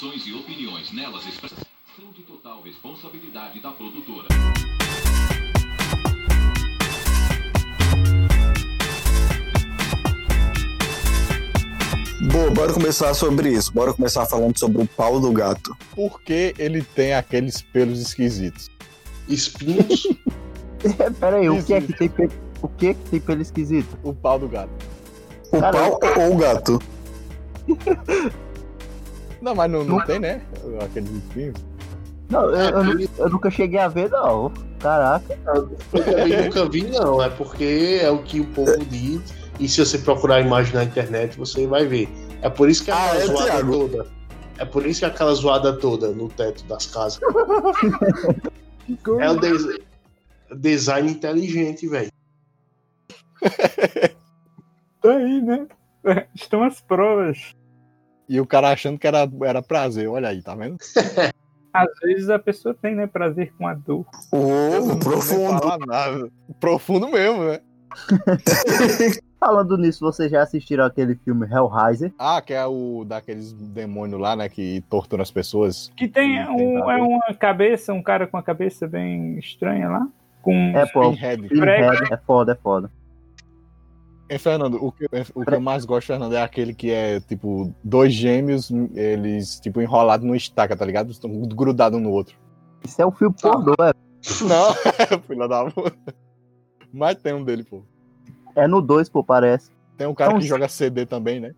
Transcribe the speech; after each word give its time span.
informações 0.00 0.26
e 0.26 0.32
opiniões 0.32 0.92
nelas 0.92 1.26
expressas 1.26 1.58
são 1.94 2.10
de 2.12 2.22
total 2.22 2.62
responsabilidade 2.62 3.60
da 3.60 3.70
produtora. 3.70 4.28
Boa, 12.32 12.50
bora 12.50 12.72
começar 12.72 13.12
sobre 13.12 13.50
isso. 13.50 13.72
Bora 13.74 13.92
começar 13.92 14.24
falando 14.24 14.58
sobre 14.58 14.80
o 14.80 14.86
pau 14.86 15.20
do 15.20 15.30
gato. 15.32 15.76
Por 15.94 16.22
que 16.22 16.54
ele 16.58 16.82
tem 16.82 17.12
aqueles 17.12 17.60
pelos 17.60 18.00
esquisitos? 18.00 18.70
Espinhos. 19.28 20.06
Pera 21.20 21.36
aí, 21.36 21.50
o 21.50 21.62
que 21.62 21.74
é 21.74 21.80
que 21.80 21.92
tem 21.92 22.08
pelo, 22.08 22.32
o 22.62 22.68
que 22.68 22.86
é 22.86 22.94
que 22.94 23.10
tem 23.10 23.20
pelo 23.20 23.42
esquisito? 23.42 23.98
O 24.02 24.14
pau 24.14 24.38
do 24.38 24.48
gato. 24.48 24.70
O 25.52 25.60
Caramba. 25.60 25.98
pau 25.98 26.20
ou 26.20 26.34
o 26.34 26.36
gato? 26.38 26.78
Não, 29.40 29.54
mas 29.54 29.70
não, 29.70 29.84
não 29.84 30.04
tem, 30.04 30.18
né? 30.18 30.42
Aqueles 30.82 31.10
espinhos. 31.10 31.54
Não, 32.28 32.44
eu, 32.50 32.56
É, 32.56 32.68
eu 32.70 32.84
nu- 32.84 33.08
eu 33.18 33.30
nunca 33.30 33.50
cheguei 33.50 33.80
a 33.80 33.88
ver, 33.88 34.10
não. 34.10 34.52
Caraca. 34.78 35.38
Eu 35.92 36.04
também 36.04 36.44
nunca 36.44 36.68
vi, 36.68 36.82
não. 36.90 37.22
É 37.22 37.28
porque 37.30 37.98
é 38.02 38.10
o 38.10 38.22
que 38.22 38.40
o 38.40 38.46
povo 38.48 38.76
diz. 38.86 39.20
E 39.58 39.68
se 39.68 39.84
você 39.84 39.98
procurar 39.98 40.36
a 40.36 40.40
imagem 40.40 40.74
na 40.74 40.84
internet, 40.84 41.36
você 41.36 41.66
vai 41.66 41.86
ver. 41.86 42.08
É 42.42 42.48
por 42.48 42.68
isso 42.68 42.84
que 42.84 42.90
é 42.90 42.94
Ah, 42.94 43.06
aquela 43.12 43.22
é, 43.22 43.26
zoada 43.26 43.50
Thiago? 43.50 43.72
toda. 43.72 44.06
É 44.58 44.64
por 44.64 44.86
isso 44.86 45.00
que 45.00 45.04
é 45.06 45.08
aquela 45.08 45.34
zoada 45.34 45.72
toda 45.78 46.08
no 46.10 46.28
teto 46.28 46.64
das 46.64 46.86
casas. 46.86 47.20
É 49.20 49.30
o 49.30 49.36
des- 49.40 49.78
design 50.56 51.10
inteligente, 51.10 51.86
velho. 51.88 52.10
Tá 55.02 55.10
aí, 55.16 55.40
né? 55.42 55.66
Estão 56.34 56.62
as 56.62 56.80
provas. 56.80 57.54
E 58.30 58.40
o 58.40 58.46
cara 58.46 58.70
achando 58.70 58.96
que 58.96 59.08
era, 59.08 59.28
era 59.42 59.60
prazer. 59.60 60.08
Olha 60.08 60.28
aí, 60.28 60.40
tá 60.40 60.54
vendo? 60.54 60.76
Às 61.74 61.88
vezes 62.00 62.30
a 62.30 62.38
pessoa 62.38 62.72
tem, 62.72 62.94
né, 62.94 63.08
prazer 63.08 63.52
com 63.58 63.66
a 63.66 63.74
dor. 63.74 64.06
Nem 64.32 64.98
profundo. 65.00 66.32
Profundo 66.60 67.08
mesmo, 67.08 67.42
né? 67.42 67.60
Falando 69.40 69.76
nisso, 69.76 69.98
vocês 70.00 70.30
já 70.30 70.42
assistiram 70.42 70.84
aquele 70.84 71.16
filme 71.16 71.44
Hellraiser? 71.44 72.12
Ah, 72.16 72.40
que 72.40 72.54
é 72.54 72.64
o 72.64 73.04
daqueles 73.04 73.52
demônios 73.52 74.20
lá, 74.20 74.36
né? 74.36 74.48
Que 74.48 74.84
torturam 74.88 75.22
as 75.22 75.30
pessoas. 75.32 75.90
Que 75.96 76.06
tem 76.06 76.38
um, 76.48 76.88
é 76.88 77.02
uma 77.02 77.34
cabeça, 77.34 77.92
um 77.92 78.02
cara 78.02 78.28
com 78.28 78.36
a 78.36 78.42
cabeça 78.44 78.86
bem 78.86 79.38
estranha 79.40 79.88
lá. 79.88 80.06
Com 80.40 80.54
É, 80.76 80.86
pô. 80.86 81.10
Pinhead. 81.10 81.48
Pinhead, 81.48 82.12
É 82.12 82.16
foda, 82.16 82.52
é 82.52 82.54
foda. 82.54 82.90
Hein, 84.30 84.38
Fernando, 84.38 84.78
o 84.80 84.92
que, 84.92 85.06
o 85.34 85.44
que 85.44 85.54
eu 85.54 85.60
mais 85.60 85.84
gosto, 85.84 86.06
Fernando, 86.06 86.34
é 86.34 86.40
aquele 86.40 86.72
que 86.72 86.88
é, 86.88 87.18
tipo, 87.18 87.74
dois 87.82 88.12
gêmeos, 88.12 88.70
eles, 88.94 89.58
tipo, 89.58 89.82
enrolados 89.82 90.24
numa 90.24 90.36
estaca, 90.36 90.76
tá 90.76 90.84
ligado? 90.84 91.10
Estão 91.10 91.28
grudados 91.48 91.98
um 91.98 92.02
no 92.02 92.12
outro. 92.12 92.36
Isso 92.84 93.02
é 93.02 93.04
um 93.06 93.10
filme 93.10 93.34
pornô, 93.42 93.74
é, 93.80 93.92
Não, 94.46 94.72
filha 95.26 95.48
da 95.48 95.68
puta. 95.68 95.96
Mas 96.92 97.16
tem 97.16 97.34
um 97.34 97.42
dele, 97.42 97.64
pô. 97.64 97.82
é 98.54 98.68
no 98.68 98.80
2, 98.80 99.08
pô, 99.08 99.24
parece. 99.24 99.72
Tem 99.98 100.06
um 100.06 100.14
cara 100.14 100.30
Então, 100.30 100.40
que 100.40 100.46
joga 100.46 100.68
CD 100.68 101.04
também, 101.06 101.40
né? 101.40 101.52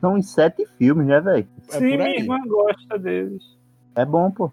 São 0.00 0.16
em 0.16 0.22
sete 0.22 0.66
filmes, 0.78 1.06
né, 1.06 1.20
velho? 1.20 1.46
É 1.68 1.72
Sim, 1.72 1.90
por 1.90 1.98
minha 1.98 2.16
irmã 2.16 2.38
gosta 2.46 2.98
deles. 2.98 3.42
É 3.94 4.06
bom, 4.06 4.30
pô. 4.30 4.50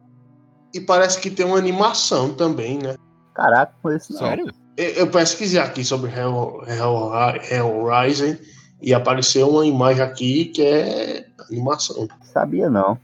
E 0.74 0.82
parece 0.82 1.22
que 1.22 1.32
tem 1.32 1.46
uma 1.46 1.58
animação 1.58 2.34
também, 2.34 2.78
né? 2.78 2.96
Caraca, 3.34 3.74
com 3.82 3.90
esse 3.92 4.12
não. 4.12 4.20
Sério? 4.20 4.54
Eu 4.80 4.92
eu 4.92 5.08
pesquisei 5.12 5.60
aqui 5.60 5.84
sobre 5.84 6.10
Hell, 6.10 6.64
Hell, 6.66 7.12
Hellraiser 7.52 8.40
e 8.82 8.94
apareceu 8.94 9.50
uma 9.50 9.66
imagem 9.66 10.02
aqui 10.02 10.46
que 10.46 10.62
é 10.62 11.26
animação. 11.50 12.08
Sabia 12.24 12.70
não. 12.70 12.98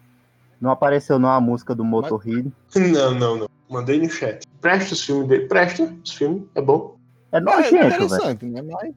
Não 0.62 0.72
apareceu 0.72 1.19
não 1.19 1.30
a 1.30 1.41
música 1.41 1.75
do 1.75 1.84
Motorhead. 1.84 2.50
Não, 2.78 3.13
não, 3.13 3.38
não. 3.40 3.50
Mandei 3.69 4.00
no 4.00 4.09
chat. 4.09 4.46
Presta 4.62 4.94
os 4.94 5.03
filmes 5.03 5.28
dele. 5.28 5.47
Presta 5.47 5.84
os 5.84 6.13
filmes, 6.13 6.44
é 6.56 6.62
bom. 6.62 6.96
É 7.34 7.36
É, 7.36 7.40
é 7.40 7.41
nojento, 7.41 7.72
velho. 7.72 7.88
interessante, 7.88 8.46
né? 8.46 8.62
Mas... 8.62 8.94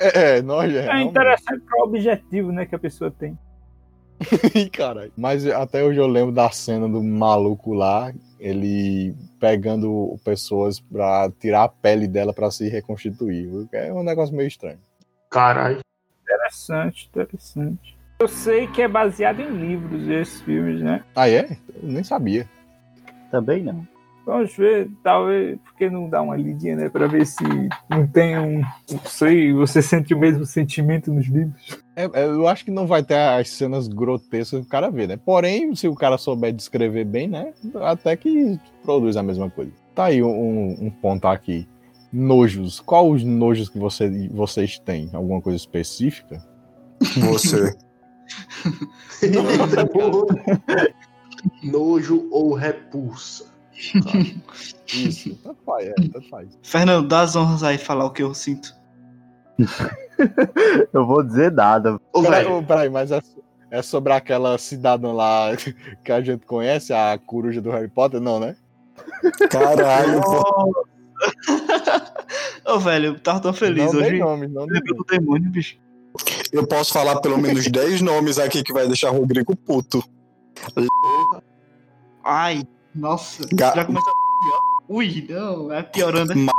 É, 0.00 0.38
é, 0.38 0.42
nós 0.42 0.74
é. 0.74 0.88
É 0.88 1.02
interessante 1.02 1.60
para 1.60 1.80
o 1.80 1.84
objetivo, 1.84 2.50
né, 2.50 2.66
que 2.66 2.74
a 2.74 2.78
pessoa 2.78 3.12
tem. 3.12 3.38
Ih, 4.52 4.68
caralho. 4.68 5.12
Mas 5.16 5.46
até 5.46 5.84
hoje 5.84 6.00
eu 6.00 6.08
lembro 6.08 6.32
da 6.32 6.50
cena 6.50 6.88
do 6.88 7.02
maluco 7.02 7.72
lá, 7.72 8.12
ele 8.40 9.14
pegando 9.38 10.18
pessoas 10.24 10.80
pra 10.80 11.30
tirar 11.38 11.64
a 11.64 11.68
pele 11.68 12.08
dela 12.08 12.32
pra 12.32 12.50
se 12.50 12.68
reconstituir. 12.68 13.68
É 13.70 13.92
um 13.92 14.02
negócio 14.02 14.34
meio 14.34 14.48
estranho. 14.48 14.78
Caralho. 15.30 15.78
Interessante, 16.22 17.08
interessante. 17.08 17.98
Eu 18.18 18.28
sei 18.28 18.66
que 18.66 18.82
é 18.82 18.88
baseado 18.88 19.40
em 19.40 19.50
livros 19.50 20.08
esses 20.08 20.40
filmes, 20.42 20.80
né? 20.80 21.04
Ah, 21.14 21.28
é? 21.28 21.56
Eu 21.74 21.88
nem 21.88 22.02
sabia. 22.02 22.48
Também 23.30 23.62
não. 23.62 23.86
Vamos 24.26 24.54
ver, 24.56 24.90
talvez, 25.02 25.58
porque 25.64 25.88
não 25.88 26.08
dá 26.08 26.20
uma 26.20 26.36
lidinha, 26.36 26.76
né, 26.76 26.88
pra 26.88 27.06
ver 27.06 27.26
se 27.26 27.42
não 27.88 28.06
tem 28.06 28.38
um, 28.38 28.60
não 28.60 29.04
sei, 29.06 29.52
você 29.52 29.80
sente 29.80 30.14
o 30.14 30.18
mesmo 30.18 30.44
sentimento 30.44 31.12
nos 31.12 31.26
livros. 31.26 31.82
É, 32.00 32.20
é, 32.20 32.24
eu 32.24 32.48
acho 32.48 32.64
que 32.64 32.70
não 32.70 32.86
vai 32.86 33.02
ter 33.02 33.16
as 33.16 33.50
cenas 33.50 33.88
grotescas 33.88 34.60
que 34.60 34.66
o 34.66 34.68
cara 34.68 34.90
vê, 34.90 35.06
né? 35.06 35.16
Porém, 35.16 35.74
se 35.74 35.88
o 35.88 35.94
cara 35.94 36.16
souber 36.16 36.52
descrever 36.52 37.04
bem, 37.04 37.28
né? 37.28 37.52
Até 37.82 38.16
que 38.16 38.58
produz 38.82 39.16
a 39.16 39.22
mesma 39.22 39.50
coisa. 39.50 39.72
Tá 39.94 40.06
aí 40.06 40.22
um, 40.22 40.76
um 40.80 40.90
ponto 40.90 41.26
aqui. 41.26 41.68
Nojos. 42.12 42.80
Qual 42.80 43.10
os 43.10 43.22
nojos 43.22 43.68
que 43.68 43.78
você, 43.78 44.28
vocês 44.28 44.78
têm? 44.78 45.10
Alguma 45.12 45.40
coisa 45.40 45.56
específica? 45.56 46.44
Você. 47.16 47.76
Nojo 51.62 52.28
ou 52.30 52.54
repulsa. 52.54 53.46
Isso. 54.86 55.34
Tanto 55.42 55.62
faz, 55.64 55.86
é, 55.86 55.94
tanto 55.94 56.28
faz. 56.28 56.58
Fernando, 56.62 57.08
dá 57.08 57.22
as 57.22 57.36
honras 57.36 57.62
aí 57.62 57.78
falar 57.78 58.04
o 58.04 58.10
que 58.10 58.22
eu 58.22 58.34
sinto. 58.34 58.74
Eu 60.92 61.06
vou 61.06 61.22
dizer 61.22 61.50
nada. 61.52 61.98
Ô, 62.12 62.22
Peraí, 62.22 62.46
ô, 62.46 62.62
peraí, 62.62 62.90
mas 62.90 63.10
é, 63.10 63.20
é 63.70 63.82
sobre 63.82 64.12
aquela 64.12 64.56
cidadã 64.58 65.12
lá 65.12 65.50
que 66.04 66.12
a 66.12 66.20
gente 66.20 66.44
conhece, 66.46 66.92
a 66.92 67.18
coruja 67.18 67.60
do 67.60 67.70
Harry 67.70 67.88
Potter? 67.88 68.20
Não, 68.20 68.38
né? 68.38 68.56
Caralho, 69.50 70.20
pô. 70.20 70.86
Ô, 72.66 72.78
velho, 72.78 73.06
eu 73.06 73.20
tava 73.20 73.40
tão 73.40 73.52
feliz 73.52 73.92
não 73.92 74.00
hoje. 74.00 74.10
tem 74.10 74.18
nome, 74.20 74.46
não 74.46 74.66
tem 74.66 74.74
Lembrei 74.74 74.94
nome. 74.94 74.98
do 74.98 75.04
demônio, 75.04 75.50
bicho. 75.50 75.78
Eu 76.52 76.66
posso 76.66 76.92
falar 76.92 77.20
pelo 77.20 77.38
menos 77.38 77.66
10 77.66 78.00
nomes 78.02 78.38
aqui 78.38 78.62
que 78.62 78.72
vai 78.72 78.86
deixar 78.86 79.10
o 79.12 79.18
Rodrigo 79.18 79.54
puto. 79.56 80.02
Ai, 82.24 82.62
nossa. 82.94 83.46
Ga- 83.52 83.74
Já 83.74 83.84
começou 83.84 84.10
a. 84.12 84.14
Ui, 84.88 85.26
não, 85.30 85.72
é 85.72 85.82
piorando. 85.82 86.34
Ma- 86.36 86.52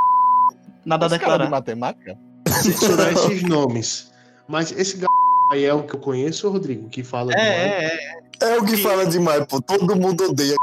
Nada 0.85 1.05
a 1.05 1.09
cara 1.09 1.17
de 1.17 1.19
declarar. 1.19 1.49
matemática? 1.49 2.17
Censurar 2.61 3.11
esses 3.13 3.43
nomes. 3.43 4.11
Mas 4.47 4.71
esse 4.71 4.97
g... 4.99 5.05
aí 5.53 5.65
é 5.65 5.73
o 5.73 5.83
que 5.83 5.95
eu 5.95 5.99
conheço, 5.99 6.49
Rodrigo, 6.49 6.89
que 6.89 7.03
fala 7.03 7.31
demais. 7.31 7.47
É, 7.49 7.85
é, 7.85 8.17
é. 8.47 8.53
É 8.53 8.57
o 8.59 8.65
que 8.65 8.75
fala 8.77 9.05
demais, 9.05 9.45
pô. 9.45 9.61
Todo 9.61 9.95
mundo 9.95 10.23
odeia. 10.25 10.55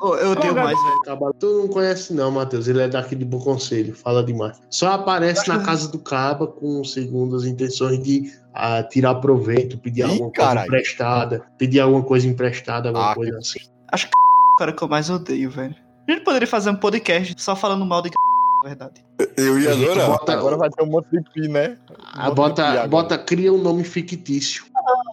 Ô, 0.00 0.14
Eu 0.14 0.32
odeio 0.32 0.54
mais, 0.54 0.76
velho. 0.82 1.34
Tu 1.38 1.46
não 1.46 1.68
conhece 1.68 2.12
não, 2.12 2.30
Matheus. 2.30 2.66
Ele 2.68 2.80
é 2.82 2.88
daqui 2.88 3.14
de 3.14 3.24
Bom 3.24 3.38
Conselho, 3.40 3.94
fala 3.94 4.22
demais. 4.24 4.58
Só 4.70 4.92
aparece 4.92 5.48
na 5.48 5.60
casa 5.62 5.88
do 5.88 5.98
Caba 5.98 6.46
com 6.46 6.82
segundas 6.84 7.44
intenções 7.44 8.02
de 8.02 8.32
ah, 8.54 8.82
tirar 8.82 9.16
proveito, 9.16 9.78
pedir 9.78 10.00
Ih, 10.00 10.04
alguma 10.04 10.30
coisa 10.30 10.48
caralho. 10.48 10.66
emprestada, 10.66 11.42
pedir 11.58 11.80
alguma 11.80 12.02
coisa 12.02 12.26
emprestada, 12.26 12.88
alguma 12.88 13.12
Ah, 13.12 13.14
coisa 13.14 13.32
que- 13.32 13.38
assim. 13.38 13.58
O 14.54 14.56
cara 14.58 14.72
que 14.72 14.82
eu 14.82 14.88
mais 14.88 15.10
odeio, 15.10 15.50
velho. 15.50 15.74
A 16.08 16.12
gente 16.12 16.24
poderia 16.24 16.48
fazer 16.48 16.70
um 16.70 16.76
podcast 16.76 17.34
só 17.38 17.54
falando 17.56 17.84
mal 17.84 18.00
de 18.02 18.10
verdade. 18.64 19.04
Eu 19.36 19.58
ia 19.58 19.72
adorar. 19.72 20.06
Bota, 20.08 20.32
Agora 20.32 20.56
vai 20.56 20.70
ter 20.70 20.82
um 20.82 20.86
monte 20.86 21.10
de 21.10 21.20
pi, 21.30 21.48
né? 21.48 21.76
Um 21.90 21.94
ah, 22.14 22.30
bota, 22.30 22.88
bota, 22.88 23.18
cria 23.18 23.52
um 23.52 23.58
nome 23.58 23.84
fictício. 23.84 24.64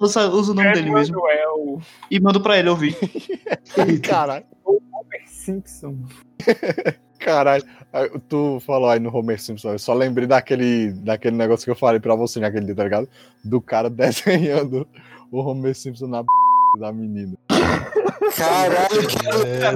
Usa, 0.01 0.29
usa 0.29 0.51
o 0.51 0.55
nome 0.55 0.73
dele 0.73 0.91
mesmo. 0.91 1.15
Manuel 1.15 1.81
E 2.09 2.19
manda 2.19 2.39
pra 2.39 2.57
ele 2.57 2.69
ouvir. 2.69 2.95
Caralho, 4.03 4.45
Homer 4.65 5.23
Simpson. 5.25 5.97
caralho. 7.19 7.63
Tu 8.27 8.59
falou 8.65 8.89
aí 8.89 8.99
no 8.99 9.15
Homer 9.15 9.39
Simpson, 9.39 9.73
eu 9.73 9.79
só 9.79 9.93
lembrei 9.93 10.27
daquele, 10.27 10.91
daquele 10.91 11.35
negócio 11.35 11.63
que 11.63 11.71
eu 11.71 11.75
falei 11.75 11.99
pra 11.99 12.15
você 12.15 12.39
naquele 12.39 12.65
dia, 12.65 12.75
tá 12.75 12.83
ligado? 12.83 13.07
Do 13.43 13.61
cara 13.61 13.89
desenhando 13.93 14.87
o 15.31 15.39
Homer 15.39 15.75
Simpson 15.75 16.07
na 16.07 16.23
b... 16.23 16.27
da 16.79 16.91
menina. 16.91 17.37
Caralho, 18.35 19.07
que 19.07 19.27
É 19.27 19.75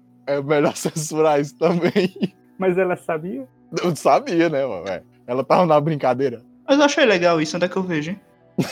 melhor 0.42 0.74
censurar 0.76 1.40
isso 1.40 1.56
também. 1.58 2.12
Mas 2.58 2.76
ela 2.78 2.96
sabia? 2.96 3.46
Eu 3.82 3.94
sabia, 3.96 4.48
né, 4.48 4.64
mano? 4.66 4.88
É. 4.88 5.02
Ela 5.26 5.44
tava 5.44 5.66
na 5.66 5.80
brincadeira. 5.80 6.42
Mas 6.68 6.78
eu 6.78 6.84
achei 6.84 7.04
legal 7.04 7.40
isso, 7.40 7.56
onde 7.56 7.66
é 7.66 7.68
que 7.68 7.76
eu 7.76 7.82
vejo, 7.82 8.10
hein? 8.12 8.20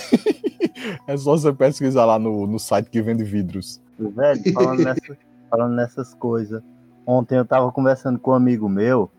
É 1.06 1.16
só 1.16 1.32
você 1.32 1.52
pesquisar 1.52 2.04
lá 2.04 2.18
no, 2.18 2.46
no 2.46 2.58
site 2.58 2.90
que 2.90 3.00
vende 3.00 3.24
vidros. 3.24 3.80
Velho, 3.98 4.52
falando, 4.52 4.80
nessa- 4.84 5.16
falando 5.50 5.74
nessas 5.74 6.14
coisas. 6.14 6.62
Ontem 7.06 7.38
eu 7.38 7.44
tava 7.44 7.70
conversando 7.72 8.18
com 8.18 8.32
um 8.32 8.34
amigo 8.34 8.68
meu, 8.68 9.10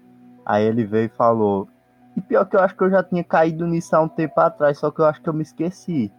aí 0.46 0.64
ele 0.66 0.84
veio 0.84 1.06
e 1.06 1.18
falou: 1.18 1.68
E 2.16 2.22
pior 2.22 2.46
que 2.46 2.56
eu 2.56 2.60
acho 2.60 2.76
que 2.76 2.84
eu 2.84 2.90
já 2.90 3.02
tinha 3.04 3.24
caído 3.24 3.66
nisso 3.66 3.96
há 3.96 4.02
um 4.02 4.08
tempo 4.08 4.40
atrás, 4.40 4.78
só 4.78 4.92
que 4.92 5.00
eu 5.00 5.06
acho 5.06 5.22
que 5.22 5.30
eu 5.30 5.34
me 5.34 5.44
esqueci. 5.44 6.12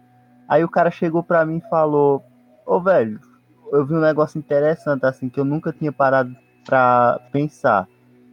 Aí 0.49 0.63
o 0.63 0.69
cara 0.69 0.89
chegou 0.91 1.21
pra 1.23 1.45
mim 1.45 1.57
e 1.57 1.69
falou: 1.69 2.23
Ô 2.65 2.79
velho, 2.81 3.19
eu 3.71 3.85
vi 3.85 3.93
um 3.93 3.99
negócio 3.99 4.37
interessante 4.37 5.05
assim 5.05 5.29
que 5.29 5.39
eu 5.39 5.45
nunca 5.45 5.71
tinha 5.71 5.91
parado 5.91 6.35
pra 6.65 7.19
pensar. 7.31 7.87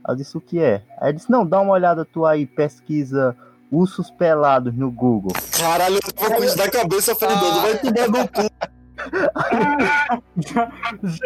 Eu 0.06 0.14
disse: 0.14 0.36
O 0.36 0.40
que 0.40 0.60
é? 0.60 0.82
Aí 1.00 1.10
ele 1.10 1.18
disse: 1.18 1.30
Não, 1.30 1.46
dá 1.46 1.60
uma 1.60 1.72
olhada 1.72 2.04
tu 2.04 2.26
aí, 2.26 2.46
pesquisa 2.46 3.36
ursos 3.70 4.10
pelados 4.10 4.74
no 4.74 4.90
Google. 4.90 5.32
Caralho, 5.58 5.96
eu 5.96 6.12
tava 6.12 6.36
com 6.36 6.44
isso 6.44 6.56
na 6.56 6.70
cabeça, 6.70 7.14
Fernando. 7.14 7.62
Vai 7.62 7.78
tomar 7.78 8.08
no 8.08 8.28
cu. 8.28 8.42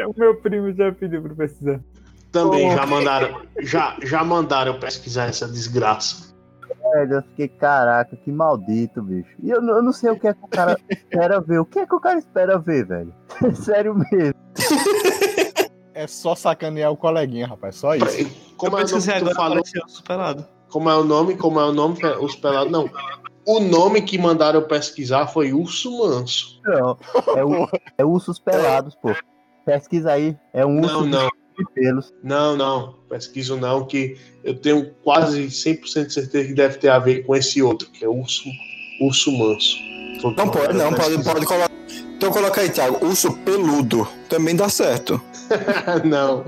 O 0.08 0.14
meu 0.18 0.34
primo 0.36 0.72
já 0.72 0.90
pediu 0.92 1.22
pra 1.22 1.34
pesquisar. 1.34 1.80
Também 2.32 2.70
já 2.74 2.86
mandaram, 2.86 3.42
já, 3.60 3.96
já 4.02 4.24
mandaram 4.24 4.74
eu 4.74 4.80
pesquisar 4.80 5.26
essa 5.26 5.46
desgraça. 5.46 6.34
Velho, 6.92 7.14
eu 7.16 7.22
fiquei, 7.22 7.48
caraca, 7.48 8.16
que 8.16 8.30
maldito, 8.32 9.02
bicho. 9.02 9.30
E 9.42 9.50
eu, 9.50 9.60
não- 9.60 9.76
eu 9.76 9.82
não 9.82 9.92
sei 9.92 10.10
o 10.10 10.18
que 10.18 10.26
é 10.28 10.32
que 10.34 10.42
o 10.44 10.48
cara 10.48 10.76
espera 10.88 11.40
ver. 11.40 11.58
O 11.60 11.64
que 11.64 11.78
é 11.80 11.86
que 11.86 11.94
o 11.94 12.00
cara 12.00 12.18
espera 12.18 12.58
ver, 12.58 12.86
velho? 12.86 13.14
Sério 13.54 13.94
mesmo. 13.94 14.34
É 15.94 16.06
só 16.06 16.34
sacanear 16.34 16.92
o 16.92 16.96
coleguinha, 16.96 17.46
rapaz. 17.46 17.76
Só 17.76 17.94
isso. 17.94 18.30
Como 18.56 18.76
eu 18.76 18.78
é 18.80 18.82
pesquisei 18.82 19.14
agora, 19.16 19.34
falou? 19.34 19.62
superado. 19.88 20.46
Como 20.70 20.88
é 20.88 20.94
o 20.96 21.04
nome? 21.04 21.36
Como 21.36 21.58
é 21.58 21.64
o 21.64 21.72
nome? 21.72 21.98
Os 22.20 22.34
pelados. 22.36 22.70
Não. 22.70 22.88
O 23.46 23.60
nome 23.60 24.02
que 24.02 24.18
mandaram 24.18 24.60
eu 24.60 24.66
pesquisar 24.68 25.26
foi 25.26 25.52
Urso 25.52 25.90
Manso. 25.98 26.60
Não, 26.64 26.98
é, 27.34 27.44
o- 27.44 27.68
é 27.96 28.04
ursos 28.04 28.38
pelados, 28.38 28.94
pô. 28.94 29.10
Pesquisa 29.64 30.12
aí. 30.12 30.36
É 30.52 30.64
um 30.66 30.80
urso 30.80 31.00
Não, 31.06 31.22
não. 31.22 31.28
De 31.58 31.64
pelos. 31.74 32.14
Não, 32.22 32.56
não. 32.56 32.94
Pesquiso 33.08 33.56
não, 33.56 33.84
que 33.84 34.16
eu 34.44 34.54
tenho 34.54 34.90
quase 35.02 35.46
100% 35.46 36.06
de 36.06 36.12
certeza 36.12 36.48
que 36.48 36.54
deve 36.54 36.78
ter 36.78 36.88
a 36.88 36.98
ver 36.98 37.24
com 37.24 37.34
esse 37.34 37.60
outro, 37.60 37.88
que 37.90 38.04
é 38.04 38.08
Urso, 38.08 38.48
urso 39.00 39.32
Manso. 39.32 39.76
Que 40.20 40.34
Não 40.36 40.48
pode, 40.48 40.74
não, 40.74 40.92
pode, 40.92 41.22
pode 41.24 41.46
colocar. 41.46 41.70
Então 42.16 42.30
coloca 42.30 42.60
aí, 42.60 42.70
Thiago. 42.70 43.04
Urso 43.04 43.36
peludo. 43.38 44.08
Também 44.28 44.56
dá 44.56 44.68
certo. 44.68 45.20
não. 46.04 46.44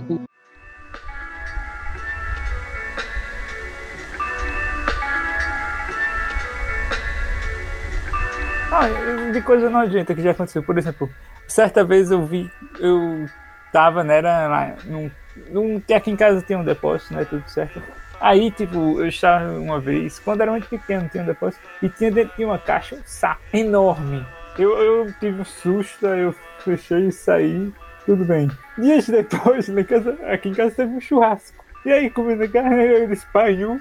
Ah, 8.72 8.88
de 9.32 9.40
coisa 9.42 9.68
nojenta 9.68 10.14
que 10.14 10.22
já 10.22 10.30
aconteceu. 10.30 10.62
Por 10.62 10.78
exemplo, 10.78 11.08
certa 11.46 11.84
vez 11.84 12.10
eu 12.10 12.24
vi, 12.24 12.50
eu 12.78 13.26
tava, 13.72 14.04
né, 14.04 14.18
era 14.18 14.48
lá 14.48 14.74
num, 14.84 15.10
num, 15.50 15.80
que 15.80 15.94
aqui 15.94 16.10
em 16.10 16.16
casa 16.16 16.42
tem 16.42 16.56
um 16.56 16.64
depósito, 16.64 17.14
né, 17.14 17.24
tudo 17.24 17.48
certo. 17.48 17.82
Aí, 18.20 18.50
tipo, 18.50 19.00
eu 19.00 19.08
estava 19.08 19.50
uma 19.52 19.80
vez, 19.80 20.18
quando 20.18 20.42
era 20.42 20.50
muito 20.50 20.68
pequeno, 20.68 21.08
tinha 21.08 21.22
um 21.22 21.26
depósito, 21.26 21.62
e 21.82 21.88
tinha 21.88 22.10
dentro 22.10 22.36
de 22.36 22.44
uma 22.44 22.58
caixa 22.58 22.94
um 22.94 23.02
sapo 23.04 23.40
enorme. 23.52 24.24
Eu, 24.58 24.76
eu 24.78 25.12
tive 25.18 25.40
um 25.40 25.44
susto, 25.44 26.06
aí 26.06 26.20
eu 26.20 26.34
fechei 26.58 27.06
e 27.06 27.12
saí, 27.12 27.72
tudo 28.04 28.24
bem. 28.24 28.50
Dias 28.76 29.08
depois, 29.08 29.68
lá 29.72 29.80
em 29.80 29.84
casa, 29.84 30.18
aqui 30.26 30.50
em 30.50 30.54
casa 30.54 30.74
teve 30.74 30.92
um 30.94 31.00
churrasco. 31.00 31.64
E 31.84 31.90
aí, 31.90 32.10
comendo 32.10 32.46
carne, 32.50 32.82
ele 32.82 33.14
espalhou. 33.14 33.78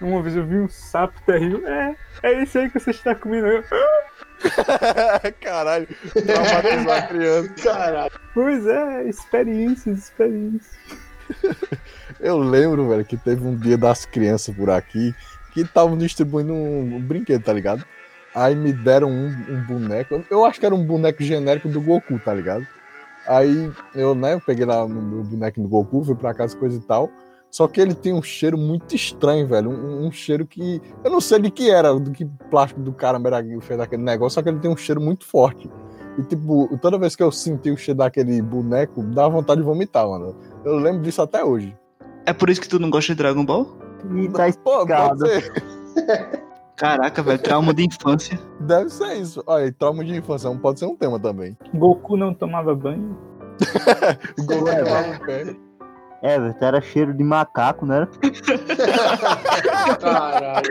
Uma 0.00 0.22
vez 0.22 0.36
eu 0.36 0.44
vi 0.44 0.56
um 0.56 0.68
sapo 0.68 1.20
terrível. 1.24 1.66
É, 1.66 1.96
é 2.22 2.42
esse 2.42 2.58
aí 2.58 2.70
que 2.70 2.78
você 2.78 2.90
está 2.90 3.14
comendo. 3.14 3.46
Eu, 3.46 3.64
Caralho, 5.40 5.88
traumatizou 6.12 6.92
a 6.92 7.02
criança. 7.02 7.54
Caralho. 7.62 8.12
Pois 8.34 8.66
é, 8.66 9.08
experiências, 9.08 9.98
experiências. 9.98 10.76
Eu 12.20 12.38
lembro, 12.38 12.88
velho, 12.88 13.04
que 13.04 13.16
teve 13.16 13.44
um 13.46 13.56
dia 13.56 13.76
das 13.76 14.06
crianças 14.06 14.54
por 14.54 14.70
aqui 14.70 15.14
que 15.52 15.62
estavam 15.62 15.96
distribuindo 15.96 16.52
um, 16.52 16.96
um 16.96 17.00
brinquedo, 17.00 17.42
tá 17.42 17.52
ligado? 17.52 17.84
Aí 18.34 18.54
me 18.54 18.72
deram 18.72 19.08
um, 19.10 19.28
um 19.48 19.62
boneco. 19.64 20.22
Eu 20.30 20.44
acho 20.44 20.60
que 20.60 20.66
era 20.66 20.74
um 20.74 20.84
boneco 20.84 21.22
genérico 21.22 21.68
do 21.68 21.80
Goku, 21.80 22.18
tá 22.18 22.34
ligado? 22.34 22.66
Aí 23.26 23.72
eu, 23.94 24.14
né, 24.14 24.34
eu 24.34 24.40
peguei 24.40 24.64
lá 24.64 24.86
no 24.86 25.02
meu 25.02 25.24
boneco 25.24 25.60
do 25.60 25.68
Goku, 25.68 26.04
fui 26.04 26.14
pra 26.14 26.34
casa, 26.34 26.56
coisa 26.56 26.76
e 26.76 26.80
tal. 26.80 27.10
Só 27.56 27.66
que 27.66 27.80
ele 27.80 27.94
tem 27.94 28.12
um 28.12 28.22
cheiro 28.22 28.58
muito 28.58 28.94
estranho, 28.94 29.48
velho. 29.48 29.70
Um, 29.70 30.08
um 30.08 30.12
cheiro 30.12 30.46
que. 30.46 30.78
Eu 31.02 31.10
não 31.10 31.22
sei 31.22 31.40
de 31.40 31.50
que 31.50 31.70
era, 31.70 31.98
do 31.98 32.10
que 32.10 32.26
plástico 32.50 32.82
do 32.82 32.92
cara 32.92 33.18
era 33.24 33.42
que 33.42 33.58
fez 33.62 33.80
aquele 33.80 34.02
negócio, 34.02 34.34
só 34.34 34.42
que 34.42 34.50
ele 34.50 34.58
tem 34.58 34.70
um 34.70 34.76
cheiro 34.76 35.00
muito 35.00 35.24
forte. 35.24 35.66
E, 36.18 36.22
tipo, 36.24 36.68
toda 36.82 36.98
vez 36.98 37.16
que 37.16 37.22
eu 37.22 37.32
senti 37.32 37.70
o 37.70 37.76
cheiro 37.78 37.96
daquele 37.96 38.42
boneco, 38.42 39.02
dava 39.04 39.30
vontade 39.30 39.62
de 39.62 39.66
vomitar, 39.66 40.06
mano. 40.06 40.36
Eu 40.66 40.76
lembro 40.76 41.00
disso 41.00 41.22
até 41.22 41.42
hoje. 41.42 41.74
É 42.26 42.32
por 42.34 42.50
isso 42.50 42.60
que 42.60 42.68
tu 42.68 42.78
não 42.78 42.90
gosta 42.90 43.14
de 43.14 43.22
Dragon 43.22 43.42
Ball? 43.42 43.66
E 44.14 44.28
tá 44.28 44.52
Pô, 44.62 44.80
explicado. 44.82 45.18
pode 45.18 45.30
ser. 45.30 45.52
Caraca, 46.76 47.22
velho, 47.22 47.38
trauma 47.38 47.72
de 47.72 47.86
infância. 47.86 48.38
Deve 48.60 48.90
ser 48.90 49.14
isso. 49.14 49.42
Olha, 49.46 49.72
trauma 49.72 50.04
de 50.04 50.14
infância 50.14 50.50
não 50.50 50.58
pode 50.58 50.78
ser 50.78 50.84
um 50.84 50.94
tema 50.94 51.18
também. 51.18 51.56
Goku 51.74 52.18
não 52.18 52.34
tomava 52.34 52.74
banho. 52.74 53.16
O 54.38 54.44
Goku 54.44 54.66
tava 54.66 55.08
em 55.08 55.18
pé. 55.24 55.65
É, 56.22 56.38
velho, 56.38 56.56
era 56.60 56.80
cheiro 56.80 57.12
de 57.14 57.22
macaco, 57.22 57.84
né? 57.86 58.06
Caralho. 60.00 60.70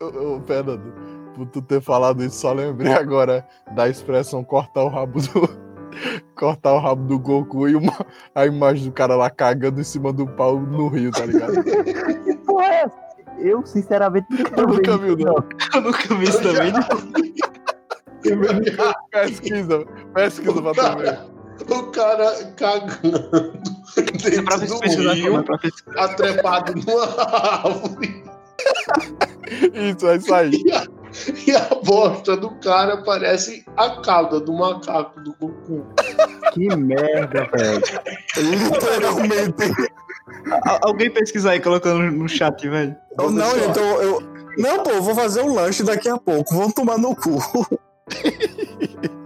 Ô, 0.00 0.40
Fernando, 0.46 0.92
por 1.34 1.46
tu 1.46 1.62
ter 1.62 1.80
falado 1.80 2.22
isso, 2.22 2.36
só 2.36 2.52
lembrei 2.52 2.92
agora 2.92 3.46
da 3.72 3.88
expressão 3.88 4.44
cortar 4.44 4.84
o 4.84 4.88
rabo 4.88 5.20
do. 5.20 5.72
cortar 6.36 6.74
o 6.74 6.78
rabo 6.78 7.06
do 7.06 7.18
Goku 7.18 7.68
e 7.68 7.74
uma, 7.74 8.06
a 8.34 8.46
imagem 8.46 8.86
do 8.86 8.92
cara 8.92 9.16
lá 9.16 9.28
cagando 9.28 9.80
em 9.80 9.84
cima 9.84 10.12
do 10.12 10.26
pau 10.26 10.58
no 10.58 10.88
rio, 10.88 11.10
tá 11.10 11.26
ligado? 11.26 11.62
Que 11.62 12.36
porra 12.38 12.64
é 12.64 12.82
essa? 12.84 13.02
Eu, 13.38 13.64
sinceramente, 13.66 14.26
quero 14.28 14.68
ver 14.68 14.76
nunca 14.76 14.90
isso, 14.90 14.98
viu, 14.98 15.16
não. 15.16 15.44
Eu 15.74 15.80
nunca 15.80 16.14
vi 16.14 16.24
isso 16.24 16.42
também. 16.42 16.72
Pesquisa, 19.10 19.84
pesquisa 20.14 20.62
pra 20.62 20.72
tu 20.72 20.98
ver. 20.98 21.18
O 21.68 21.82
cara 21.90 22.52
cagando 22.56 23.62
dentro 24.22 24.66
do 24.66 24.78
rio, 25.12 25.44
atrepado 25.96 26.74
numa 26.74 27.04
árvore. 27.64 28.22
Isso, 29.74 30.06
é 30.08 30.16
isso 30.16 30.34
aí. 30.34 30.50
E 30.64 30.72
a, 30.72 30.86
e 31.46 31.52
a 31.56 31.68
bosta 31.84 32.36
do 32.36 32.50
cara 32.60 32.98
parece 33.02 33.64
a 33.76 34.00
cauda 34.00 34.40
do 34.40 34.52
macaco 34.52 35.20
do 35.20 35.34
Goku. 35.40 35.84
Que 36.52 36.68
merda, 36.76 37.48
velho. 37.54 37.82
Literalmente. 38.36 39.72
Al- 40.64 40.78
Alguém 40.82 41.10
pesquisar 41.10 41.52
aí, 41.52 41.60
colocando 41.60 42.10
no 42.10 42.28
chat, 42.28 42.68
velho. 42.68 42.94
Eu, 43.18 43.30
não, 43.30 43.56
então 43.58 44.02
eu. 44.02 44.22
Não, 44.58 44.82
pô, 44.82 44.90
eu 44.90 45.02
vou 45.02 45.14
fazer 45.14 45.42
um 45.42 45.52
lanche 45.54 45.82
daqui 45.82 46.08
a 46.08 46.16
pouco. 46.18 46.54
Vamos 46.54 46.74
tomar 46.74 46.98
no 46.98 47.14
cu. 47.16 47.38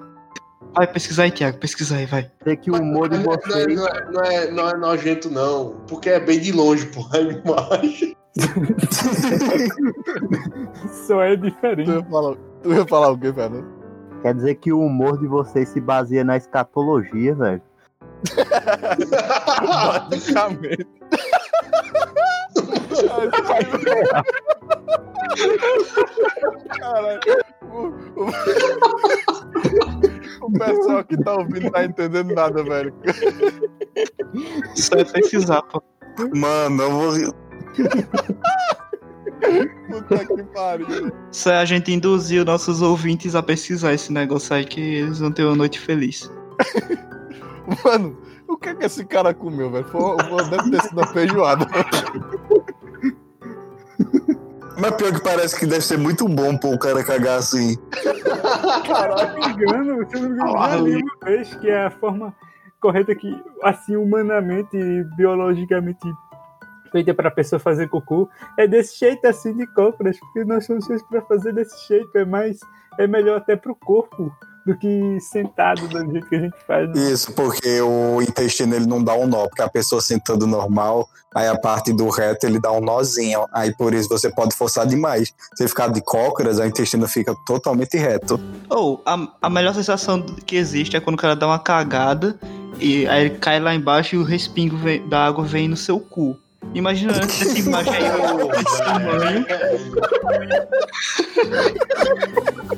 Vai, 0.77 0.87
pesquisar 0.87 1.23
aí, 1.25 1.31
Thiago, 1.31 1.59
pesquisar 1.59 1.97
aí, 1.97 2.07
vai. 2.07 2.31
Sei 2.45 2.57
que 2.57 2.71
o 2.71 2.77
humor 2.77 3.09
de 3.09 3.19
Não 3.19 3.33
é, 3.33 3.37
vocês. 3.37 3.75
não, 3.75 3.89
é, 3.89 4.11
não, 4.11 4.23
é, 4.23 4.51
não 4.51 4.69
é 4.69 4.77
nojento, 4.77 5.31
não. 5.31 5.77
Porque 5.89 6.11
é 6.11 6.21
bem 6.21 6.39
de 6.39 6.53
longe, 6.53 6.85
pô, 6.87 7.07
a 7.13 7.19
imagem. 7.19 8.15
Só 11.07 11.23
é 11.23 11.37
Tu 11.37 11.43
diferente. 11.51 11.91
ia 11.91 12.05
falar, 12.05 12.37
tu 12.63 12.75
ia 12.75 12.87
falar 12.87 13.11
o 13.13 13.19
quê, 13.19 13.33
Fernando? 13.33 13.67
Quer 14.21 14.35
dizer 14.35 14.55
que 14.57 14.71
o 14.73 14.81
humor 14.81 15.19
de 15.19 15.27
vocês 15.27 15.69
se 15.71 15.81
baseia 15.81 16.23
na 16.25 16.37
escatologia, 16.37 17.35
velho. 17.35 17.63
Basicamente. 20.11 20.87
Caralho. 26.79 27.21
O, 30.41 30.53
pessoal 30.53 31.05
que 31.05 31.17
tá 31.23 31.35
ouvindo 31.35 31.65
não 31.65 31.71
tá 31.71 31.85
entendendo 31.85 32.35
nada, 32.35 32.63
velho. 32.63 32.93
Só 34.75 34.97
é 34.97 35.05
pesquisar, 35.05 35.63
pô. 35.63 35.83
Mano, 36.35 36.83
eu 36.83 36.91
vou. 36.91 37.13
Puta 39.89 40.25
que 40.25 40.43
pariu. 40.45 40.87
Isso 41.31 41.49
é 41.51 41.59
a 41.59 41.65
gente 41.65 41.93
induzir 41.93 42.41
os 42.41 42.47
nossos 42.47 42.83
ouvintes 42.83 43.35
a 43.35 43.43
pesquisar 43.43 43.93
esse 43.93 44.13
negócio 44.13 44.55
aí 44.55 44.65
que 44.65 44.81
eles 44.81 45.19
vão 45.19 45.31
ter 45.31 45.45
uma 45.45 45.57
noite 45.57 45.79
feliz. 45.79 46.31
Mano, 47.85 48.17
o 48.49 48.57
que 48.57 48.71
é 48.71 48.75
que 48.75 48.85
esse 48.87 49.05
cara 49.05 49.35
comeu, 49.35 49.71
velho? 49.71 49.85
Foi- 49.87 50.17
deve 50.51 50.71
ter 50.71 50.83
sido 50.83 50.99
uma 50.99 51.07
feijoada. 51.09 51.67
Mas 54.79 54.91
pior 54.97 55.13
que 55.13 55.23
parece 55.23 55.59
que 55.59 55.67
deve 55.67 55.83
ser 55.83 55.99
muito 55.99 56.29
bom, 56.29 56.57
pô, 56.57 56.75
o 56.75 56.79
cara 56.79 57.03
cagar 57.05 57.39
assim. 57.39 57.75
Se 57.75 58.09
eu 58.09 58.15
não 59.17 59.35
me 59.35 59.47
engano, 59.53 60.09
se 60.09 60.17
eu 60.17 60.23
não 60.23 60.29
me 60.29 60.35
engano, 60.35 60.51
eu 60.51 60.59
já 60.59 60.77
li 60.77 60.97
uma 60.97 61.17
vez 61.25 61.55
que 61.55 61.71
é 61.71 61.87
a 61.87 61.91
forma 61.91 62.35
correta 62.81 63.15
que, 63.15 63.43
assim, 63.63 63.97
humanamente 63.97 64.77
e 64.77 65.05
biologicamente 65.17 66.07
feita 66.93 67.13
para 67.13 67.29
a 67.29 67.33
pessoa 67.33 67.59
fazer 67.59 67.89
cocô, 67.89 68.29
é 68.57 68.67
desse 68.67 68.99
jeito 68.99 69.27
assim 69.27 69.55
de 69.57 69.67
cócoras, 69.67 70.19
porque 70.19 70.45
nós 70.45 70.65
somos 70.65 70.87
feitos 70.87 71.07
para 71.09 71.21
fazer 71.23 71.53
desse 71.53 71.89
jeito, 71.89 72.17
é 72.17 72.25
mais, 72.25 72.59
é 72.99 73.07
melhor 73.07 73.39
até 73.39 73.57
pro 73.57 73.75
corpo, 73.75 74.33
do 74.67 74.77
que 74.77 75.19
sentado 75.21 75.87
do 75.87 76.11
jeito 76.11 76.29
que 76.29 76.35
a 76.35 76.41
gente 76.41 76.57
faz. 76.67 76.89
Né? 76.89 76.95
Isso, 77.13 77.33
porque 77.33 77.81
o 77.81 78.21
intestino 78.21 78.75
ele 78.75 78.87
não 78.87 79.03
dá 79.03 79.15
um 79.15 79.27
nó, 79.27 79.47
porque 79.47 79.63
a 79.63 79.69
pessoa 79.69 80.01
sentando 80.03 80.45
normal, 80.47 81.09
aí 81.33 81.47
a 81.47 81.57
parte 81.57 81.93
do 81.93 82.09
reto 82.09 82.47
ele 82.47 82.59
dá 82.59 82.73
um 82.73 82.81
nozinho. 82.81 83.47
Aí 83.53 83.73
por 83.77 83.95
isso 83.95 84.09
você 84.09 84.29
pode 84.29 84.57
forçar 84.57 84.85
demais. 84.85 85.33
Se 85.55 85.69
ficar 85.69 85.89
de 85.89 86.01
cócoras, 86.01 86.59
o 86.59 86.65
intestino 86.65 87.07
fica 87.07 87.33
totalmente 87.47 87.97
reto. 87.97 88.41
Ou, 88.69 89.01
a, 89.07 89.17
a 89.43 89.49
melhor 89.49 89.73
sensação 89.73 90.21
que 90.21 90.57
existe 90.57 90.97
é 90.97 91.01
quando 91.01 91.15
o 91.15 91.19
cara 91.19 91.37
dá 91.37 91.47
uma 91.47 91.61
cagada 91.61 92.37
e 92.81 93.07
aí 93.07 93.27
ele 93.27 93.39
cai 93.39 93.61
lá 93.61 93.73
embaixo 93.73 94.17
e 94.17 94.19
o 94.19 94.25
respingo 94.25 94.77
vem- 94.77 95.09
da 95.09 95.25
água 95.27 95.45
vem 95.45 95.69
no 95.69 95.77
seu 95.77 96.01
cu. 96.01 96.37
Imagina 96.75 97.13
essa 97.13 97.45
imagem 97.57 97.95
aí 97.95 98.03
desse 98.65 98.79
tamanho. 98.85 99.47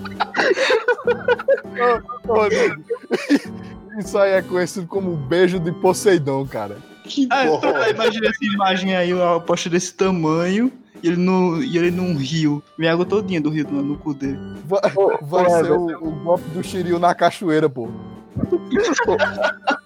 Isso 3.99 4.16
aí 4.18 4.33
é 4.33 4.42
conhecido 4.42 4.87
como 4.87 5.16
beijo 5.16 5.59
de 5.59 5.73
Poseidon, 5.73 6.47
cara. 6.47 6.76
Que 7.04 7.26
Ah, 7.30 7.47
então, 7.47 7.73
imagina 7.90 8.28
essa 8.28 8.45
imagem 8.45 8.95
aí, 8.95 9.12
uma 9.14 9.40
posta 9.40 9.68
desse 9.71 9.95
tamanho 9.95 10.71
e 11.02 11.09
ele, 11.09 11.16
no, 11.16 11.61
e 11.62 11.76
ele 11.78 11.90
num 11.90 12.14
rio. 12.16 12.62
Vem 12.78 12.88
água 12.88 13.04
todinha 13.07 13.40
do 13.40 13.49
rio 13.50 13.66
no, 13.71 13.83
no 13.83 13.97
cu 13.99 14.14
dele. 14.14 14.38
Vai, 14.68 14.80
vai 15.23 15.45
Pô, 15.45 15.50
ser 15.64 15.73
o, 15.73 15.87
o 16.07 16.11
golpe 16.23 16.45
do 16.50 16.62
Shiryu 16.62 16.99
na 16.99 17.14
cachoeira, 17.14 17.71
pô. 17.71 17.88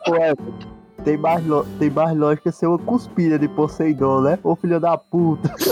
Pô, 0.04 0.16
é, 0.16 0.34
tem, 1.04 1.16
mais 1.16 1.46
lo- 1.46 1.64
tem 1.78 1.88
mais 1.88 2.16
lógica 2.18 2.50
ser 2.50 2.66
uma 2.66 2.78
cuspida 2.78 3.38
de 3.38 3.46
Poseidon, 3.46 4.22
né? 4.22 4.38
Ô 4.42 4.56
filho 4.56 4.80
da 4.80 4.98
puta. 4.98 5.54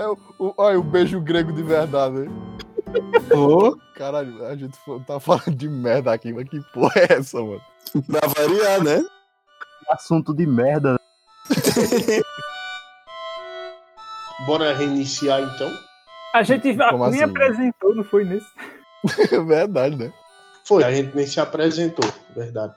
É 0.00 0.08
o, 0.08 0.16
o, 0.38 0.54
olha 0.56 0.80
o 0.80 0.82
beijo 0.82 1.20
grego 1.20 1.52
de 1.52 1.62
verdade, 1.62 2.20
hein? 2.20 2.30
Ô, 3.36 3.76
Caralho, 3.94 4.46
a 4.46 4.56
gente 4.56 4.74
tá 5.06 5.20
falando 5.20 5.50
de 5.50 5.68
merda 5.68 6.10
aqui, 6.10 6.32
mas 6.32 6.48
que 6.48 6.58
porra 6.72 6.94
é 7.02 7.12
essa, 7.18 7.38
mano? 7.38 7.60
Pra 8.06 8.26
variar, 8.26 8.82
né? 8.82 9.04
Assunto 9.90 10.32
de 10.32 10.46
merda. 10.46 10.94
né? 10.94 10.98
Bora 14.46 14.74
reiniciar 14.74 15.42
então? 15.42 15.70
A 16.32 16.42
gente 16.44 16.74
Como 16.74 17.10
nem 17.10 17.22
assim? 17.22 17.30
apresentou, 17.30 17.94
não 17.94 18.04
foi 18.04 18.24
nesse? 18.24 18.46
Verdade, 19.46 19.96
né? 19.96 20.10
Foi, 20.64 20.82
a 20.82 20.90
gente 20.90 21.14
nem 21.14 21.26
se 21.26 21.40
apresentou, 21.40 22.10
verdade. 22.34 22.72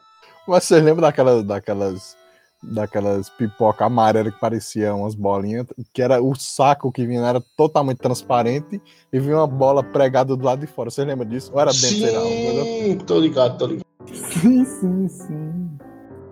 Mas 0.46 0.65
vocês 0.65 0.84
lembram 0.84 1.03
daquela, 1.03 1.42
daquelas, 1.42 2.18
daquelas 2.63 3.29
pipoca 3.29 3.86
amarela 3.86 4.32
que 4.32 4.39
pareciam 4.39 5.01
umas 5.01 5.15
bolinhas, 5.15 5.67
que 5.93 6.01
era 6.01 6.22
o 6.22 6.34
saco 6.36 6.91
que 6.91 7.05
vinha 7.05 7.22
era 7.22 7.43
totalmente 7.58 7.98
transparente 7.98 8.82
e 9.12 9.20
vinha 9.20 9.38
uma 9.38 9.48
bola 9.48 9.84
pregada 9.84 10.36
do 10.36 10.43
lado 10.43 10.60
de 10.60 10.67
fora. 10.67 10.89
Vocês 10.89 11.05
lembram 11.05 11.27
disso? 11.27 11.51
Ou 11.53 11.60
era 11.60 11.72
dentro, 11.72 11.88
sei 11.88 12.12
lá, 12.12 12.22
Sim, 12.22 12.98
tô 13.05 13.20
ligado, 13.20 13.58
tô 13.58 13.67
ligado. 13.67 13.86
Sim, 14.12 14.65
sim, 14.65 15.08
sim. 15.08 15.70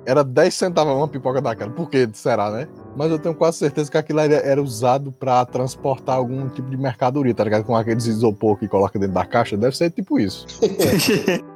Era 0.05 0.23
10 0.23 0.53
centavos 0.53 0.93
uma 0.93 1.07
pipoca 1.07 1.41
daquela. 1.41 1.69
Por 1.71 1.89
que 1.89 2.09
será, 2.13 2.49
né? 2.49 2.67
Mas 2.95 3.11
eu 3.11 3.19
tenho 3.19 3.35
quase 3.35 3.57
certeza 3.57 3.91
que 3.91 3.97
aquilo 3.97 4.19
era, 4.19 4.35
era 4.35 4.61
usado 4.61 5.11
pra 5.11 5.45
transportar 5.45 6.17
algum 6.17 6.49
tipo 6.49 6.69
de 6.69 6.77
mercadoria, 6.77 7.33
tá 7.35 7.43
ligado? 7.43 7.63
Com 7.63 7.75
aqueles 7.75 8.07
isopor 8.07 8.57
que 8.57 8.67
coloca 8.67 8.97
dentro 8.97 9.13
da 9.13 9.25
caixa. 9.25 9.55
Deve 9.55 9.77
ser 9.77 9.91
tipo 9.91 10.19
isso. 10.19 10.47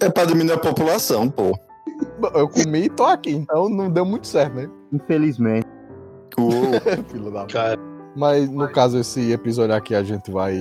É 0.00 0.10
pra 0.10 0.24
diminuir 0.24 0.54
a 0.54 0.58
população, 0.58 1.30
pô. 1.30 1.56
Eu 2.34 2.48
comi 2.48 2.84
e 2.84 2.90
tô 2.90 3.04
aqui, 3.04 3.30
então 3.30 3.68
não 3.68 3.90
deu 3.90 4.04
muito 4.04 4.26
certo, 4.26 4.54
né? 4.54 4.70
Infelizmente. 4.92 5.66
Filho 7.10 7.30
da 7.30 7.44
Cara, 7.46 7.78
Mas 8.16 8.48
no 8.48 8.68
caso, 8.68 8.98
esse 8.98 9.32
episódio 9.32 9.74
aqui 9.74 9.94
a 9.94 10.02
gente 10.02 10.30
vai. 10.30 10.56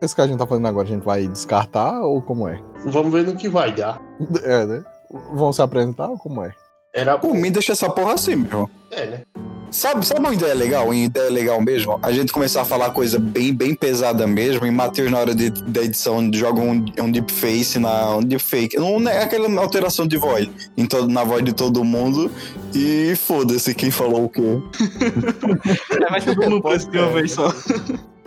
Esse 0.00 0.14
que 0.14 0.20
a 0.20 0.26
gente 0.26 0.38
tá 0.38 0.46
fazendo 0.46 0.68
agora, 0.68 0.86
a 0.86 0.90
gente 0.90 1.04
vai 1.04 1.26
descartar 1.26 2.00
ou 2.02 2.22
como 2.22 2.46
é? 2.46 2.60
vamos 2.84 3.12
ver 3.12 3.24
no 3.24 3.34
que 3.34 3.48
vai 3.48 3.74
dar. 3.74 4.00
É, 4.44 4.64
né? 4.64 4.84
Vão 5.32 5.52
se 5.52 5.60
apresentar 5.62 6.08
ou 6.08 6.18
como 6.18 6.44
é? 6.44 6.52
Era 6.94 7.18
Por 7.18 7.34
mim, 7.34 7.50
deixa 7.50 7.72
essa 7.72 7.90
porra 7.90 8.14
assim, 8.14 8.36
meu. 8.36 8.70
É, 8.90 9.06
né? 9.06 9.22
Sabe, 9.70 10.06
sabe 10.06 10.20
uma 10.20 10.32
ideia 10.32 10.54
legal? 10.54 10.86
Uma 10.86 10.96
ideia 10.96 11.30
legal 11.30 11.60
mesmo? 11.60 11.98
A 12.02 12.10
gente 12.10 12.32
começar 12.32 12.62
a 12.62 12.64
falar 12.64 12.90
coisa 12.90 13.18
bem, 13.18 13.52
bem 13.52 13.74
pesada 13.74 14.26
mesmo, 14.26 14.66
e 14.66 14.70
Matheus, 14.70 15.10
na 15.10 15.18
hora 15.18 15.34
de, 15.34 15.50
da 15.50 15.82
edição, 15.82 16.30
joga 16.32 16.60
um, 16.60 16.84
um 17.00 17.10
deepface 17.10 17.78
na. 17.78 18.16
Um 18.16 18.22
deepfake. 18.22 18.76
Não 18.76 19.08
é 19.08 19.22
aquela 19.22 19.48
alteração 19.60 20.06
de 20.06 20.16
voz 20.16 20.48
em 20.76 20.86
todo, 20.86 21.08
na 21.08 21.24
voz 21.24 21.44
de 21.44 21.52
todo 21.52 21.84
mundo. 21.84 22.30
E 22.74 23.14
foda-se 23.16 23.74
quem 23.74 23.90
falou 23.90 24.24
o 24.24 24.28
quê. 24.28 24.42
é, 26.02 26.10
vai 26.10 26.20
todo 26.20 26.42
mundo 26.42 26.62
preso 26.62 26.90
de 26.90 26.98
uma 26.98 27.10
vez 27.10 27.32
só. 27.32 27.52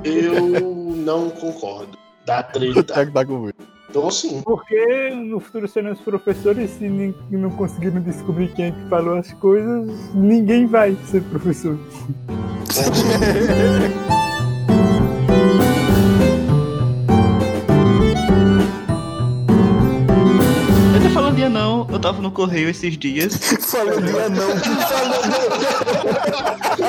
Eu 0.04 0.96
não 0.96 1.30
concordo. 1.30 1.98
Dá 2.26 2.44
treta. 2.44 3.06
que 3.06 3.12
tá 3.12 3.26
comigo. 3.26 3.71
Tô 3.92 4.10
sim. 4.10 4.42
Porque 4.42 5.10
no 5.10 5.40
futuro 5.40 5.68
serão 5.68 5.92
os 5.92 6.00
professores, 6.00 6.72
se 6.72 6.88
não 7.30 7.50
conseguiram 7.52 8.02
descobrir 8.02 8.52
quem 8.54 8.66
é 8.66 8.72
que 8.72 8.90
falou 8.90 9.16
as 9.16 9.32
coisas, 9.34 9.90
ninguém 10.14 10.66
vai 10.66 10.96
ser 11.08 11.22
professor. 11.24 11.78
Eu 20.96 21.02
tô 21.02 21.10
falando 21.10 21.36
de 21.36 21.50
não, 21.50 21.86
eu 21.92 22.00
tava 22.00 22.22
no 22.22 22.32
correio 22.32 22.70
esses 22.70 22.98
dias. 22.98 23.36
Falando 23.60 24.06
de 24.06 24.18
anão, 24.18 24.48
que 24.62 24.70
falou 24.86 25.22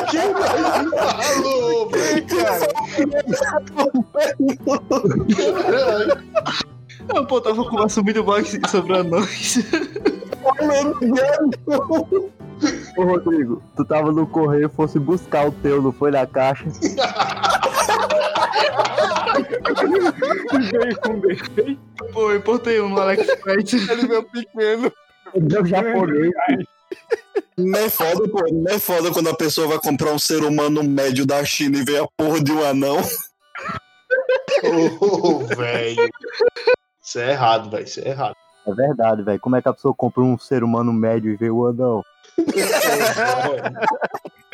Quem 0.08 0.32
mais 3.06 3.38
falou, 3.38 4.04
velho? 4.14 4.58
Caralho. 5.54 6.22
Eu, 7.14 7.26
pô, 7.26 7.40
tava 7.40 7.64
conversando 7.64 8.04
muito 8.04 8.22
bom 8.22 8.32
aqui 8.32 8.60
sobre 8.68 8.96
anões. 8.96 9.58
Ô 12.96 13.02
Rodrigo, 13.04 13.62
tu 13.76 13.84
tava 13.84 14.12
no 14.12 14.26
correio, 14.26 14.70
fosse 14.70 14.98
buscar 14.98 15.48
o 15.48 15.52
teu, 15.52 15.82
não 15.82 15.92
foi 15.92 16.10
na 16.10 16.26
caixa? 16.26 16.64
Veio 20.70 21.00
com 21.00 21.20
defeito. 21.20 21.78
Pô, 22.12 22.30
eu 22.30 22.36
importei 22.36 22.80
um 22.80 22.88
no 22.88 23.00
AliExpress. 23.00 23.88
Ele 23.88 24.06
veio 24.06 24.24
pequeno. 24.24 24.92
Deu 25.34 25.64
japonês. 25.64 26.32
Não 27.56 27.78
é 27.78 27.88
foda, 27.88 28.28
pô. 28.28 28.44
Não 28.52 28.72
é 28.72 28.78
foda 28.78 29.10
quando 29.10 29.28
a 29.28 29.36
pessoa 29.36 29.68
vai 29.68 29.78
comprar 29.78 30.12
um 30.12 30.18
ser 30.18 30.44
humano 30.44 30.82
médio 30.82 31.26
da 31.26 31.44
China 31.44 31.78
e 31.78 31.84
vê 31.84 31.98
a 31.98 32.06
porra 32.16 32.42
de 32.42 32.52
um 32.52 32.64
anão. 32.64 32.98
Ô, 34.62 35.38
velho. 35.46 36.10
Isso 37.12 37.18
é 37.18 37.32
errado, 37.32 37.68
velho. 37.68 37.84
Isso 37.84 38.00
é 38.00 38.08
errado. 38.08 38.34
É 38.66 38.74
verdade, 38.74 39.22
velho. 39.22 39.38
Como 39.38 39.54
é 39.54 39.60
que 39.60 39.68
a 39.68 39.72
pessoa 39.74 39.92
compra 39.94 40.22
um 40.22 40.38
ser 40.38 40.64
humano 40.64 40.94
médio 40.94 41.30
e 41.30 41.36
vê 41.36 41.50
o 41.50 41.66
anão? 41.66 42.02
É, 42.38 42.62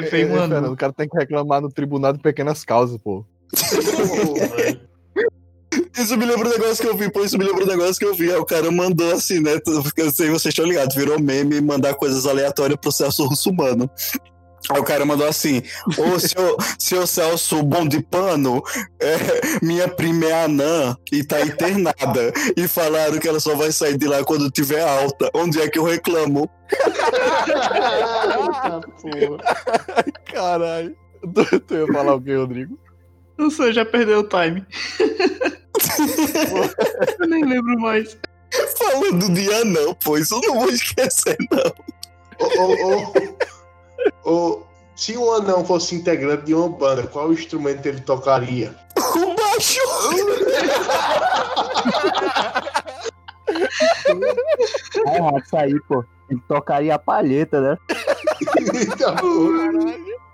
anão. 0.02 0.10
Fernando, 0.10 0.72
o 0.72 0.76
cara 0.76 0.92
tem 0.92 1.08
que 1.08 1.16
reclamar 1.16 1.60
no 1.60 1.68
tribunal 1.68 2.12
de 2.12 2.18
pequenas 2.18 2.64
causas, 2.64 3.00
pô. 3.00 3.24
Isso 5.96 6.16
me 6.16 6.24
lembra 6.24 6.48
um 6.48 6.50
negócio 6.50 6.82
que 6.82 6.88
eu 6.88 6.96
vi, 6.96 7.10
pô, 7.10 7.24
isso 7.24 7.36
me 7.36 7.44
lembra 7.44 7.64
um 7.64 7.66
negócio 7.66 7.96
que 7.96 8.04
eu 8.04 8.14
vi. 8.14 8.30
Aí 8.30 8.38
o 8.38 8.44
cara 8.44 8.70
mandou 8.70 9.12
assim, 9.12 9.40
né? 9.40 9.60
Eu 9.96 10.10
sei 10.12 10.26
se 10.26 10.30
vocês 10.30 10.46
estão 10.46 10.64
ligados, 10.64 10.94
virou 10.94 11.20
meme 11.20 11.60
mandar 11.60 11.94
coisas 11.94 12.24
aleatórias 12.26 12.78
pro 12.80 12.92
Celso 12.92 13.26
Russumano. 13.26 13.90
Aí 14.14 14.37
o 14.76 14.82
cara 14.82 15.04
mandou 15.04 15.26
assim: 15.26 15.62
Ô, 15.96 16.18
seu, 16.18 16.56
seu 16.78 17.06
Celso 17.06 17.62
bom 17.62 17.86
de 17.86 18.02
pano, 18.02 18.62
é, 19.00 19.16
minha 19.62 19.88
prima 19.88 20.26
é 20.26 20.44
anã 20.44 20.96
e 21.10 21.24
tá 21.24 21.40
internada. 21.40 22.32
E 22.56 22.68
falaram 22.68 23.18
que 23.18 23.28
ela 23.28 23.40
só 23.40 23.54
vai 23.54 23.72
sair 23.72 23.96
de 23.96 24.06
lá 24.06 24.24
quando 24.24 24.50
tiver 24.50 24.80
alta. 24.80 25.30
Onde 25.34 25.60
é 25.60 25.68
que 25.68 25.78
eu 25.78 25.84
reclamo? 25.84 26.50
Caralho. 30.24 30.96
Tu, 31.34 31.60
tu 31.60 31.74
ia 31.74 31.86
falar 31.92 32.14
o 32.14 32.20
quê, 32.20 32.36
Rodrigo? 32.36 32.78
Não 33.36 33.50
sei, 33.50 33.72
já 33.72 33.84
perdeu 33.84 34.20
o 34.20 34.28
time. 34.28 34.64
eu 37.20 37.28
nem 37.28 37.44
lembro 37.44 37.78
mais. 37.80 38.16
Falando 38.78 39.32
de 39.32 39.52
anão, 39.52 39.94
pô, 39.94 40.18
isso 40.18 40.34
eu 40.34 40.40
não 40.40 40.60
vou 40.60 40.70
esquecer, 40.70 41.36
não. 41.50 41.72
Ô, 42.40 42.62
ô, 42.62 43.02
ô, 43.02 43.12
ô, 44.24 44.62
se 44.94 45.16
um 45.16 45.32
anão 45.32 45.64
fosse 45.64 45.94
integrante 45.94 46.44
de 46.46 46.54
uma 46.54 46.68
banda, 46.68 47.06
qual 47.06 47.32
instrumento 47.32 47.86
ele 47.86 48.00
tocaria? 48.00 48.74
O 48.96 49.34
baixo! 49.34 49.80
É 55.06 55.16
errado 55.16 55.42
isso 55.44 55.56
aí, 55.56 55.80
pô. 55.82 56.04
Ele 56.28 56.40
tocaria 56.46 56.94
a 56.94 56.98
palheta, 56.98 57.60
né? 57.60 57.78
Eita, 58.74 59.12
porra. 59.14 59.70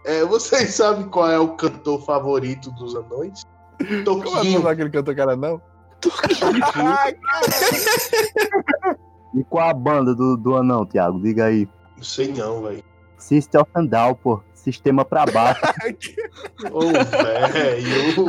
É, 0.05 0.25
vocês 0.25 0.75
sabem 0.75 1.09
qual 1.09 1.31
é 1.31 1.39
o 1.39 1.49
cantor 1.57 2.05
favorito 2.05 2.71
dos 2.73 2.95
anões? 2.95 3.43
Como 3.79 3.93
é 3.93 4.01
o 4.01 4.05
Toquinho. 4.05 4.53
nome 4.53 4.65
daquele 4.65 4.91
cantor, 4.91 5.15
cara, 5.15 5.37
não? 5.37 5.61
E 9.35 9.45
qual 9.45 9.71
a 9.71 9.75
banda 9.75 10.15
do, 10.15 10.37
do 10.37 10.55
anão, 10.55 10.85
Thiago? 10.87 11.21
Diga 11.21 11.47
aí. 11.47 11.69
Não 11.97 12.05
sei 12.05 12.33
não, 12.33 12.63
velho. 12.63 12.85
System 13.25 13.63
of 13.63 13.89
Down, 13.89 14.15
pô. 14.17 14.43
Sistema 14.53 15.03
pra 15.05 15.25
baixo. 15.25 15.61
Ô, 16.71 16.81
velho. 16.93 18.23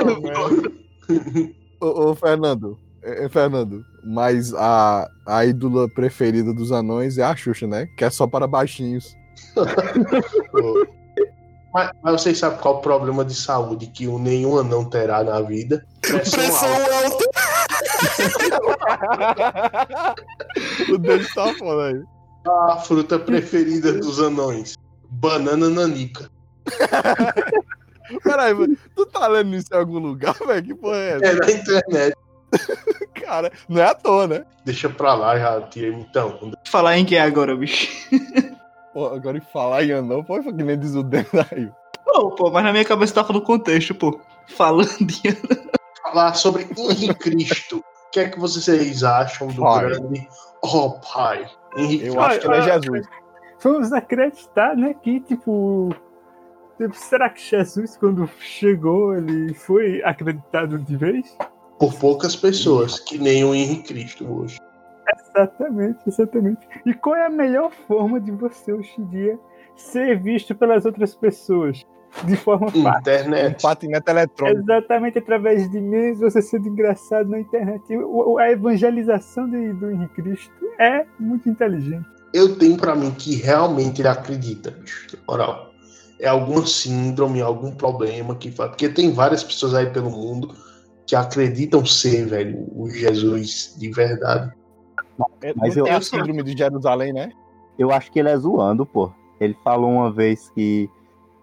Ô, 1.82 2.16
Fernando, 2.16 2.80
é, 3.04 3.26
é, 3.26 3.30
Fernando, 3.30 3.86
mas 4.04 4.54
a, 4.54 5.10
a 5.26 5.46
ídola 5.46 5.90
preferida 5.90 6.54
dos 6.54 6.72
anões 6.72 7.18
é 7.18 7.24
a 7.24 7.36
Xuxa, 7.36 7.68
né? 7.68 7.88
Que 7.98 8.06
é 8.06 8.10
só 8.10 8.26
para 8.26 8.48
baixinhos. 8.48 9.16
Mas, 11.74 11.92
mas 12.02 12.22
vocês 12.22 12.38
sabem 12.38 12.58
qual 12.60 12.76
é 12.76 12.78
o 12.78 12.82
problema 12.82 13.26
de 13.26 13.36
saúde 13.36 13.88
que 13.88 14.08
o 14.08 14.18
nenhum 14.18 14.58
anão 14.58 14.86
terá 14.86 15.22
na 15.26 15.42
vida? 15.42 15.86
Pressão, 16.00 16.40
Pressão 16.40 16.70
alta. 16.70 17.26
alta. 19.74 20.16
o 20.90 20.98
dele 20.98 21.28
tá 21.36 21.54
foda 21.56 21.88
aí. 21.88 22.02
A 22.48 22.78
fruta 22.78 23.20
preferida 23.20 23.92
dos 23.92 24.22
anões. 24.22 24.78
Banana 25.16 25.70
nanica. 25.70 26.30
Peraí, 28.24 28.54
tu 28.96 29.06
tá 29.06 29.28
lendo 29.28 29.56
isso 29.56 29.74
em 29.74 29.78
algum 29.78 30.00
lugar, 30.00 30.36
velho? 30.46 30.64
Que 30.64 30.76
porra 30.76 30.98
é 30.98 31.10
essa? 31.16 31.26
É 31.26 31.34
na 31.34 31.52
internet. 31.52 32.18
Cara, 33.16 33.52
não 33.68 33.82
é 33.82 33.86
à 33.86 33.96
toa, 33.96 34.28
né? 34.28 34.46
Deixa 34.64 34.90
pra 34.90 35.14
lá, 35.16 35.38
já 35.40 35.62
tirei 35.64 35.94
então. 35.94 36.52
Falar 36.68 36.98
em 36.98 37.06
que 37.06 37.16
é 37.16 37.22
agora, 37.22 37.56
bicho? 37.56 37.88
Pô, 38.94 39.08
agora 39.08 39.38
em 39.38 39.42
falar 39.42 39.84
em 39.84 39.92
anão, 39.92 40.24
pô, 40.24 40.42
foi 40.42 40.54
que 40.54 40.64
nem 40.64 40.80
diz 40.80 40.96
o 40.96 41.04
dedo 41.04 41.28
aí. 41.52 41.70
Pô, 42.06 42.32
pô, 42.32 42.50
mas 42.50 42.64
na 42.64 42.72
minha 42.72 42.86
cabeça 42.86 43.14
tava 43.14 43.34
no 43.34 43.42
contexto, 43.42 43.94
pô. 43.94 44.22
Falando 44.48 45.06
de 45.06 45.22
Falar 46.02 46.34
sobre 46.34 46.66
Henri 46.78 47.14
Cristo. 47.14 47.80
O 47.80 48.12
que 48.12 48.22
é 48.22 48.30
que 48.30 48.40
vocês 48.40 49.04
acham 49.04 49.48
do 49.48 49.62
Pai. 49.62 49.86
grande 49.86 50.26
Oh 50.62 50.92
Pai? 50.92 51.46
Henrique 51.76 52.06
Eu 52.06 52.22
acho 52.22 52.40
que 52.40 52.48
ele 52.48 52.56
é 52.56 52.62
Jesus. 52.62 53.08
Vamos 53.66 53.92
acreditar, 53.92 54.76
né, 54.78 54.94
que, 54.94 55.20
tipo, 55.22 55.90
tipo, 56.78 56.94
será 56.96 57.30
que 57.32 57.42
Jesus, 57.42 57.98
quando 57.98 58.28
chegou, 58.40 59.16
ele 59.16 59.54
foi 59.56 60.04
acreditado 60.04 60.78
de 60.78 60.96
vez? 60.96 61.36
por 61.80 61.94
poucas 61.96 62.36
pessoas, 62.38 63.00
que 63.02 63.18
nem 63.18 63.44
o 63.44 63.54
Henri 63.54 63.84
Cristo 63.84 64.26
hoje. 64.32 64.58
Exatamente, 65.14 66.00
exatamente. 66.08 66.66
E 66.86 66.94
qual 66.94 67.16
é 67.18 67.26
a 67.26 67.30
melhor 67.30 67.70
forma 67.88 68.18
de 68.20 68.32
você, 68.32 68.72
hoje 68.72 68.94
em 68.98 69.06
dia, 69.08 69.38
ser 69.76 70.18
visto 70.22 70.56
pelas 70.56 70.86
outras 70.86 71.14
pessoas? 71.16 71.86
De 72.24 72.38
forma 72.38 72.68
fácil. 72.68 72.86
Um 72.86 72.98
Internet. 73.00 73.62
patinete 73.62 74.10
eletrônico. 74.10 74.60
Exatamente 74.62 75.18
através 75.20 75.70
de 75.70 75.82
memes, 75.82 76.20
você 76.22 76.42
sendo 76.42 76.70
engraçado 76.70 77.28
na 77.30 77.42
internet. 77.42 77.84
A 78.40 78.52
evangelização 78.52 79.50
de- 79.50 79.74
do 79.74 79.92
Henrique 79.92 80.14
Cristo 80.22 80.54
é 80.80 81.06
muito 81.20 81.50
inteligente. 81.50 82.08
Eu 82.36 82.58
tenho 82.58 82.76
pra 82.76 82.94
mim 82.96 83.12
que 83.12 83.36
realmente 83.36 84.02
ele 84.02 84.10
acredita, 84.10 84.72
bicho. 84.72 85.08
Na 85.14 85.20
moral. 85.34 85.72
É 86.20 86.28
alguma 86.28 86.66
síndrome, 86.66 87.42
algum 87.42 87.72
problema 87.72 88.36
que 88.36 88.52
faz. 88.52 88.72
Porque 88.72 88.90
tem 88.90 89.12
várias 89.14 89.44
pessoas 89.44 89.74
aí 89.74 89.86
pelo 89.90 90.10
mundo 90.10 90.54
que 91.08 91.16
acreditam 91.16 91.86
ser, 91.86 92.26
velho, 92.26 92.68
o 92.76 92.90
Jesus 92.90 93.76
de 93.78 93.90
verdade. 93.90 94.52
É, 95.42 95.54
Mas 95.56 95.76
não 95.76 95.84
eu- 95.84 95.86
tem 95.86 95.94
a 95.94 96.02
síndrome 96.02 96.44
de 96.44 96.58
Jerusalém, 96.58 97.14
né? 97.14 97.32
Eu 97.80 97.92
acho 97.92 98.12
que 98.12 98.20
ele 98.20 98.30
é 98.30 98.38
zoando, 98.38 98.86
pô. 98.86 99.12
Ele 99.40 99.56
falou 99.64 99.90
uma 99.92 100.12
vez 100.12 100.50
que 100.54 100.90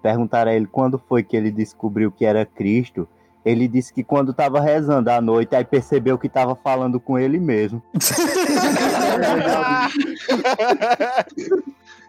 perguntaram 0.03 0.51
a 0.51 0.55
ele 0.55 0.67
quando 0.67 0.99
foi 1.09 1.23
que 1.23 1.37
ele 1.37 1.51
descobriu 1.51 2.11
que 2.13 2.25
era 2.25 2.45
Cristo. 2.45 3.09
Ele 3.45 3.67
disse 3.67 3.93
que 3.93 4.05
quando 4.05 4.33
tava 4.33 4.61
rezando 4.61 5.11
à 5.11 5.21
noite, 5.21 5.55
aí 5.57 5.65
percebeu 5.65 6.17
que 6.17 6.29
tava 6.29 6.55
falando 6.55 7.01
com 7.01 7.19
ele 7.19 7.39
mesmo. 7.41 7.83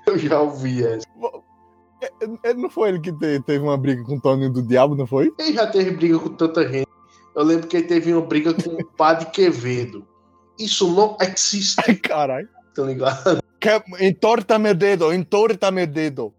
Eu 0.08 0.18
já 0.18 0.42
ouvi 0.42 0.84
essa. 0.86 1.06
É, 2.44 2.54
Não 2.54 2.70
foi 2.70 2.90
ele 2.90 3.00
que 3.00 3.12
te- 3.14 3.40
teve 3.42 3.64
uma 3.64 3.78
briga 3.78 4.04
com 4.04 4.16
o 4.18 4.22
Tony 4.22 4.50
do 4.50 4.62
Diabo, 4.62 4.96
não 4.96 5.08
foi? 5.08 5.32
Ele 5.40 5.54
já 5.54 5.66
teve 5.68 5.92
briga 5.92 6.20
com 6.20 6.30
tanta 6.30 6.68
gente. 6.68 6.88
Eu 7.36 7.44
lembro 7.44 7.68
que 7.68 7.78
ele 7.78 7.88
teve 7.88 8.14
uma 8.14 8.22
briga 8.26 8.54
com 8.54 8.70
o 8.72 8.86
Padre 8.86 9.28
Quevedo. 9.28 10.06
Isso 10.60 10.94
não 10.94 11.18
existe, 11.22 11.82
Ai, 11.88 11.96
caralho. 11.96 12.48
tá 12.76 12.84
ligado? 12.84 13.42
Que- 13.60 13.82
Entorta 14.06 14.60
meu 14.60 14.76
dedo, 14.76 15.14
entorta 15.14 15.72
meu 15.72 15.88
dedo. 15.88 16.34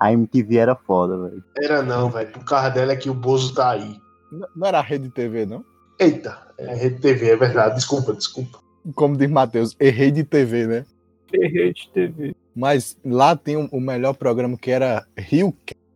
A 0.00 0.12
MTV 0.12 0.56
era 0.56 0.74
foda, 0.76 1.16
velho. 1.28 1.44
Era 1.56 1.82
não, 1.82 2.10
velho. 2.10 2.30
O 2.36 2.44
carro 2.44 2.74
dela 2.74 2.92
é 2.92 2.96
que 2.96 3.08
o 3.10 3.14
Bozo 3.14 3.54
tá 3.54 3.70
aí. 3.70 3.96
N- 4.32 4.46
Não 4.54 4.66
era 4.66 4.78
a 4.78 4.82
Rede 4.82 5.08
TV, 5.10 5.46
não? 5.46 5.64
Eita, 5.98 6.38
é 6.58 6.74
Rede 6.74 7.00
TV, 7.00 7.30
é 7.30 7.36
verdade. 7.36 7.76
Desculpa, 7.76 8.12
desculpa. 8.12 8.58
Como 8.94 9.16
diz 9.16 9.30
Matheus, 9.30 9.76
errei 9.80 10.10
de 10.10 10.24
TV, 10.24 10.66
né? 10.66 10.86
Rede 11.32 11.90
TV. 11.92 12.34
Mas 12.54 12.96
lá 13.04 13.36
tem 13.36 13.56
o, 13.56 13.80
melhor 13.80 14.14
programa 14.14 14.56
que 14.56 14.70
era 14.70 15.06
Rio 15.16 15.54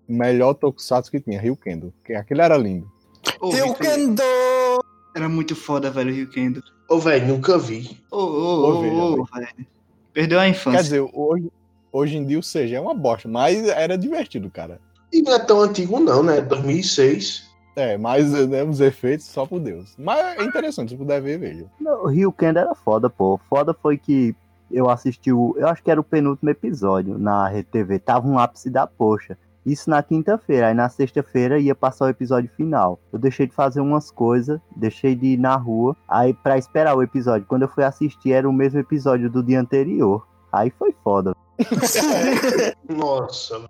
melhor 0.09 0.55
tokusatsu 0.55 1.11
que 1.11 1.21
tinha, 1.21 1.41
Rio 1.41 1.57
Kendo. 1.57 1.93
Que 2.05 2.15
aquele 2.15 2.43
era 2.43 2.57
lindo. 2.57 2.91
Vitor, 3.25 3.77
quero. 3.77 4.85
Era 5.15 5.29
muito 5.29 5.55
foda, 5.55 5.91
velho, 5.91 6.11
o 6.11 6.15
Rio 6.15 6.31
Kendo. 6.31 6.63
Ô, 6.89 6.99
velho, 6.99 7.29
nunca 7.29 7.59
vi. 7.59 7.99
Ô, 8.11 8.19
ô, 8.19 8.69
Ô, 8.69 8.81
velho, 8.81 8.95
ô, 8.95 9.25
velho. 9.25 9.67
Perdeu 10.13 10.39
a 10.39 10.43
Quer 10.43 10.51
infância. 10.51 10.83
dizer, 10.83 11.01
hoje, 11.13 11.51
hoje 11.91 12.17
em 12.17 12.27
dia 12.27 12.39
o 12.39 12.43
CG 12.43 12.75
é 12.75 12.81
uma 12.81 12.95
bosta, 12.95 13.29
mas 13.29 13.67
era 13.69 13.97
divertido, 13.97 14.51
cara. 14.51 14.81
E 15.13 15.23
não 15.23 15.35
é 15.35 15.39
tão 15.39 15.61
antigo, 15.61 15.99
não, 16.01 16.23
né? 16.23 16.41
2006. 16.41 17.51
É, 17.75 17.97
mas 17.97 18.31
né, 18.49 18.63
os 18.63 18.81
efeitos 18.81 19.27
só 19.27 19.47
por 19.47 19.61
Deus. 19.61 19.95
Mas 19.99 20.39
é 20.39 20.45
interessante, 20.45 20.91
se 20.91 20.97
puder 20.97 21.21
ver, 21.23 21.39
veja. 21.39 21.67
Não, 21.81 22.05
o 22.05 22.09
Rio 22.09 22.33
Kendo 22.33 22.59
era 22.59 22.75
foda, 22.75 23.09
pô. 23.09 23.41
Foda 23.49 23.75
foi 23.75 23.97
que 23.97 24.35
eu 24.71 24.89
assisti 24.91 25.33
o. 25.33 25.55
Eu 25.57 25.69
acho 25.69 25.83
que 25.83 25.91
era 25.91 26.01
o 26.01 26.05
penúltimo 26.05 26.51
episódio 26.51 27.19
na 27.19 27.49
Rede 27.49 27.69
TV. 27.69 27.99
Tava 27.99 28.27
um 28.27 28.39
ápice 28.39 28.71
da 28.71 28.87
poxa. 28.87 29.37
Isso 29.65 29.89
na 29.89 30.03
quinta-feira. 30.03 30.69
Aí 30.69 30.75
na 30.75 30.89
sexta-feira 30.89 31.59
ia 31.59 31.75
passar 31.75 32.07
o 32.07 32.09
episódio 32.09 32.51
final. 32.57 32.99
Eu 33.13 33.19
deixei 33.19 33.47
de 33.47 33.55
fazer 33.55 33.81
umas 33.81 34.11
coisas, 34.11 34.61
deixei 34.77 35.15
de 35.15 35.27
ir 35.29 35.39
na 35.39 35.57
rua. 35.57 35.97
Aí 36.09 36.35
pra 36.35 36.59
esperar 36.59 36.97
o 36.97 37.03
episódio. 37.03 37.47
Quando 37.47 37.63
eu 37.63 37.69
fui 37.69 37.85
assistir, 37.85 38.33
era 38.33 38.49
o 38.49 38.53
mesmo 38.53 38.81
episódio 38.81 39.31
do 39.31 39.43
dia 39.43 39.61
anterior. 39.61 40.27
Aí 40.53 40.71
foi 40.71 40.95
foda. 41.05 41.35
Nossa. 42.89 43.65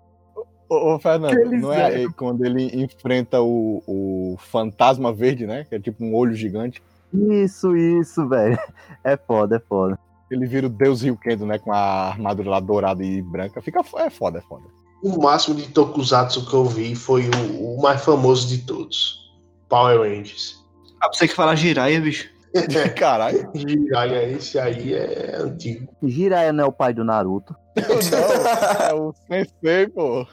Ô, 0.73 0.95
ô, 0.95 0.99
Fernando, 0.99 1.51
não 1.51 1.71
é 1.71 2.07
quando 2.17 2.43
ele 2.43 2.81
enfrenta 2.81 3.41
o, 3.41 3.83
o 3.85 4.37
fantasma 4.39 5.13
verde, 5.13 5.45
né? 5.45 5.65
Que 5.69 5.75
é 5.75 5.79
tipo 5.79 6.03
um 6.03 6.15
olho 6.15 6.33
gigante. 6.33 6.81
Isso, 7.13 7.75
isso, 7.75 8.27
velho. 8.27 8.57
É 9.03 9.15
foda, 9.15 9.57
é 9.57 9.59
foda. 9.59 9.99
Ele 10.31 10.47
vira 10.47 10.65
o 10.65 10.69
Deus 10.69 11.03
Rio 11.03 11.15
Kendo, 11.15 11.45
né? 11.45 11.59
Com 11.59 11.71
a 11.71 12.09
armadura 12.09 12.49
lá 12.49 12.59
dourada 12.59 13.03
e 13.03 13.21
branca. 13.21 13.61
Fica 13.61 13.81
é 13.97 14.09
foda, 14.09 14.39
é 14.39 14.41
foda. 14.41 14.63
O 15.03 15.21
máximo 15.21 15.55
de 15.55 15.67
Tokusatsu 15.67 16.49
que 16.49 16.53
eu 16.55 16.65
vi 16.65 16.95
foi 16.95 17.29
o, 17.29 17.75
o 17.75 17.81
mais 17.81 18.03
famoso 18.03 18.47
de 18.47 18.59
todos. 18.59 19.31
Power 19.69 19.99
Rangers. 19.99 20.63
Ah, 20.99 21.09
você 21.11 21.27
que 21.27 21.35
falar 21.35 21.55
giraia, 21.55 21.99
bicho. 22.01 22.29
Caralho. 22.97 23.49
Jiraiya, 23.53 24.29
esse 24.31 24.57
aí 24.57 24.93
é 24.93 25.35
antigo. 25.37 25.93
Jiraiya 26.01 26.53
não 26.53 26.63
é 26.63 26.67
o 26.67 26.71
pai 26.71 26.93
do 26.93 27.03
Naruto. 27.03 27.55
Não, 27.75 28.87
é 28.87 28.93
o 28.93 29.13
Sensei, 29.27 29.87
pô. 29.87 30.27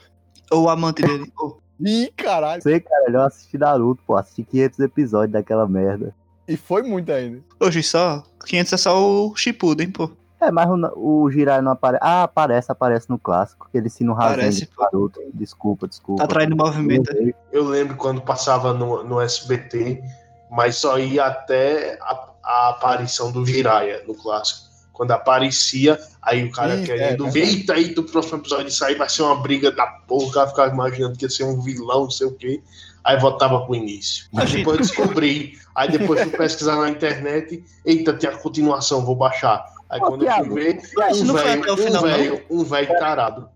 Ou 0.51 0.63
o 0.63 0.69
amante 0.69 1.01
dele. 1.01 1.31
Ih, 1.79 2.11
caralho. 2.15 2.61
Sei, 2.61 2.79
cara, 2.79 3.09
eu 3.09 3.21
assisti 3.21 3.57
Naruto, 3.57 4.03
pô. 4.05 4.15
Assisti 4.15 4.43
500 4.43 4.79
episódios 4.79 5.31
daquela 5.31 5.67
merda. 5.67 6.13
E 6.47 6.57
foi 6.57 6.83
muito 6.83 7.11
ainda. 7.11 7.41
Hoje 7.59 7.81
só. 7.81 8.23
500 8.45 8.73
é 8.73 8.77
só 8.77 9.01
o 9.01 9.35
Shippuden, 9.35 9.89
pô. 9.89 10.11
É, 10.41 10.51
mas 10.51 10.67
o, 10.69 11.23
o 11.23 11.31
Jiraiya 11.31 11.61
não 11.61 11.71
aparece. 11.71 12.03
Ah, 12.03 12.23
aparece, 12.23 12.71
aparece 12.71 13.09
no 13.09 13.17
clássico. 13.17 13.69
Que 13.71 13.77
ele 13.77 13.87
ensina 13.87 14.11
o 14.11 14.15
Aparece, 14.15 14.65
pro 14.65 14.83
Naruto. 14.83 15.21
Desculpa, 15.33 15.87
desculpa. 15.87 16.23
Tá 16.23 16.27
traindo 16.27 16.55
movimento. 16.55 17.11
Eu 17.51 17.63
lembro 17.63 17.95
quando 17.95 18.21
passava 18.21 18.73
no, 18.73 19.03
no 19.03 19.21
SBT, 19.21 20.03
mas 20.49 20.75
só 20.75 20.97
ia 20.97 21.25
até 21.25 21.97
a, 22.01 22.29
a 22.43 22.69
aparição 22.69 23.31
do 23.31 23.45
Jiraiya 23.45 24.03
no 24.07 24.15
clássico. 24.15 24.70
Quando 25.01 25.11
aparecia, 25.13 25.99
aí 26.21 26.43
o 26.43 26.51
cara 26.51 26.75
Ih, 26.75 26.83
querendo 26.85 27.25
é, 27.25 27.31
ver, 27.31 27.47
eita, 27.47 27.73
aí 27.73 27.91
do 27.91 28.03
próximo 28.03 28.37
episódio 28.37 28.67
isso 28.67 28.85
aí 28.85 28.93
vai 28.93 29.09
ser 29.09 29.23
uma 29.23 29.35
briga 29.35 29.71
da 29.71 29.87
porra, 29.87 30.27
o 30.27 30.31
cara 30.31 30.47
ficava 30.47 30.71
imaginando 30.71 31.17
que 31.17 31.25
ia 31.25 31.29
ser 31.31 31.43
um 31.43 31.59
vilão, 31.59 32.03
não 32.03 32.11
sei 32.11 32.27
o 32.27 32.35
quê. 32.35 32.61
Aí 33.03 33.19
voltava 33.19 33.65
pro 33.65 33.73
início. 33.73 34.27
Aí 34.35 34.45
depois 34.45 34.77
eu 34.77 34.85
descobri. 34.85 35.57
Aí 35.73 35.89
depois 35.89 36.21
fui 36.21 36.29
pesquisar 36.37 36.75
na 36.75 36.87
internet, 36.87 37.63
eita, 37.83 38.13
tem 38.13 38.29
a 38.29 38.37
continuação, 38.37 39.03
vou 39.03 39.15
baixar. 39.15 39.65
Aí 39.89 39.99
Ô, 39.99 40.05
quando 40.05 40.21
eu 40.21 40.27
Thiago, 40.27 40.51
fui 40.51 40.63
ver, 40.65 40.81
um 41.15 41.33
velho, 41.33 41.61
até 41.63 41.71
o 41.71 41.73
um 41.73 41.77
final, 41.77 41.93
não? 41.93 42.01
velho, 42.01 42.43
um 42.47 42.63
velho 42.63 42.99
tarado. 42.99 43.49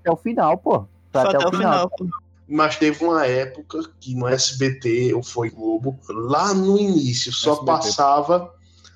Até 0.00 0.12
o 0.12 0.16
final, 0.16 0.58
pô. 0.58 0.80
Foi 1.10 1.22
Foi 1.22 1.34
até 1.34 1.48
o 1.48 1.50
final, 1.50 1.88
pô. 1.88 2.06
Mas 2.46 2.76
teve 2.76 3.02
uma 3.02 3.24
época 3.24 3.80
que 3.98 4.14
no 4.14 4.28
SBT 4.28 5.14
ou 5.14 5.22
foi 5.22 5.48
Globo, 5.48 5.98
lá 6.10 6.52
no 6.52 6.78
início, 6.78 7.32
só 7.32 7.52
SBT. 7.52 7.66
passava 7.66 8.52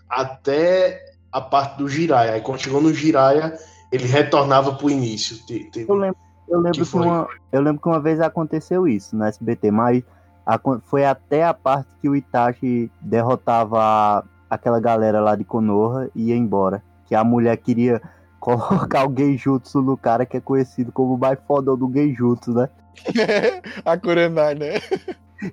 até 0.06 1.13
a 1.34 1.40
parte 1.40 1.76
do 1.78 1.88
Jiraiya. 1.88 2.34
Aí 2.34 2.40
quando 2.40 2.60
chegou 2.60 2.80
no 2.80 2.94
Jiraiya, 2.94 3.54
ele 3.90 4.06
retornava 4.06 4.72
pro 4.74 4.88
início. 4.88 5.36
Te- 5.44 5.64
teve- 5.70 5.90
Eu 5.90 5.96
lembro, 5.96 6.16
eu 6.48 6.58
lembro 6.60 6.78
Que 6.84 6.90
que, 6.90 6.96
uma, 6.96 7.28
eu 7.52 7.60
lembro 7.60 7.82
que 7.82 7.88
uma 7.88 8.00
vez 8.00 8.20
aconteceu 8.20 8.86
isso 8.86 9.16
no 9.16 9.24
SBT, 9.24 9.70
mas 9.70 10.02
acon- 10.46 10.80
foi 10.84 11.04
até 11.04 11.44
a 11.44 11.52
parte 11.52 11.88
que 12.00 12.08
o 12.08 12.14
Itachi 12.14 12.90
derrotava 13.00 13.80
a- 13.82 14.22
aquela 14.48 14.78
galera 14.80 15.20
lá 15.20 15.34
de 15.34 15.42
Konoha 15.44 16.08
e 16.14 16.28
ia 16.30 16.36
embora. 16.36 16.82
Que 17.06 17.14
a 17.14 17.24
mulher 17.24 17.56
queria 17.56 18.00
colocar 18.40 19.08
o 19.08 19.14
Genjutsu 19.16 19.82
no 19.82 19.96
cara 19.96 20.24
que 20.24 20.36
é 20.36 20.40
conhecido 20.40 20.92
como 20.92 21.14
o 21.14 21.18
mais 21.18 21.38
fodão 21.48 21.76
do 21.76 21.90
Genjutsu, 21.92 22.52
né? 22.54 22.68
a 23.84 23.96
Kurenai, 23.98 24.54
né? 24.54 24.74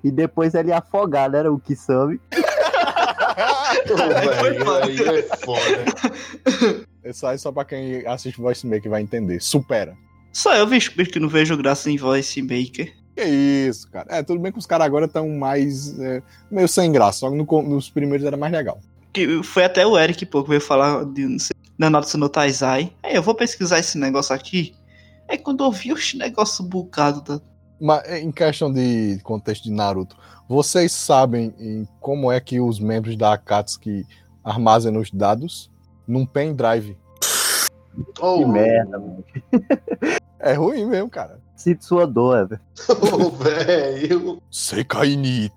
E 0.04 0.10
depois 0.12 0.54
ele 0.54 0.72
afogar, 0.72 1.28
né? 1.28 1.38
Era 1.40 1.52
o 1.52 1.58
Kisame. 1.58 2.20
Aí 4.82 5.18
é 5.18 5.22
foda. 5.44 6.86
Isso 7.04 7.26
aí 7.26 7.38
só 7.38 7.50
pra 7.50 7.64
quem 7.64 8.06
assiste 8.06 8.40
Voice 8.40 8.66
Maker 8.66 8.90
vai 8.90 9.02
entender. 9.02 9.40
Supera. 9.40 9.96
Só 10.32 10.54
eu, 10.54 10.66
bicho, 10.66 10.92
que 10.92 11.20
não 11.20 11.28
vejo 11.28 11.56
graça 11.56 11.90
em 11.90 11.96
voice 11.96 12.40
maker. 12.40 12.92
Que 13.14 13.22
isso, 13.22 13.90
cara. 13.90 14.06
É, 14.08 14.22
tudo 14.22 14.40
bem 14.40 14.50
que 14.50 14.58
os 14.58 14.66
caras 14.66 14.86
agora 14.86 15.04
estão 15.04 15.28
mais. 15.28 15.98
é, 16.00 16.22
meio 16.50 16.66
sem 16.66 16.90
graça. 16.90 17.20
Só 17.20 17.30
que 17.30 17.36
no 17.36 17.62
nos 17.62 17.90
primeiros 17.90 18.24
era 18.24 18.36
mais 18.36 18.52
legal. 18.52 18.80
Que 19.12 19.42
foi 19.42 19.64
até 19.64 19.86
o 19.86 19.98
Eric, 19.98 20.24
pô, 20.24 20.42
que 20.42 20.48
veio 20.48 20.60
falar 20.60 21.04
de 21.04 21.26
não 21.26 21.38
sei, 21.38 21.54
Nanatsu 21.76 22.16
no 22.16 22.30
Taizai. 22.30 22.92
Aí 23.02 23.14
eu 23.14 23.22
vou 23.22 23.34
pesquisar 23.34 23.78
esse 23.78 23.98
negócio 23.98 24.34
aqui. 24.34 24.74
Aí 25.28 25.36
quando 25.36 25.62
eu 25.62 25.70
vi 25.70 25.92
os 25.92 26.14
negócio 26.14 26.64
bugado 26.64 27.20
da. 27.20 27.40
Mas 27.82 28.04
é, 28.04 28.20
em 28.20 28.30
questão 28.30 28.72
de 28.72 29.18
contexto 29.24 29.64
de 29.64 29.72
Naruto, 29.72 30.16
vocês 30.48 30.92
sabem 30.92 31.52
em 31.58 31.88
como 31.98 32.30
é 32.30 32.38
que 32.38 32.60
os 32.60 32.78
membros 32.78 33.16
da 33.16 33.32
Akatsuki 33.32 34.06
armazenam 34.44 35.00
os 35.00 35.10
dados? 35.10 35.68
Num 36.06 36.24
pendrive. 36.24 36.96
Ô, 38.20 38.38
Que 38.38 38.44
merda, 38.44 38.98
mano. 39.00 39.24
É 40.44 40.54
ruim 40.54 40.84
mesmo, 40.86 41.08
cara. 41.08 41.38
Sinto 41.54 41.84
sua 41.84 42.04
dor, 42.04 42.48
velho. 42.48 42.60
Ô, 43.26 43.30
velho. 43.30 44.42
Sekai 44.50 45.14
ni 45.14 45.48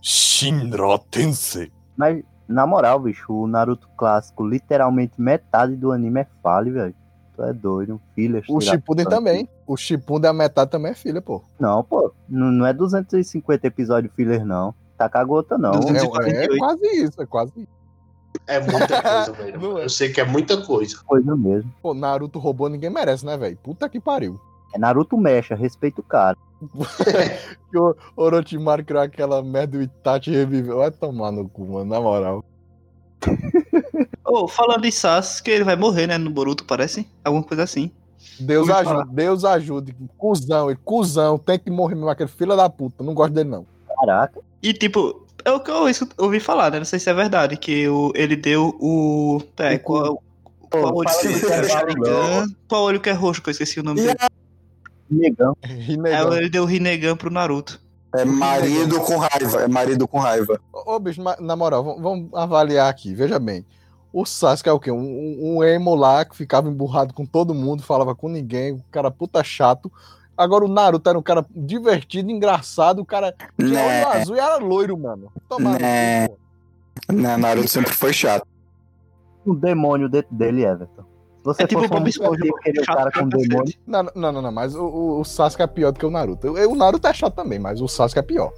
Shinra 0.00 0.98
Tensei. 1.10 1.72
Mas, 1.96 2.22
na 2.46 2.64
moral, 2.64 3.00
bicho, 3.00 3.32
o 3.32 3.48
Naruto 3.48 3.88
clássico, 3.96 4.46
literalmente 4.46 5.20
metade 5.20 5.74
do 5.74 5.90
anime 5.90 6.20
é 6.20 6.26
fale, 6.40 6.70
velho. 6.70 6.94
Tu 7.34 7.42
é 7.42 7.52
doido, 7.52 7.94
um 7.94 8.00
filler. 8.14 8.44
O 8.48 8.60
Shippuden 8.60 9.04
também. 9.06 9.48
O 9.68 9.76
Shippuden, 9.76 10.30
a 10.30 10.32
metade 10.32 10.70
também 10.70 10.92
é 10.92 10.94
filha, 10.94 11.20
pô. 11.20 11.42
Não, 11.60 11.84
pô. 11.84 12.10
Não, 12.26 12.50
não 12.50 12.66
é 12.66 12.72
250 12.72 13.66
episódios 13.66 14.10
filler, 14.16 14.42
não. 14.42 14.74
Tá 14.96 15.10
com 15.10 15.18
a 15.18 15.24
gota, 15.24 15.58
não. 15.58 15.74
É, 15.74 15.76
é 15.76 15.80
248. 15.80 16.58
quase 16.58 16.86
isso, 16.86 17.22
é 17.22 17.26
quase 17.26 17.52
isso. 17.54 17.78
É 18.46 18.60
muita 18.60 19.02
coisa, 19.02 19.32
velho. 19.32 19.78
É. 19.78 19.84
Eu 19.84 19.88
sei 19.90 20.10
que 20.10 20.22
é 20.22 20.24
muita 20.24 20.56
coisa. 20.64 20.96
Coisa 21.04 21.36
mesmo. 21.36 21.70
Pô, 21.82 21.92
Naruto 21.92 22.38
roubou, 22.38 22.70
ninguém 22.70 22.88
merece, 22.88 23.26
né, 23.26 23.36
velho? 23.36 23.58
Puta 23.62 23.90
que 23.90 24.00
pariu. 24.00 24.40
É 24.74 24.78
Naruto 24.78 25.18
mecha, 25.18 25.54
respeita 25.54 26.00
o 26.00 26.04
cara. 26.04 26.36
Que 27.70 27.78
o 27.78 27.94
Orochimaru 28.16 28.82
criou 28.82 29.02
aquela 29.02 29.42
merda 29.42 29.76
e 29.76 29.80
o 29.80 29.82
Itachi 29.82 30.30
reviveu. 30.30 30.78
Vai 30.78 30.90
tomar 30.90 31.30
no 31.30 31.46
cu, 31.46 31.66
mano, 31.66 31.84
na 31.84 32.00
moral. 32.00 32.42
Ô, 34.24 34.48
falando 34.48 34.86
em 34.86 34.90
Sasuke, 34.90 35.50
ele 35.50 35.64
vai 35.64 35.76
morrer, 35.76 36.06
né? 36.06 36.16
No 36.16 36.30
Boruto, 36.30 36.64
parece. 36.64 37.06
Alguma 37.22 37.44
coisa 37.44 37.64
assim. 37.64 37.92
Deus 38.40 38.68
ajude, 38.68 38.84
falar. 38.84 39.06
Deus 39.06 39.44
ajude. 39.44 39.96
Cusão, 40.16 40.70
ele, 40.70 40.78
cuzão, 40.84 41.38
tem 41.38 41.58
que 41.58 41.70
morrer 41.70 41.94
mesmo, 41.94 42.08
aquele 42.08 42.28
filho 42.28 42.56
da 42.56 42.68
puta. 42.68 43.02
Não 43.02 43.14
gosto 43.14 43.32
dele, 43.32 43.48
não. 43.48 43.66
Caraca. 44.00 44.40
E 44.62 44.72
tipo, 44.72 45.26
é 45.44 45.52
o 45.52 45.60
que 45.60 45.70
eu 45.70 45.84
ouvi 46.18 46.40
falar, 46.40 46.70
né? 46.70 46.78
Não 46.78 46.84
sei 46.84 46.98
se 46.98 47.08
é 47.08 47.14
verdade, 47.14 47.56
que 47.56 47.88
o, 47.88 48.12
ele 48.14 48.36
deu 48.36 48.76
o. 48.80 49.40
É, 49.58 49.74
O 49.74 49.80
qual, 49.80 50.22
qual 50.70 50.94
olho 50.94 51.08
que 51.20 51.26
é? 51.28 52.44
Qual 52.68 52.82
olho 52.82 53.00
que 53.00 53.10
é 53.10 53.12
roxo, 53.12 53.42
que 53.42 53.48
eu 53.48 53.52
esqueci 53.52 53.80
o 53.80 53.82
nome 53.82 54.02
dele. 54.02 54.16
Negão. 55.10 55.56
É, 55.62 55.68
Rinegão. 55.68 56.34
ele 56.34 56.50
deu 56.50 56.64
o 56.64 56.66
Rinnegan 56.66 57.16
pro 57.16 57.30
Naruto. 57.30 57.80
É 58.14 58.24
marido 58.24 59.00
com 59.00 59.16
raiva. 59.18 59.62
É 59.62 59.68
marido 59.68 60.08
com 60.08 60.18
raiva. 60.18 60.60
Ô, 60.72 60.98
bicho, 60.98 61.22
na 61.40 61.56
moral, 61.56 61.98
vamos 62.00 62.32
avaliar 62.34 62.88
aqui. 62.88 63.14
Veja 63.14 63.38
bem. 63.38 63.64
O 64.20 64.26
Sasuke 64.26 64.68
é 64.68 64.72
o 64.72 64.80
quê? 64.80 64.90
Um, 64.90 64.98
um, 64.98 65.58
um 65.58 65.64
emo 65.64 65.94
lá 65.94 66.24
que 66.24 66.34
ficava 66.36 66.68
emburrado 66.68 67.14
com 67.14 67.24
todo 67.24 67.54
mundo, 67.54 67.84
falava 67.84 68.16
com 68.16 68.28
ninguém, 68.28 68.72
um 68.72 68.80
cara 68.90 69.12
puta 69.12 69.44
chato. 69.44 69.92
Agora 70.36 70.64
o 70.64 70.68
Naruto 70.68 71.08
era 71.08 71.16
um 71.16 71.22
cara 71.22 71.46
divertido, 71.54 72.28
engraçado, 72.28 73.00
o 73.00 73.04
cara 73.04 73.32
tinha 73.56 73.70
Né. 73.70 74.04
olho 74.04 74.20
azul 74.20 74.34
e 74.34 74.40
era 74.40 74.56
loiro, 74.56 74.98
mano. 74.98 75.30
Toma 75.48 75.70
no 75.70 75.78
Né. 75.78 76.28
Né, 77.12 77.36
Naruto 77.36 77.68
sempre 77.68 77.92
foi 77.92 78.12
chato. 78.12 78.44
Um 79.46 79.54
demônio 79.54 80.08
dentro 80.08 80.34
dele, 80.34 80.64
Everton. 80.64 81.02
Se 81.36 81.44
você 81.44 81.62
É 81.62 81.66
tipo 81.68 81.80
fosse 81.82 81.92
Bob 81.92 82.02
um 82.04 82.08
Esponja, 82.08 82.40
você 82.40 82.62
querer 82.64 82.80
o 82.80 82.84
chato 82.84 82.96
cara 82.96 83.12
com 83.12 83.20
um 83.20 83.28
demônio, 83.28 83.74
Não, 83.86 84.02
não, 84.16 84.32
não, 84.32 84.42
não, 84.42 84.52
mas 84.52 84.74
o, 84.74 84.84
o, 84.84 85.20
o 85.20 85.24
Sasuke 85.24 85.62
é 85.62 85.66
pior 85.68 85.92
do 85.92 86.00
que 86.00 86.06
o 86.06 86.10
Naruto. 86.10 86.48
O, 86.48 86.72
o 86.72 86.74
Naruto 86.74 87.06
é 87.06 87.14
chato 87.14 87.36
também, 87.36 87.60
mas 87.60 87.80
o 87.80 87.86
Sasuke 87.86 88.18
é 88.18 88.22
pior. 88.22 88.52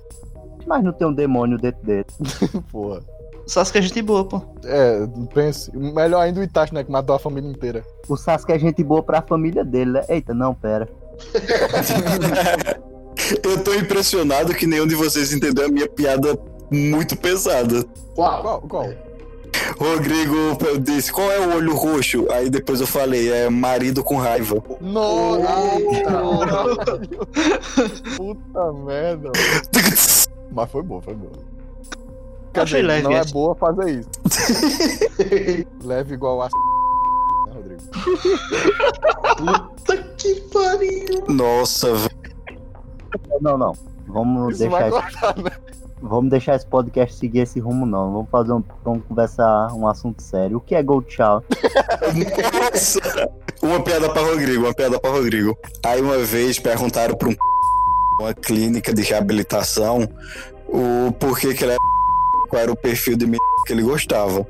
mas 0.67 0.83
não 0.83 0.93
tem 0.95 1.07
um 1.07 1.13
demônio 1.13 1.59
dentro 1.59 1.85
dele. 1.85 2.07
Porra. 2.73 3.01
Sasuke 3.51 3.79
é 3.79 3.83
gente 3.83 4.01
boa, 4.01 4.25
pô. 4.25 4.41
É, 4.65 5.01
pense. 5.35 5.77
Melhor 5.77 6.21
ainda 6.21 6.39
o 6.39 6.43
Itachi, 6.45 6.73
né? 6.73 6.85
Que 6.85 6.91
matou 6.91 7.17
a 7.17 7.19
família 7.19 7.51
inteira. 7.51 7.85
O 8.09 8.17
Sasuke 8.17 8.53
é 8.53 8.59
gente 8.59 8.85
boa 8.85 9.03
pra 9.03 9.21
família 9.21 9.65
dele, 9.65 9.91
né? 9.91 10.05
Eita, 10.09 10.33
não, 10.33 10.55
pera. 10.55 10.89
Eu 13.43 13.63
tô 13.63 13.75
impressionado 13.75 14.55
que 14.55 14.69
nenhum 14.69 14.87
de 14.87 14.95
vocês 14.95 15.33
entendeu 15.33 15.67
a 15.67 15.69
minha 15.69 15.89
piada 15.89 16.39
muito 16.71 17.17
pesada. 17.17 17.85
Qual? 18.15 18.41
Qual? 18.41 18.61
qual? 18.63 18.89
Rodrigo 19.79 20.57
disse, 20.81 21.13
qual 21.13 21.31
é 21.31 21.41
o 21.41 21.57
olho 21.57 21.75
roxo? 21.75 22.27
Aí 22.31 22.49
depois 22.49 22.81
eu 22.81 22.87
falei, 22.87 23.33
é 23.33 23.51
marido 23.51 24.05
com 24.05 24.17
raiva. 24.17 24.63
Nossa! 24.81 25.49
Puta 28.17 28.73
merda. 28.73 29.31
mano. 29.31 29.33
Mas 30.53 30.71
foi 30.71 30.83
boa, 30.83 31.03
foi 31.03 31.15
boa. 31.15 31.50
Quer 32.53 32.63
Achei 32.63 32.81
dizer, 32.81 32.93
leve 32.93 33.03
não 33.05 33.13
é 33.13 33.19
essa. 33.19 33.33
boa 33.33 33.55
fazer 33.55 34.01
isso. 34.01 34.11
Leve 35.85 36.15
igual 36.15 36.43
a 36.43 36.47
né, 37.47 37.53
Rodrigo? 37.55 37.83
Puta 39.37 39.97
que 40.17 40.41
pariu. 40.53 41.25
Nossa, 41.29 41.95
velho. 41.95 42.11
Não, 43.41 43.57
não. 43.57 43.73
Vamos 44.09 44.55
Isso 44.61 44.69
vai 44.69 44.91
deixar, 44.91 45.09
esse, 45.09 45.21
cortar, 45.21 45.43
né? 45.43 45.51
vamos 46.03 46.31
deixar 46.31 46.57
esse 46.57 46.67
podcast 46.67 47.17
seguir 47.17 47.41
esse 47.41 47.61
rumo, 47.61 47.87
não. 47.87 48.13
Vamos 48.13 48.31
fazer 48.31 48.53
um, 48.53 48.65
vamos 48.85 49.05
conversar 49.07 49.73
um 49.73 49.87
assunto 49.87 50.21
sério. 50.21 50.57
O 50.57 50.61
que 50.61 50.75
é 50.75 50.83
Gold 50.83 51.07
Chow? 51.13 51.45
Nossa. 52.73 53.31
Uma 53.63 53.81
piada 53.81 54.09
pra 54.11 54.23
Rodrigo, 54.23 54.65
uma 54.65 54.75
piada 54.75 54.99
pra 54.99 55.11
Rodrigo. 55.11 55.57
Aí 55.85 56.01
uma 56.01 56.19
vez 56.19 56.59
perguntaram 56.59 57.15
pra 57.17 57.29
um 57.29 57.37
uma 58.21 58.35
clínica 58.35 58.93
de 58.93 59.03
reabilitação 59.03 60.07
o 60.69 61.11
porquê 61.13 61.55
que 61.55 61.65
ele 61.65 61.73
era 61.73 61.81
qual 62.51 62.63
era 62.63 62.73
o 62.73 62.77
perfil 62.77 63.17
de 63.17 63.25
menina 63.25 63.41
que 63.67 63.73
ele 63.73 63.83
gostava. 63.83 64.47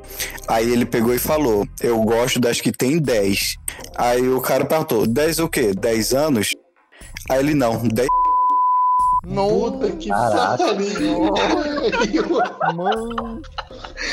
Aí 0.49 0.73
ele 0.73 0.87
pegou 0.87 1.15
e 1.15 1.19
falou: 1.19 1.69
Eu 1.81 2.01
gosto 2.03 2.41
das 2.41 2.61
que 2.61 2.73
tem 2.73 2.99
10. 2.99 3.57
Aí 3.97 4.29
o 4.29 4.41
cara 4.41 4.65
perguntou: 4.65 5.07
10 5.07 5.39
o 5.41 5.49
quê? 5.49 5.73
10 5.75 6.15
anos? 6.15 6.51
Aí 7.29 7.39
ele 7.39 7.55
não, 7.55 7.87
10 7.87 8.09
Puta 9.23 9.91
que 9.93 10.09
pariu. 10.09 11.35
Mano. 12.75 13.43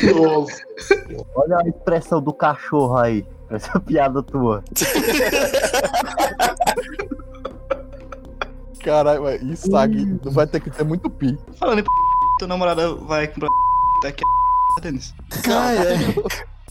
Nossa. 0.04 0.62
Olha 1.34 1.60
a 1.64 1.68
expressão 1.68 2.22
do 2.22 2.34
cachorro 2.34 2.98
aí. 2.98 3.26
Essa 3.50 3.80
piada 3.80 4.22
tua. 4.22 4.62
Caralho, 8.84 9.30
isso 9.52 9.74
aqui 9.76 10.20
vai 10.26 10.46
ter 10.46 10.60
que 10.60 10.70
ter 10.70 10.84
muito 10.84 11.10
pi. 11.10 11.40
Falando 11.58 11.80
em 11.80 11.84
p... 11.84 11.90
tua 12.40 12.48
namorada 12.48 12.94
vai 12.96 13.28
comprar 13.28 13.48
daqui 14.02 14.24
a 14.78 14.82
Denis. 14.82 15.14
Caralho. 15.44 16.24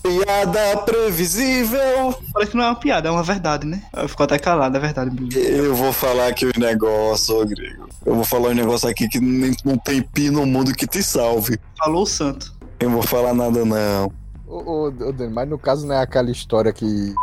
Piada 0.02 0.76
previsível. 0.84 2.14
Parece 2.32 2.52
que 2.52 2.56
não 2.56 2.64
é 2.64 2.68
uma 2.68 2.76
piada, 2.76 3.08
é 3.08 3.10
uma 3.10 3.22
verdade, 3.22 3.66
né? 3.66 3.82
Eu 3.92 4.08
fico 4.08 4.22
até 4.22 4.38
calado, 4.38 4.76
é 4.76 4.80
verdade. 4.80 5.10
Bruno. 5.10 5.32
Eu 5.32 5.74
vou 5.74 5.92
falar 5.92 6.28
aqui 6.28 6.46
os 6.46 6.56
negócios, 6.56 7.28
Rodrigo. 7.28 7.88
Eu 8.04 8.14
vou 8.14 8.24
falar 8.24 8.50
um 8.50 8.54
negócio 8.54 8.88
aqui 8.88 9.08
que 9.08 9.18
nem, 9.18 9.54
não 9.64 9.76
tem 9.76 10.00
pi 10.00 10.30
no 10.30 10.46
mundo 10.46 10.72
que 10.72 10.86
te 10.86 11.02
salve. 11.02 11.58
Falou 11.78 12.02
o 12.02 12.06
santo. 12.06 12.54
Eu 12.78 12.88
não 12.88 12.96
vou 12.96 13.06
falar 13.06 13.34
nada, 13.34 13.64
não. 13.64 14.12
Ô, 14.46 14.58
ô, 14.58 14.88
ô, 14.88 15.30
mas 15.30 15.48
no 15.48 15.58
caso 15.58 15.86
não 15.86 15.94
é 15.94 16.02
aquela 16.02 16.30
história 16.30 16.72
que. 16.72 17.14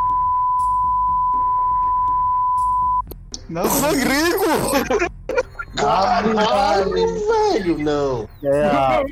Não, 3.50 3.68
Rodrigo! 3.68 5.14
Caralho, 5.76 6.94
velho. 6.94 7.78
Não. 7.80 8.30
É, 8.44 8.66
ah, 8.66 9.04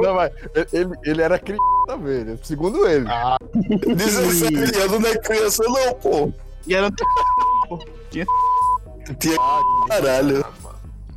Não, 0.00 0.14
mas 0.14 0.32
ele, 0.72 0.94
ele 1.04 1.22
era 1.22 1.38
criança 1.38 1.62
também, 1.86 2.38
segundo 2.42 2.86
ele. 2.86 3.06
17 3.86 4.54
anos 4.80 5.00
não 5.00 5.08
é 5.08 5.18
criança, 5.18 5.62
não, 5.64 5.94
pô. 5.94 6.32
e 6.66 6.74
era 6.74 6.90
Tinha 9.18 9.36
caralho. 9.88 10.44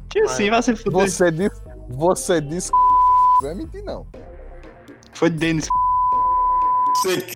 tinha 0.10 0.28
sim, 0.30 0.50
vai 0.50 0.64
se 0.64 0.76
fuder. 0.76 1.10
Você 1.10 1.32
disse. 1.32 1.62
Você 1.90 2.42
disse 2.42 2.72
que 2.72 3.44
não 3.44 3.52
é 3.52 3.56
mentir, 3.56 3.84
não. 3.84 4.08
Foi 5.14 5.30
Denis. 5.30 5.68
Você, 6.96 7.28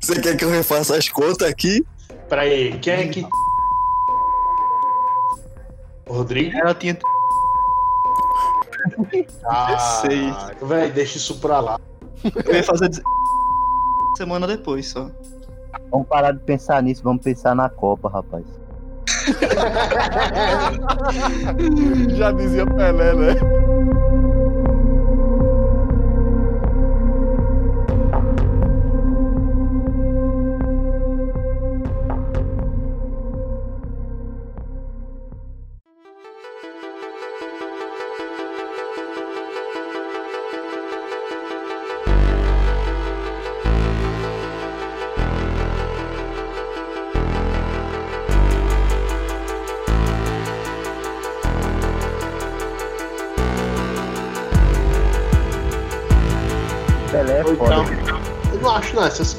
você 0.00 0.20
quer 0.20 0.36
que 0.36 0.44
eu 0.44 0.50
refaça 0.50 0.96
as 0.96 1.08
contas 1.08 1.48
aqui? 1.48 1.84
Pera 2.28 2.42
aí, 2.42 2.76
quem 2.78 2.92
é 2.92 3.08
que. 3.08 3.26
Rodrigo? 6.08 6.56
Ela 6.56 6.74
tinha. 6.74 6.96
Ah, 9.44 9.78
sei. 9.78 10.32
Velho, 10.62 10.92
deixa 10.92 11.16
isso 11.16 11.38
pra 11.40 11.60
lá. 11.60 11.80
Eu 12.44 12.54
ia 12.54 12.62
fazer 12.62 12.90
semana 14.16 14.46
depois 14.46 14.88
só. 14.88 15.10
vamos 15.90 16.06
parar 16.06 16.32
de 16.32 16.40
pensar 16.40 16.82
nisso, 16.82 17.02
vamos 17.02 17.22
pensar 17.22 17.54
na 17.54 17.68
Copa, 17.68 18.08
rapaz. 18.08 18.44
Já 22.16 22.32
dizia 22.32 22.66
Pelé, 22.66 23.14
né? 23.14 23.34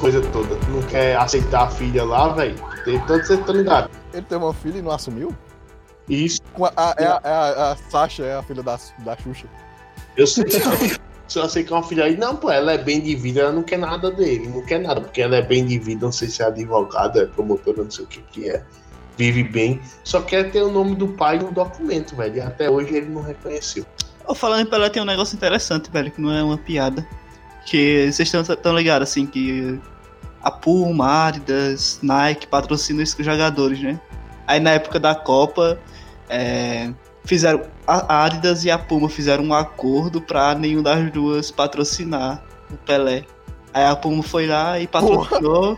Coisas 0.06 0.26
todas. 0.28 0.68
Não 0.68 0.82
quer 0.82 1.16
aceitar 1.16 1.64
a 1.64 1.70
filha 1.70 2.04
lá, 2.04 2.28
velho. 2.28 2.54
Tem 2.84 2.94
estão 2.96 3.54
ligados. 3.56 3.90
Ele 4.12 4.22
teve 4.22 4.44
uma 4.44 4.54
filha 4.54 4.78
e 4.78 4.82
não 4.82 4.92
assumiu? 4.92 5.34
Isso, 6.08 6.40
Com 6.52 6.66
a, 6.66 6.72
a, 6.76 6.94
é 6.96 7.06
a, 7.06 7.20
é 7.24 7.28
a, 7.28 7.72
a 7.72 7.76
Sasha 7.90 8.22
é 8.22 8.36
a 8.36 8.42
filha 8.42 8.62
da, 8.62 8.78
da 8.98 9.16
Xuxa. 9.16 9.46
eu 10.16 10.26
sei. 10.26 10.44
Se 11.26 11.40
eu 11.40 11.48
sei 11.48 11.64
que 11.64 11.72
é 11.72 11.76
uma 11.76 11.82
filha 11.82 12.04
aí, 12.04 12.16
não, 12.16 12.36
pô, 12.36 12.52
ela 12.52 12.72
é 12.72 12.78
bem 12.78 13.00
de 13.00 13.16
vida, 13.16 13.40
ela 13.40 13.50
não 13.50 13.64
quer 13.64 13.80
nada 13.80 14.12
dele, 14.12 14.46
não 14.46 14.62
quer 14.64 14.78
nada, 14.78 15.00
porque 15.00 15.20
ela 15.20 15.34
é 15.34 15.42
bem 15.42 15.66
de 15.66 15.76
vida, 15.76 16.06
não 16.06 16.12
sei 16.12 16.28
se 16.28 16.40
é 16.40 16.46
advogada, 16.46 17.22
é 17.22 17.26
promotora, 17.26 17.82
não 17.82 17.90
sei 17.90 18.04
o 18.04 18.06
que 18.06 18.22
que 18.30 18.48
é. 18.48 18.62
Vive 19.18 19.42
bem, 19.42 19.80
só 20.04 20.20
quer 20.20 20.52
ter 20.52 20.62
o 20.62 20.70
nome 20.70 20.94
do 20.94 21.08
pai 21.08 21.40
no 21.40 21.50
documento, 21.50 22.14
velho. 22.14 22.36
E 22.36 22.40
até 22.40 22.70
hoje 22.70 22.94
ele 22.94 23.06
não 23.06 23.22
reconheceu. 23.22 23.84
Ô, 24.24 24.36
falando 24.36 24.68
em 24.68 24.70
Pelé, 24.70 24.88
tem 24.88 25.02
um 25.02 25.06
negócio 25.06 25.34
interessante, 25.34 25.90
velho, 25.90 26.12
que 26.12 26.20
não 26.20 26.30
é 26.30 26.44
uma 26.44 26.58
piada. 26.58 27.04
Que 27.64 28.12
vocês 28.12 28.32
estão 28.32 28.44
tão 28.54 28.76
ligados, 28.76 29.08
assim, 29.10 29.26
que 29.26 29.80
a 30.46 30.50
Puma, 30.50 31.26
Adidas, 31.26 31.98
Nike 32.02 32.46
patrocinam 32.46 33.02
esses 33.02 33.24
jogadores, 33.26 33.80
né? 33.82 33.98
Aí 34.46 34.60
na 34.60 34.70
época 34.70 35.00
da 35.00 35.12
Copa, 35.12 35.76
é, 36.28 36.90
fizeram. 37.24 37.62
A 37.86 38.24
Adidas 38.24 38.64
e 38.64 38.70
a 38.70 38.78
Puma 38.78 39.08
fizeram 39.08 39.44
um 39.44 39.52
acordo 39.54 40.20
pra 40.20 40.54
nenhum 40.54 40.82
das 40.82 41.10
duas 41.10 41.50
patrocinar 41.50 42.42
o 42.70 42.76
Pelé. 42.76 43.24
Aí 43.74 43.84
a 43.84 43.96
Puma 43.96 44.22
foi 44.22 44.46
lá 44.46 44.78
e 44.78 44.86
patrocinou. 44.86 45.76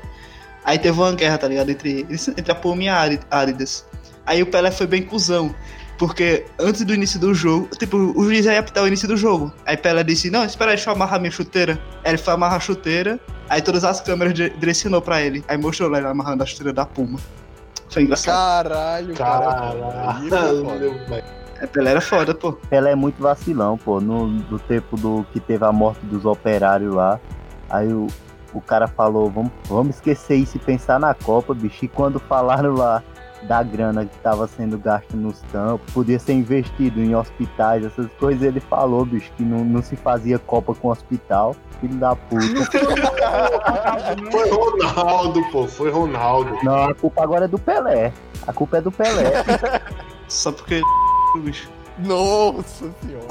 Aí 0.64 0.78
teve 0.78 0.98
uma 1.00 1.12
guerra, 1.12 1.38
tá 1.38 1.48
ligado? 1.48 1.70
Entre, 1.70 2.06
entre 2.10 2.52
a 2.52 2.54
Puma 2.54 2.82
e 2.82 2.88
a 2.88 3.00
Adi- 3.00 3.20
Adidas. 3.30 3.86
Aí 4.26 4.42
o 4.42 4.46
Pelé 4.46 4.70
foi 4.70 4.86
bem 4.86 5.02
cuzão. 5.02 5.54
Porque 5.98 6.46
antes 6.60 6.84
do 6.84 6.94
início 6.94 7.18
do 7.18 7.34
jogo, 7.34 7.68
tipo, 7.76 7.96
o 7.96 8.24
juiz 8.24 8.46
ia 8.46 8.60
apitar 8.60 8.84
o 8.84 8.86
início 8.86 9.08
do 9.08 9.16
jogo. 9.16 9.52
Aí 9.66 9.76
Pelé 9.76 10.04
disse, 10.04 10.30
não, 10.30 10.44
espera 10.44 10.70
aí, 10.70 10.76
deixa 10.76 10.90
eu 10.90 10.94
amarrar 10.94 11.18
minha 11.18 11.30
chuteira. 11.32 11.78
Aí 12.04 12.12
ele 12.12 12.18
foi 12.18 12.32
amarrar 12.34 12.56
a 12.58 12.60
chuteira, 12.60 13.18
aí 13.48 13.60
todas 13.60 13.82
as 13.84 14.00
câmeras 14.00 14.32
di- 14.32 14.50
direcionou 14.50 15.02
pra 15.02 15.20
ele. 15.20 15.44
Aí 15.48 15.58
mostrou 15.58 15.90
lá 15.90 15.98
ele 15.98 16.06
amarrando 16.06 16.44
a 16.44 16.46
chuteira 16.46 16.72
da 16.72 16.86
Puma. 16.86 17.18
Foi 17.90 18.02
engraçado. 18.04 18.68
Caralho. 18.68 19.14
Caralho, 19.14 20.94
velho. 21.08 21.24
É, 21.60 21.66
Pelé 21.66 21.90
era 21.90 22.00
foda, 22.00 22.32
pô. 22.34 22.52
Pelé 22.52 22.92
é 22.92 22.94
muito 22.94 23.20
vacilão, 23.20 23.76
pô. 23.76 24.00
No, 24.00 24.28
do 24.28 24.58
tempo 24.60 24.96
do 24.96 25.26
que 25.32 25.40
teve 25.40 25.64
a 25.64 25.72
morte 25.72 25.98
dos 26.06 26.24
operários 26.24 26.94
lá. 26.94 27.18
Aí 27.68 27.92
o, 27.92 28.06
o 28.54 28.60
cara 28.60 28.86
falou, 28.86 29.28
vamos, 29.28 29.50
vamos 29.64 29.96
esquecer 29.96 30.36
isso 30.36 30.56
e 30.56 30.60
pensar 30.60 31.00
na 31.00 31.12
Copa, 31.14 31.52
bicho. 31.54 31.84
E 31.84 31.88
quando 31.88 32.20
falaram 32.20 32.74
lá 32.74 33.02
da 33.42 33.62
grana 33.62 34.04
que 34.04 34.16
tava 34.18 34.46
sendo 34.48 34.78
gasta 34.78 35.16
nos 35.16 35.40
campos, 35.52 35.92
podia 35.92 36.18
ser 36.18 36.32
investido 36.34 37.00
em 37.00 37.14
hospitais, 37.14 37.84
essas 37.84 38.08
coisas, 38.18 38.42
ele 38.42 38.60
falou, 38.60 39.04
bicho, 39.04 39.30
que 39.36 39.42
não, 39.42 39.64
não 39.64 39.82
se 39.82 39.96
fazia 39.96 40.38
Copa 40.38 40.74
com 40.74 40.88
hospital. 40.88 41.54
Filho 41.80 41.94
da 41.94 42.16
puta. 42.16 42.44
Foi 44.32 44.50
Ronaldo, 44.50 45.42
pô, 45.52 45.68
foi 45.68 45.90
Ronaldo. 45.90 46.56
Não, 46.62 46.84
a 46.84 46.94
culpa 46.94 47.22
agora 47.22 47.44
é 47.44 47.48
do 47.48 47.58
Pelé. 47.58 48.12
A 48.46 48.52
culpa 48.52 48.78
é 48.78 48.80
do 48.80 48.90
Pelé. 48.90 49.32
Só 50.28 50.50
porque 50.50 50.80
bicho. 51.42 51.68
Nossa 51.98 52.90
senhora. 53.00 53.26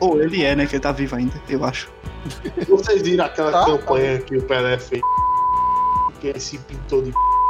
Ou 0.00 0.20
ele 0.20 0.44
é, 0.44 0.54
né? 0.56 0.66
Que 0.66 0.76
ele 0.76 0.82
tá 0.82 0.92
vivo 0.92 1.16
ainda, 1.16 1.34
eu 1.48 1.64
acho. 1.64 1.90
Vocês 2.68 3.02
viram 3.02 3.24
aquela 3.24 3.62
Ah, 3.62 3.66
campanha 3.66 4.18
que 4.18 4.36
o 4.36 4.42
Pelé 4.42 4.78
fez? 4.78 5.02
Que 6.20 6.28
ele 6.28 6.40
se 6.40 6.58
pintou 6.58 7.02
de 7.02 7.12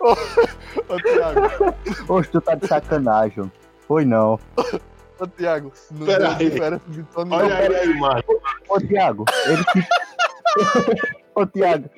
Ô, 0.00 0.96
Thiago. 1.00 1.74
Hoje 2.08 2.28
tu 2.30 2.40
tá 2.40 2.54
de 2.54 2.66
sacanagem. 2.66 3.50
Foi 3.86 4.04
não. 4.04 4.38
Ô, 5.18 5.26
Thiago. 5.26 5.72
Não 5.90 6.06
Pera 6.06 6.34
deu 6.34 6.50
diferença 6.50 6.84
de. 6.88 7.06
Olha 7.14 7.56
aí 7.56 7.74
a 7.76 7.84
imagem. 7.84 8.24
Ô, 8.68 8.80
Thiago, 8.80 9.24
ele 9.46 9.64
se. 9.72 9.86
Ô, 11.34 11.46
Thiago, 11.46 11.90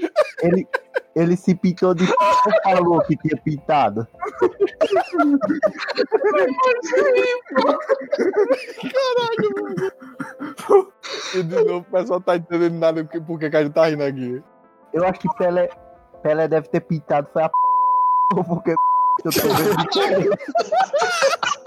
ele, 0.43 0.67
ele 1.15 1.37
se 1.37 1.55
pintou 1.55 1.95
de. 1.95 2.05
Ou 2.05 2.63
falou 2.63 3.01
que 3.03 3.17
tinha 3.17 3.37
pintado? 3.43 4.07
E 11.35 11.43
de 11.43 11.55
novo 11.65 11.79
o 11.79 11.85
pessoal 11.85 12.21
tá 12.21 12.37
entendendo 12.37 12.79
nada 12.79 13.05
porque, 13.05 13.21
porque 13.21 13.51
que 13.51 13.57
a 13.57 13.63
gente 13.63 13.75
tá 13.75 13.87
rindo 13.87 14.05
aqui. 14.05 14.43
Eu 14.93 15.05
acho 15.05 15.21
que 15.21 15.29
Pelé, 15.37 15.69
Pelé 16.23 16.49
deve 16.49 16.69
ter 16.69 16.81
pintado 16.81 17.29
foi 17.33 17.43
a. 17.43 17.49
p***, 17.49 17.55
Porque. 18.49 18.75
Eu 19.25 19.33
tô 19.33 19.49
vendo 19.49 20.37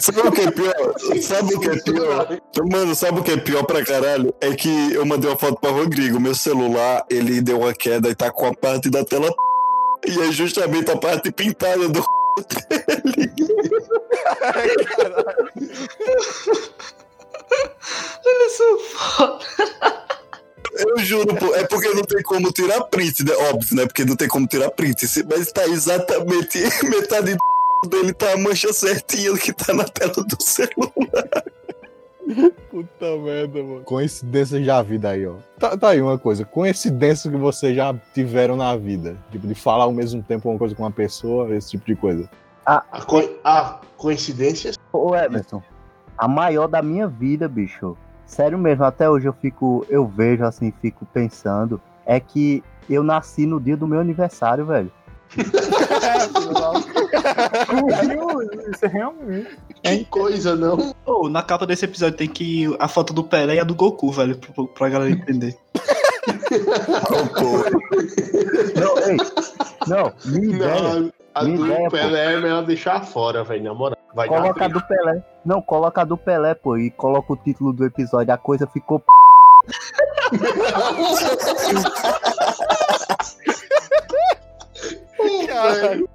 Sabe 0.00 0.20
o 0.20 0.32
que 0.32 0.40
é 0.40 0.50
pior? 0.50 0.74
Sabe 1.20 1.54
o 1.54 1.60
que 1.60 1.68
é 1.68 1.76
pior? 1.78 2.40
Mano, 2.70 2.94
sabe 2.94 3.20
o 3.20 3.22
que 3.22 3.32
é 3.32 3.36
pior 3.36 3.64
pra 3.64 3.84
caralho? 3.84 4.34
É 4.40 4.54
que 4.54 4.92
eu 4.92 5.04
mandei 5.04 5.30
uma 5.30 5.38
foto 5.38 5.60
pra 5.60 5.70
Rodrigo. 5.70 6.20
Meu 6.20 6.34
celular, 6.34 7.04
ele 7.10 7.40
deu 7.40 7.60
uma 7.60 7.74
queda 7.74 8.08
e 8.08 8.14
tá 8.14 8.30
com 8.30 8.46
a 8.46 8.54
parte 8.54 8.88
da 8.90 9.04
tela 9.04 9.32
e 10.06 10.20
é 10.20 10.32
justamente 10.32 10.90
a 10.90 10.96
parte 10.96 11.30
pintada 11.30 11.88
do 11.88 12.02
Olha 18.24 18.48
só, 18.48 18.78
foda. 18.78 19.44
Eu 20.74 20.98
juro, 21.00 21.34
pô, 21.36 21.54
é 21.54 21.66
porque 21.66 21.88
não 21.90 22.02
tem 22.02 22.22
como 22.22 22.50
tirar 22.50 22.80
print, 22.84 23.24
né? 23.24 23.34
Óbvio, 23.50 23.76
né? 23.76 23.84
Porque 23.86 24.04
não 24.04 24.16
tem 24.16 24.26
como 24.26 24.46
tirar 24.46 24.70
print. 24.70 25.06
Mas 25.28 25.52
tá 25.52 25.66
exatamente 25.66 26.58
metade 26.88 27.34
do 27.34 27.51
dele 27.88 28.12
tá 28.12 28.32
a 28.32 28.36
mancha 28.36 28.72
certinha 28.72 29.36
que 29.36 29.52
tá 29.52 29.72
na 29.72 29.84
tela 29.84 30.12
do 30.12 30.42
celular. 30.42 31.44
Puta 32.70 33.16
merda, 33.18 33.62
mano. 33.62 33.82
Coincidências 33.82 34.64
da 34.64 34.82
vida 34.82 35.10
aí, 35.10 35.26
ó. 35.26 35.34
Tá, 35.58 35.76
tá 35.76 35.88
aí 35.90 36.00
uma 36.00 36.18
coisa. 36.18 36.44
Coincidências 36.44 37.32
que 37.32 37.38
vocês 37.38 37.76
já 37.76 37.94
tiveram 38.14 38.56
na 38.56 38.76
vida. 38.76 39.16
Tipo, 39.30 39.46
de 39.46 39.54
falar 39.54 39.84
ao 39.84 39.92
mesmo 39.92 40.22
tempo 40.22 40.48
uma 40.48 40.58
coisa 40.58 40.74
com 40.74 40.82
uma 40.82 40.90
pessoa, 40.90 41.54
esse 41.54 41.72
tipo 41.72 41.84
de 41.86 41.96
coisa. 41.96 42.30
A, 42.64 42.80
co 43.04 43.20
a 43.42 43.80
coincidência 43.96 44.72
Ô, 44.92 45.16
Emerson, 45.16 45.62
a 46.16 46.28
maior 46.28 46.68
da 46.68 46.80
minha 46.80 47.08
vida, 47.08 47.48
bicho. 47.48 47.96
Sério 48.24 48.56
mesmo, 48.56 48.84
até 48.84 49.10
hoje 49.10 49.26
eu 49.26 49.32
fico. 49.32 49.84
Eu 49.88 50.06
vejo 50.06 50.44
assim, 50.44 50.72
fico 50.80 51.04
pensando. 51.06 51.80
É 52.06 52.20
que 52.20 52.62
eu 52.88 53.02
nasci 53.02 53.46
no 53.46 53.60
dia 53.60 53.76
do 53.76 53.86
meu 53.86 54.00
aniversário, 54.00 54.64
velho. 54.64 54.90
Isso 58.72 58.84
é 58.84 58.88
realmente. 58.88 59.58
Que 59.82 60.04
coisa, 60.04 60.54
não? 60.54 60.94
Ô, 61.06 61.28
na 61.28 61.42
capa 61.42 61.66
desse 61.66 61.86
episódio 61.86 62.16
tem 62.16 62.28
que 62.28 62.74
a 62.78 62.86
foto 62.88 63.12
do 63.12 63.24
Pelé 63.24 63.56
e 63.56 63.60
a 63.60 63.64
do 63.64 63.74
Goku, 63.74 64.12
velho, 64.12 64.38
pra, 64.38 64.64
pra 64.64 64.88
galera 64.88 65.10
entender. 65.10 65.56
Não, 68.76 68.98
ei, 68.98 69.16
não, 69.88 70.12
minha 70.26 70.54
ideia. 70.54 71.00
Não, 71.00 71.10
a 71.34 71.44
Minha 71.44 71.56
do 71.56 71.66
ideia, 71.66 71.84
pô. 71.84 71.90
Pelé 71.90 72.34
é 72.34 72.40
melhor 72.40 72.64
deixar 72.64 73.04
fora, 73.04 73.42
velho, 73.42 73.64
na 73.64 73.74
moral. 73.74 73.98
Vai 74.14 74.28
Coloca 74.28 74.64
a 74.64 74.68
do 74.68 74.86
Pelé. 74.86 75.24
Não, 75.44 75.62
coloca 75.62 76.02
a 76.02 76.04
do 76.04 76.16
Pelé, 76.16 76.54
pô, 76.54 76.76
e 76.76 76.90
coloca 76.90 77.32
o 77.32 77.36
título 77.36 77.72
do 77.72 77.84
episódio. 77.84 78.32
A 78.32 78.38
coisa 78.38 78.66
ficou. 78.66 79.02
Caralho. 85.46 86.08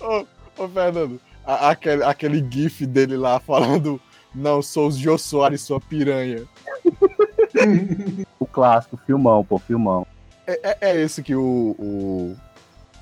Ô, 0.00 0.26
ô, 0.62 0.68
Fernando, 0.68 1.20
a- 1.44 1.70
aquele, 1.70 2.02
aquele 2.02 2.46
gif 2.50 2.84
dele 2.86 3.16
lá 3.16 3.38
falando 3.40 4.00
não, 4.34 4.60
sou 4.60 4.88
o 4.88 4.92
Jô 4.92 5.16
Soares, 5.16 5.62
sua 5.62 5.80
piranha. 5.80 6.44
O 8.38 8.44
clássico, 8.46 8.98
filmão, 9.06 9.42
pô, 9.42 9.58
filmão. 9.58 10.06
É, 10.46 10.60
é- 10.62 10.76
é 10.90 11.00
esse 11.00 11.22
que 11.22 11.34
o, 11.34 11.74
o, 11.78 12.36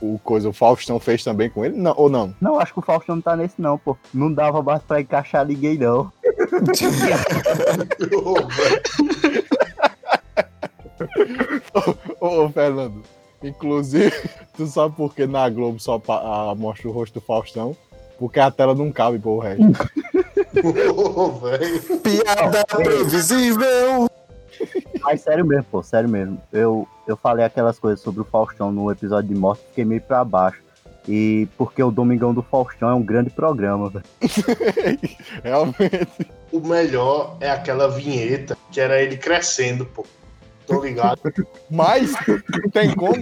o 0.00 0.18
coisa, 0.20 0.48
o 0.48 0.52
Faustão 0.52 1.00
fez 1.00 1.24
também 1.24 1.50
com 1.50 1.64
ele? 1.64 1.76
Não, 1.76 1.92
ou 1.96 2.08
não? 2.08 2.32
Não, 2.40 2.60
acho 2.60 2.72
que 2.72 2.78
o 2.78 2.82
Faustão 2.82 3.16
não 3.16 3.22
tá 3.22 3.34
nesse, 3.36 3.60
não, 3.60 3.76
pô. 3.76 3.96
Não 4.12 4.32
dava 4.32 4.62
mais 4.62 4.80
pra 4.82 5.00
encaixar 5.00 5.44
ninguém, 5.44 5.76
não. 5.76 6.12
Ô, 12.20 12.44
ô, 12.44 12.48
Fernando, 12.50 13.02
inclusive, 13.48 14.12
tu 14.57 14.66
sabe 14.66 14.94
por 14.96 15.14
que 15.14 15.26
na 15.26 15.48
Globo 15.48 15.78
só 15.78 15.98
pa- 15.98 16.20
ah, 16.50 16.54
mostra 16.54 16.88
o 16.88 16.92
rosto 16.92 17.14
do 17.14 17.20
Faustão? 17.20 17.76
Porque 18.18 18.38
a 18.40 18.50
tela 18.50 18.74
não 18.74 18.90
cabe 18.92 19.18
pro 19.18 19.38
resto. 19.38 19.62
Piada 22.02 22.64
previsível. 22.66 24.09
Mas 25.02 25.20
sério 25.20 25.44
mesmo, 25.44 25.64
pô, 25.70 25.83
sério 25.83 26.09
mesmo. 26.09 26.40
Eu, 26.52 26.87
eu 27.07 27.16
falei 27.16 27.44
aquelas 27.44 27.78
coisas 27.78 28.00
sobre 28.00 28.20
o 28.20 28.24
Faustão 28.24 28.70
no 28.72 28.90
episódio 28.90 29.28
de 29.35 29.38
morte, 29.38 29.62
fiquei 29.68 29.85
meio 29.85 30.00
pra 30.00 30.24
baixo. 30.24 30.62
E 31.07 31.46
porque 31.59 31.83
o 31.83 31.90
Domingão 31.90 32.33
do 32.33 32.40
Faustão 32.42 32.88
é 32.88 32.94
um 32.94 33.02
grande 33.02 33.28
programa, 33.30 33.90
velho. 33.90 34.04
Realmente. 35.44 36.09
O 36.50 36.61
melhor 36.61 37.37
é 37.40 37.50
aquela 37.50 37.88
vinheta 37.88 38.57
que 38.70 38.80
era 38.80 39.02
ele 39.02 39.16
crescendo, 39.18 39.85
pô. 39.85 40.07
Tô 40.66 40.83
ligado? 40.83 41.20
Mas, 41.70 42.12
não 42.27 42.70
tem 42.70 42.94
como. 42.94 43.20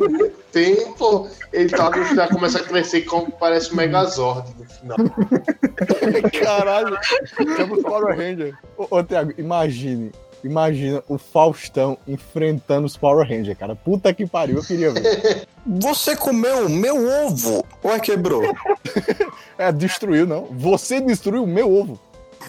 Tem, 0.52 0.92
pô. 0.92 1.28
Ele 1.52 1.68
tá 1.68 1.90
no 1.90 2.04
final, 2.04 2.28
começa 2.28 2.58
a 2.58 2.62
crescer 2.62 3.02
como 3.02 3.32
parece 3.32 3.72
o 3.72 3.76
Megazord 3.76 4.54
no 4.58 4.64
final. 4.64 4.96
Caralho. 6.42 6.96
Chama 7.56 7.74
os 7.74 7.82
Power 7.82 8.16
Rangers. 8.16 8.54
Ô, 8.76 8.86
ô 8.90 9.02
Thiago, 9.02 9.32
imagine. 9.38 10.12
Imagina 10.44 11.02
o 11.08 11.18
Faustão 11.18 11.96
enfrentando 12.06 12.86
os 12.86 12.96
Power 12.96 13.26
Rangers, 13.28 13.56
cara. 13.56 13.76
Puta 13.76 14.12
que 14.12 14.26
pariu, 14.26 14.56
eu 14.56 14.62
queria 14.62 14.90
ver. 14.90 15.46
Você 15.64 16.16
comeu 16.16 16.68
meu 16.68 17.26
ovo. 17.26 17.64
Ué, 17.84 17.98
quebrou. 18.00 18.42
É, 19.58 19.70
destruiu, 19.70 20.26
não. 20.26 20.46
Você 20.50 21.00
destruiu 21.00 21.44
o 21.44 21.46
meu 21.46 21.72
ovo. 21.72 22.00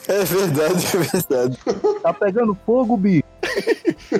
É 0.07 0.23
verdade, 0.23 0.85
é 0.93 0.97
verdade. 0.99 1.59
Tá 2.01 2.13
pegando 2.13 2.57
fogo, 2.65 2.97
bicho. 2.97 3.23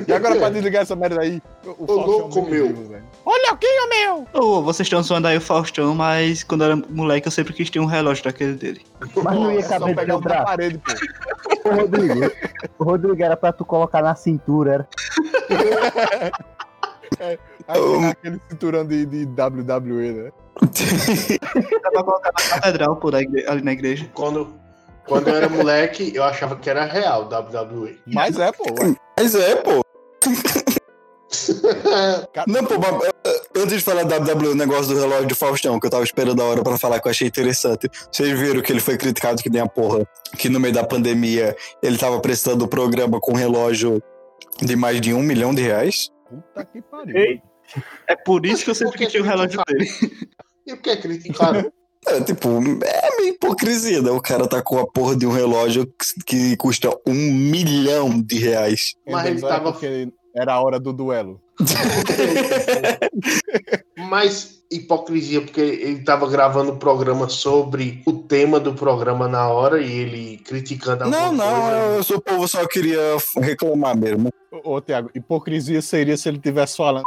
E 0.08 0.12
agora 0.14 0.36
pra 0.36 0.50
desligar 0.50 0.82
essa 0.84 0.96
merda 0.96 1.22
aí, 1.22 1.42
o, 1.66 1.70
o 1.92 1.96
louco, 1.96 2.40
é 2.40 2.42
muito 2.42 2.52
meu. 2.52 2.68
vivo, 2.68 2.90
velho. 2.90 3.04
Olha 3.26 3.52
aqui, 3.52 3.66
o 3.68 3.90
meu! 3.90 4.28
Ô, 4.34 4.62
vocês 4.62 4.86
estão 4.86 5.02
zoando 5.02 5.28
aí 5.28 5.38
o 5.38 5.42
Faustão, 5.42 5.96
mas 5.96 6.44
quando 6.44 6.64
eu 6.64 6.72
era 6.72 6.82
moleque 6.90 7.28
eu 7.28 7.32
sempre 7.32 7.54
quis 7.54 7.70
ter 7.70 7.80
um 7.80 7.86
relógio 7.86 8.24
daquele 8.24 8.54
dele. 8.54 8.82
Mas 9.24 9.36
não 9.36 9.52
ia 9.52 9.60
É 9.60 9.64
caber 9.64 9.90
no 9.90 9.96
pegar 9.96 10.14
da 10.16 10.20
braço. 10.20 10.46
parede, 10.46 10.78
pô. 10.80 11.70
Ô, 11.70 11.74
Rodrigo. 11.76 12.32
O 12.80 12.84
Rodrigo 12.84 13.24
era 13.24 13.38
pra 13.38 13.52
tu 13.54 13.64
colocar 13.66 14.02
na 14.02 14.14
cintura, 14.16 14.74
era. 14.74 14.88
Aí 17.68 17.80
tem 17.80 18.06
aquele 18.08 18.42
cinturão 18.50 18.86
de, 18.86 19.06
de 19.06 19.26
WWE, 19.26 20.12
né? 20.12 20.32
Dá 21.82 21.92
pra 21.92 22.04
colocar 22.04 22.32
na 22.34 22.50
catedral, 22.50 23.00
igre- 23.22 23.46
ali 23.48 23.62
na 23.62 23.72
igreja. 23.72 24.10
Quando, 24.14 24.54
quando 25.06 25.28
eu 25.28 25.36
era 25.36 25.50
moleque, 25.50 26.12
eu 26.16 26.24
achava 26.24 26.56
que 26.56 26.70
era 26.70 26.86
real 26.86 27.24
WWE. 27.24 28.00
Mas 28.06 28.38
é, 28.38 28.52
pô. 28.52 28.64
ué. 28.64 28.96
Mas 29.18 29.36
é, 29.36 29.56
pô. 29.56 29.82
Não, 32.48 32.64
pô, 32.64 32.76
mas, 32.78 33.12
eh, 33.26 33.42
antes 33.58 33.78
de 33.78 33.84
falar 33.84 34.04
da 34.04 34.18
WWE, 34.18 34.50
o 34.50 34.56
negócio 34.56 34.94
do 34.94 35.00
relógio 35.00 35.28
do 35.28 35.36
Faustão, 35.36 35.80
que 35.80 35.88
eu 35.88 35.90
tava 35.90 36.04
esperando 36.04 36.42
a 36.42 36.46
hora 36.46 36.64
pra 36.64 36.78
falar, 36.78 37.00
que 37.00 37.08
eu 37.08 37.12
achei 37.12 37.28
interessante. 37.28 37.90
Vocês 38.12 38.40
viram 38.40 38.62
que 38.62 38.72
ele 38.72 38.80
foi 38.80 38.98
criticado 38.98 39.42
que 39.42 39.50
nem 39.50 39.62
a 39.62 39.68
porra, 39.68 40.08
que 40.38 40.48
no 40.48 40.60
meio 40.60 40.74
da 40.74 40.84
pandemia 40.84 41.56
ele 41.82 41.98
tava 41.98 42.20
prestando 42.20 42.66
o 42.66 42.68
programa 42.68 43.20
com 43.20 43.32
um 43.32 43.36
relógio 43.36 44.02
de 44.62 44.76
mais 44.76 45.02
de 45.02 45.14
um 45.14 45.22
milhão 45.22 45.54
de 45.54 45.64
reais? 45.64 46.12
Puta 46.30 46.66
que 46.66 46.82
pariu. 46.82 47.18
Ei. 47.18 47.42
É 48.08 48.16
por 48.16 48.46
isso 48.46 48.64
que 48.64 48.70
eu 48.70 48.76
sempre 48.76 49.08
ter 49.08 49.20
o 49.20 49.24
relógio 49.24 49.60
dele. 49.68 49.90
E 50.68 50.74
o 50.74 50.78
que 50.78 50.90
é 50.92 50.98
criticar? 50.98 51.66
É, 52.08 52.22
tipo, 52.22 52.48
é 52.84 53.18
meio 53.18 53.34
hipocrisia, 53.34 54.02
né? 54.02 54.12
O 54.12 54.22
cara 54.22 54.48
tá 54.48 54.62
com 54.62 54.78
a 54.80 54.88
porra 54.88 55.16
de 55.16 55.26
um 55.26 55.32
relógio 55.32 55.86
que 55.86 56.24
que 56.26 56.58
custa 56.58 56.90
um 57.08 57.14
milhão 57.14 58.22
de 58.22 58.38
reais. 58.40 58.94
Mas 59.08 59.26
ele 59.28 59.42
tava- 59.42 59.72
porque 59.72 60.10
era 60.36 60.54
a 60.54 60.62
hora 60.62 60.80
do 60.80 60.92
duelo. 60.94 61.40
Mas 63.98 64.62
hipocrisia, 64.72 65.42
porque 65.42 65.62
ele 65.62 66.04
tava 66.04 66.28
gravando 66.28 66.72
o 66.72 66.78
programa 66.78 67.30
sobre 67.30 68.02
o 68.08 68.14
tema 68.14 68.60
do 68.60 68.74
programa 68.74 69.28
na 69.28 69.48
hora 69.48 69.80
e 69.80 69.92
ele 69.92 70.38
criticando 70.44 71.04
alguma 71.04 71.28
Não, 71.28 71.34
não, 71.34 71.62
coisa. 71.62 71.78
eu, 71.98 72.04
sou 72.04 72.18
o 72.18 72.22
povo 72.22 72.48
só 72.48 72.66
queria 72.68 73.00
reclamar 73.38 73.96
mesmo. 73.96 74.30
Ô, 74.52 74.76
ô 74.76 74.82
Thiago, 74.82 75.12
hipocrisia 75.14 75.82
seria 75.82 76.18
se 76.18 76.28
ele 76.28 76.40
tivesse 76.40 76.76
falando. 76.78 77.04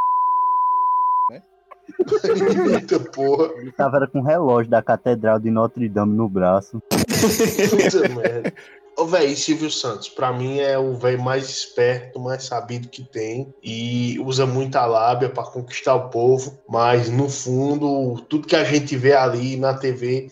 Eita 2.73 3.01
porra. 3.01 3.51
Ele 3.57 3.73
tava 3.73 3.97
era 3.97 4.07
com 4.07 4.21
o 4.21 4.25
relógio 4.25 4.71
da 4.71 4.83
Catedral 4.83 5.39
de 5.39 5.51
Notre 5.51 5.89
Dame 5.89 6.15
no 6.15 6.29
braço. 6.29 6.83
Puta 6.89 8.09
merda. 8.09 8.53
Ô, 8.99 9.05
véi, 9.05 9.37
Silvio 9.37 9.71
Santos, 9.71 10.09
pra 10.09 10.33
mim 10.33 10.59
é 10.59 10.79
o 10.79 10.95
velho 10.95 11.21
mais 11.21 11.51
esperto, 11.51 12.19
mais 12.19 12.45
sabido 12.45 12.89
que 12.89 13.05
tem 13.05 13.55
e 13.63 14.19
usa 14.21 14.47
muita 14.47 14.87
lábia 14.87 15.29
pra 15.29 15.43
conquistar 15.43 15.95
o 15.95 16.09
povo, 16.09 16.59
mas 16.67 17.11
no 17.11 17.29
fundo, 17.29 18.19
tudo 18.23 18.47
que 18.47 18.57
a 18.57 18.65
gente 18.65 18.97
vê 18.97 19.13
ali 19.13 19.59
na 19.59 19.75
TV 19.75 20.31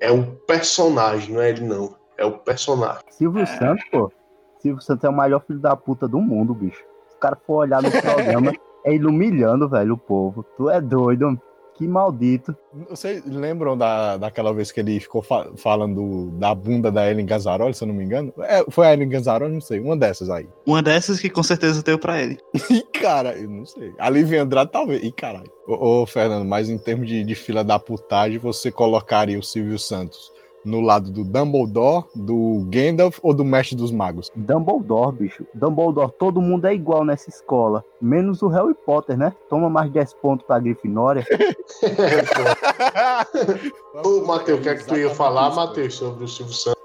é 0.00 0.12
o 0.12 0.24
personagem, 0.46 1.34
não 1.34 1.42
é 1.42 1.50
ele 1.50 1.62
não. 1.62 1.96
É 2.16 2.24
o 2.24 2.38
personagem. 2.38 3.02
Silvio 3.10 3.44
Santos, 3.48 3.84
pô. 3.90 4.12
Silvio 4.60 4.80
Santos 4.80 5.02
é 5.02 5.08
o 5.08 5.12
maior 5.12 5.40
filho 5.44 5.58
da 5.58 5.74
puta 5.74 6.06
do 6.06 6.20
mundo, 6.20 6.54
bicho. 6.54 6.84
Se 7.08 7.16
o 7.16 7.18
cara 7.18 7.36
for 7.44 7.56
olhar 7.56 7.82
no 7.82 7.90
programa, 8.00 8.52
é 8.84 8.94
ele 8.94 9.06
humilhando, 9.06 9.68
velho, 9.68 9.94
o 9.94 9.98
povo. 9.98 10.44
Tu 10.56 10.68
é 10.70 10.80
doido, 10.80 11.40
que 11.76 11.88
maldito. 11.88 12.54
Vocês 12.88 13.22
lembram 13.26 13.76
da, 13.76 14.16
daquela 14.16 14.52
vez 14.54 14.70
que 14.70 14.78
ele 14.78 15.00
ficou 15.00 15.22
fa- 15.22 15.48
falando 15.56 16.30
da 16.38 16.54
bunda 16.54 16.90
da 16.92 17.10
Ellen 17.10 17.26
Gazzaroli, 17.26 17.74
se 17.74 17.82
eu 17.82 17.88
não 17.88 17.94
me 17.94 18.04
engano? 18.04 18.32
É, 18.42 18.64
foi 18.70 18.86
a 18.86 18.92
Ellen 18.92 19.08
Gazzaroli, 19.08 19.52
não 19.54 19.60
sei, 19.60 19.80
uma 19.80 19.96
dessas 19.96 20.30
aí. 20.30 20.46
Uma 20.66 20.82
dessas 20.82 21.18
que 21.18 21.28
com 21.28 21.42
certeza 21.42 21.82
deu 21.82 21.98
pra 21.98 22.20
ele. 22.22 22.38
Ih, 22.70 22.82
cara, 23.00 23.36
eu 23.36 23.48
não 23.50 23.66
sei. 23.66 23.92
A 23.98 24.08
Lívia 24.08 24.42
Andrade 24.42 24.70
talvez. 24.70 25.02
Ih, 25.02 25.10
caralho. 25.12 25.50
Ô, 25.66 26.02
ô, 26.02 26.06
Fernando, 26.06 26.44
mas 26.46 26.68
em 26.68 26.78
termos 26.78 27.08
de, 27.08 27.24
de 27.24 27.34
fila 27.34 27.64
da 27.64 27.78
putagem, 27.78 28.38
você 28.38 28.70
colocaria 28.70 29.38
o 29.38 29.42
Silvio 29.42 29.78
Santos 29.78 30.32
no 30.64 30.80
lado 30.80 31.10
do 31.10 31.24
Dumbledore, 31.24 32.04
do 32.14 32.64
Gandalf 32.70 33.18
ou 33.22 33.34
do 33.34 33.44
Mestre 33.44 33.76
dos 33.76 33.90
Magos? 33.92 34.30
Dumbledore, 34.34 35.14
bicho. 35.16 35.46
Dumbledore, 35.52 36.12
todo 36.18 36.40
mundo 36.40 36.66
é 36.66 36.74
igual 36.74 37.04
nessa 37.04 37.28
escola. 37.28 37.84
Menos 38.00 38.42
o 38.42 38.48
Harry 38.48 38.74
Potter, 38.74 39.16
né? 39.18 39.32
Toma 39.48 39.68
mais 39.68 39.90
10 39.90 40.14
pontos 40.14 40.46
pra 40.46 40.58
Grifinória. 40.58 41.24
Ô, 44.04 44.26
Matheus, 44.26 44.60
o 44.60 44.62
que 44.62 44.68
é 44.68 44.74
que 44.74 44.86
tu 44.86 44.96
ia 44.96 45.10
falar, 45.10 45.54
Matheus, 45.54 45.94
sobre 45.94 46.24
o 46.24 46.28
Silvio 46.28 46.54
Santos? 46.54 46.82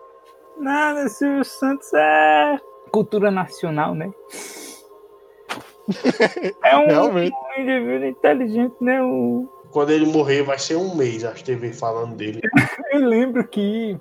Nada, 0.60 1.08
Silvio 1.10 1.46
Santos 1.46 1.92
é 1.94 2.60
cultura 2.92 3.32
nacional, 3.32 3.96
né? 3.96 4.12
É 6.64 6.78
um 6.78 6.86
Realmente. 6.86 7.36
indivíduo 7.58 8.08
inteligente, 8.08 8.76
né? 8.80 9.02
Um- 9.02 9.48
Quando 9.72 9.92
ele 9.92 10.06
morrer, 10.06 10.44
vai 10.44 10.58
ser 10.58 10.76
um 10.76 10.96
mês 10.96 11.24
as 11.24 11.42
TV 11.42 11.74
falando 11.74 12.16
dele. 12.16 12.42
Eu 12.92 13.06
lembro 13.06 13.48
que, 13.48 13.98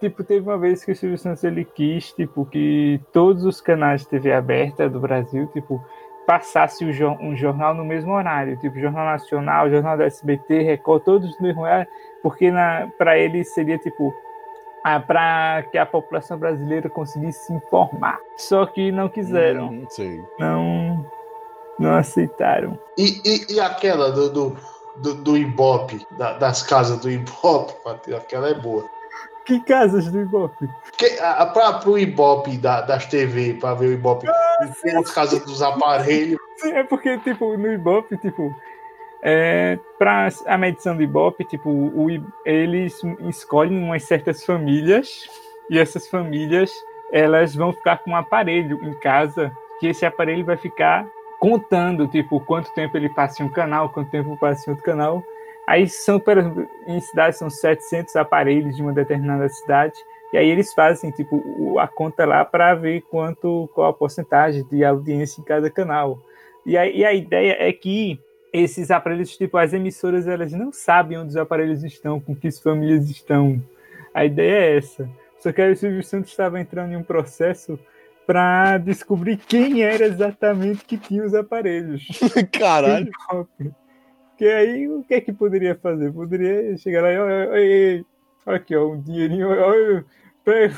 tipo, 0.00 0.22
teve 0.22 0.46
uma 0.46 0.58
vez 0.58 0.84
que 0.84 0.92
o 0.92 0.96
Silvio 0.96 1.18
Santos 1.18 1.44
ele 1.44 1.64
quis, 1.64 2.12
tipo, 2.12 2.44
que 2.44 3.00
todos 3.12 3.44
os 3.44 3.60
canais 3.60 4.02
de 4.02 4.08
TV 4.08 4.32
aberta 4.32 4.88
do 4.88 5.00
Brasil, 5.00 5.46
tipo, 5.48 5.82
passasse 6.26 6.84
um 6.84 7.34
jornal 7.34 7.74
no 7.74 7.86
mesmo 7.86 8.12
horário, 8.12 8.58
tipo, 8.58 8.78
Jornal 8.78 9.06
Nacional, 9.06 9.70
Jornal 9.70 9.96
da 9.96 10.04
SBT, 10.04 10.60
Record, 10.62 11.02
todos 11.02 11.38
no 11.40 11.46
mesmo 11.46 11.62
horário, 11.62 11.88
porque 12.22 12.52
para 12.98 13.18
ele 13.18 13.42
seria, 13.44 13.78
tipo, 13.78 14.12
ah, 14.84 15.00
para 15.00 15.64
que 15.70 15.78
a 15.78 15.86
população 15.86 16.38
brasileira 16.38 16.90
conseguisse 16.90 17.46
se 17.46 17.52
informar. 17.54 18.18
Só 18.36 18.66
que 18.66 18.92
não 18.92 19.08
quiseram, 19.08 19.72
Não 19.72 19.88
sei. 19.88 20.22
não, 20.38 21.06
não 21.78 21.94
aceitaram. 21.94 22.78
E, 22.98 23.20
e, 23.24 23.54
e 23.54 23.60
aquela 23.60 24.10
do, 24.12 24.30
do, 24.30 24.56
do, 25.02 25.14
do 25.14 25.36
Ibope, 25.36 26.06
da- 26.18 26.34
das 26.34 26.62
casas 26.62 26.98
do 27.00 27.10
Ibope, 27.10 27.74
Matheus, 27.84 28.20
aquela 28.20 28.48
é 28.48 28.54
boa. 28.54 28.84
Que 29.44 29.60
casas 29.60 30.10
do 30.10 30.20
Ibope? 30.20 30.68
Porque 30.90 31.18
a, 31.22 31.46
pra, 31.46 31.74
pro 31.74 31.98
Ibope 31.98 32.58
da, 32.58 32.82
das 32.82 33.06
TV, 33.06 33.54
pra 33.54 33.72
ver 33.72 33.86
o 33.86 33.92
Ibope, 33.92 34.26
tem 34.82 34.96
as 34.96 35.10
casas 35.10 35.42
dos 35.44 35.62
aparelhos. 35.62 36.38
Sim, 36.60 36.72
é 36.72 36.84
porque, 36.84 37.16
tipo, 37.18 37.56
no 37.56 37.72
Ibope, 37.72 38.18
tipo, 38.18 38.54
é, 39.22 39.78
para 39.98 40.28
a 40.44 40.58
medição 40.58 40.94
do 40.94 41.02
Ibope, 41.02 41.44
tipo, 41.44 41.70
o, 41.70 42.08
eles 42.44 43.00
escolhem 43.28 43.82
umas 43.82 44.04
certas 44.04 44.44
famílias 44.44 45.28
e 45.70 45.78
essas 45.78 46.06
famílias, 46.08 46.70
elas 47.10 47.54
vão 47.54 47.72
ficar 47.72 47.98
com 47.98 48.10
um 48.10 48.16
aparelho 48.16 48.78
em 48.84 48.92
casa, 49.00 49.50
que 49.80 49.86
esse 49.86 50.04
aparelho 50.04 50.44
vai 50.44 50.56
ficar 50.58 51.06
contando, 51.38 52.08
tipo, 52.08 52.40
quanto 52.40 52.72
tempo 52.74 52.96
ele 52.96 53.08
passa 53.08 53.42
em 53.42 53.46
um 53.46 53.52
canal, 53.52 53.90
quanto 53.90 54.10
tempo 54.10 54.36
passa 54.38 54.68
em 54.68 54.72
outro 54.72 54.84
canal. 54.84 55.22
Aí 55.66 55.88
são, 55.88 56.22
em 56.86 57.00
cidades 57.00 57.38
são 57.38 57.50
700 57.50 58.16
aparelhos 58.16 58.76
de 58.76 58.82
uma 58.82 58.92
determinada 58.92 59.48
cidade, 59.48 59.94
e 60.32 60.36
aí 60.36 60.48
eles 60.48 60.72
fazem, 60.74 61.10
tipo, 61.10 61.78
a 61.78 61.86
conta 61.86 62.26
lá 62.26 62.44
para 62.44 62.74
ver 62.74 63.02
quanto, 63.02 63.68
qual 63.74 63.88
a 63.88 63.92
porcentagem 63.92 64.64
de 64.70 64.84
audiência 64.84 65.40
em 65.40 65.44
cada 65.44 65.70
canal. 65.70 66.18
E 66.66 66.76
a, 66.76 66.86
e 66.86 67.04
a 67.04 67.14
ideia 67.14 67.56
é 67.58 67.72
que 67.72 68.20
esses 68.52 68.90
aparelhos, 68.90 69.36
tipo, 69.36 69.56
as 69.56 69.72
emissoras, 69.72 70.26
elas 70.26 70.52
não 70.52 70.72
sabem 70.72 71.18
onde 71.18 71.30
os 71.30 71.36
aparelhos 71.36 71.84
estão, 71.84 72.20
com 72.20 72.34
que 72.34 72.50
famílias 72.50 73.08
estão. 73.08 73.62
A 74.12 74.24
ideia 74.24 74.52
é 74.52 74.76
essa. 74.76 75.08
Só 75.38 75.52
que 75.52 75.62
aí 75.62 75.72
o 75.72 75.76
Silvio 75.76 76.02
Santos 76.02 76.30
estava 76.30 76.60
entrando 76.60 76.92
em 76.92 76.96
um 76.96 77.02
processo 77.02 77.78
pra 78.28 78.76
descobrir 78.76 79.38
quem 79.38 79.82
era 79.82 80.04
exatamente 80.04 80.84
que 80.84 80.98
tinha 80.98 81.24
os 81.24 81.32
aparelhos. 81.32 82.06
Caralho. 82.52 83.10
Porque 84.28 84.44
aí 84.44 84.86
o 84.86 85.02
que 85.02 85.14
é 85.14 85.20
que 85.22 85.32
poderia 85.32 85.74
fazer? 85.74 86.12
Poderia 86.12 86.76
chegar 86.76 87.00
lá 87.00 87.10
e 87.10 87.18
olha, 87.18 87.50
olha, 87.50 88.04
olha 88.44 88.56
aqui, 88.58 88.76
ó, 88.76 88.86
um 88.86 89.00
dinheirinho, 89.00 89.48
olha, 89.48 90.04
pega, 90.44 90.76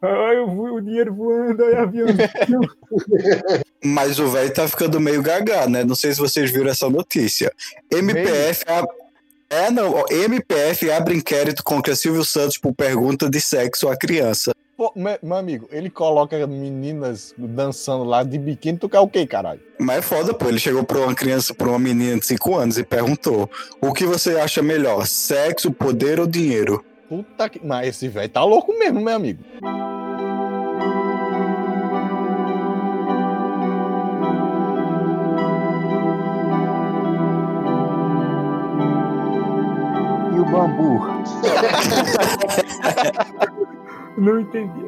olha 0.00 0.42
o, 0.42 0.80
dinheiro 0.80 1.14
voando, 1.14 1.64
olha 1.64 1.80
o 1.80 1.82
avião. 1.82 2.06
Mas 3.84 4.18
o 4.18 4.28
velho 4.28 4.54
tá 4.54 4.66
ficando 4.66 4.98
meio 4.98 5.22
gaga, 5.22 5.68
né? 5.68 5.84
Não 5.84 5.94
sei 5.94 6.14
se 6.14 6.18
vocês 6.18 6.50
viram 6.50 6.70
essa 6.70 6.88
notícia. 6.88 7.52
MPF. 7.92 8.64
É, 9.50 9.70
não. 9.70 10.02
MPF 10.10 10.90
abre 10.90 11.14
inquérito 11.14 11.62
contra 11.62 11.94
Silvio 11.94 12.24
Santos 12.24 12.56
por 12.56 12.74
pergunta 12.74 13.28
de 13.28 13.38
sexo 13.38 13.86
à 13.86 13.96
criança. 13.98 14.52
Pô, 14.76 14.92
me- 14.94 15.18
meu 15.22 15.36
amigo, 15.36 15.66
ele 15.72 15.88
coloca 15.88 16.46
meninas 16.46 17.34
dançando 17.38 18.04
lá 18.04 18.22
de 18.22 18.38
biquíni, 18.38 18.76
tu 18.78 18.88
quer 18.90 19.00
o 19.00 19.08
quê, 19.08 19.26
caralho? 19.26 19.60
Mas 19.80 19.98
é 19.98 20.02
foda, 20.02 20.34
pô. 20.34 20.48
Ele 20.48 20.58
chegou 20.58 20.84
pra 20.84 20.98
uma 20.98 21.14
criança, 21.14 21.54
pra 21.54 21.68
uma 21.68 21.78
menina 21.78 22.18
de 22.18 22.26
5 22.26 22.54
anos 22.54 22.76
e 22.76 22.84
perguntou: 22.84 23.48
O 23.80 23.92
que 23.94 24.04
você 24.04 24.36
acha 24.38 24.62
melhor, 24.62 25.06
sexo, 25.06 25.72
poder 25.72 26.20
ou 26.20 26.26
dinheiro? 26.26 26.84
Puta 27.08 27.48
que. 27.48 27.64
Mas 27.64 27.88
esse 27.88 28.08
velho 28.08 28.28
tá 28.28 28.44
louco 28.44 28.76
mesmo, 28.78 29.00
meu 29.00 29.14
amigo. 29.16 29.42
E 40.34 40.40
o 40.40 40.44
bambu? 40.44 41.00
Não 44.16 44.40
entendi. 44.40 44.86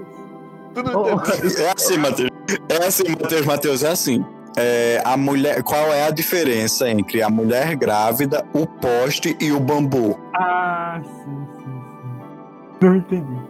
Tu 0.75 0.83
não 0.83 1.03
Oh, 1.03 1.11
entendeu? 1.15 1.67
É 1.67 1.73
assim, 1.77 1.99
Matheus. 1.99 2.31
É 2.69 2.87
assim, 2.87 3.09
Matheus, 3.11 3.47
Matheus, 3.47 3.83
é 3.83 3.89
assim. 3.91 4.25
É, 4.57 5.01
a 5.05 5.17
mulher, 5.17 5.63
qual 5.63 5.93
é 5.93 6.07
a 6.07 6.11
diferença 6.11 6.89
entre 6.91 7.23
a 7.23 7.31
mulher 7.31 7.77
grávida, 7.77 8.45
o 8.53 8.67
poste 8.67 9.37
e 9.41 9.53
o 9.53 9.61
bambu? 9.61 10.19
Ah, 10.35 11.01
sim, 11.05 11.47
sim, 11.59 11.65
sim. 11.65 12.87
Não 12.87 12.97
entendi. 12.97 13.41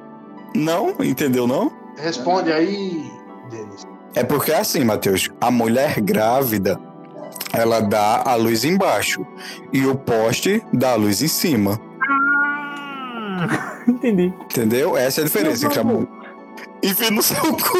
Não? 0.55 0.95
Entendeu, 1.01 1.47
não? 1.47 1.72
Responde 1.97 2.53
aí, 2.53 3.11
Denis. 3.51 3.87
É 4.14 4.24
porque 4.24 4.51
é 4.53 4.59
assim, 4.59 4.85
Matheus. 4.85 5.31
A 5.41 5.51
mulher 5.51 6.01
grávida, 6.01 6.79
ela 7.53 7.81
dá 7.81 8.22
a 8.24 8.35
luz 8.35 8.64
embaixo. 8.64 9.24
E 9.72 9.87
o 9.87 9.95
poste 9.95 10.62
dá 10.72 10.91
a 10.93 10.97
luz 10.97 11.22
em 11.22 11.29
cima. 11.29 11.81
Entendi. 13.99 14.32
Entendeu? 14.44 14.96
Essa 14.96 15.20
é 15.20 15.22
a 15.22 15.26
diferença 15.26 15.66
entre 15.66 15.80
a 15.80 15.84
mulher. 15.84 16.09
Enfim, 16.84 17.11
no 17.11 17.20
seu 17.22 17.36
cu. 17.36 17.78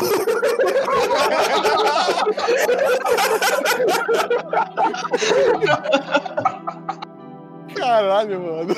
Caralho, 7.75 8.41
mano. 8.41 8.75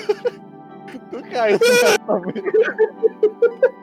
Tu 1.11 1.22
caiu 1.30 1.59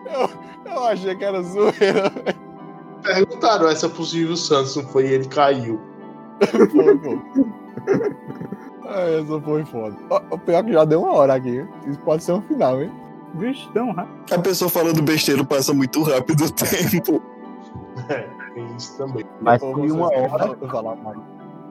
eu, 0.06 0.30
eu 0.72 0.84
achei 0.86 1.16
que 1.16 1.24
era 1.24 1.42
zoeira. 1.42 2.12
Perguntaram 3.04 3.70
essa 3.70 3.88
pro 3.90 4.04
Silvio 4.06 4.36
Santos, 4.36 4.76
não 4.76 4.84
foi 4.88 5.08
ele 5.08 5.28
caiu. 5.28 5.80
Foi, 6.72 6.98
pô. 6.98 7.20
Ah, 8.86 9.02
essa 9.20 9.42
foi 9.42 9.66
foda. 9.66 9.96
O 10.32 10.38
pior 10.38 10.60
é 10.60 10.64
que 10.64 10.74
já 10.74 10.86
deu 10.86 11.02
uma 11.02 11.14
hora 11.14 11.36
aqui. 11.36 11.60
hein? 11.60 11.68
Isso 11.88 12.00
pode 12.00 12.24
ser 12.24 12.34
um 12.34 12.42
final, 12.42 12.82
hein? 12.82 12.92
Vixe, 13.38 13.70
tão 13.74 13.92
rápido. 13.92 14.34
A 14.34 14.40
pessoa 14.40 14.70
falando 14.70 15.02
besteira 15.02 15.44
passa 15.44 15.74
muito 15.74 16.02
rápido 16.04 16.46
o 16.46 16.52
tempo. 16.52 17.22
É, 18.10 18.30
tem 18.54 18.76
isso 18.78 18.96
também. 18.96 19.26
Mas 19.42 19.60
foi 19.60 19.74
vocês 19.74 19.92
uma 19.92 20.06
hora, 20.06 20.56
falar 20.70 20.96
mais? 20.98 21.18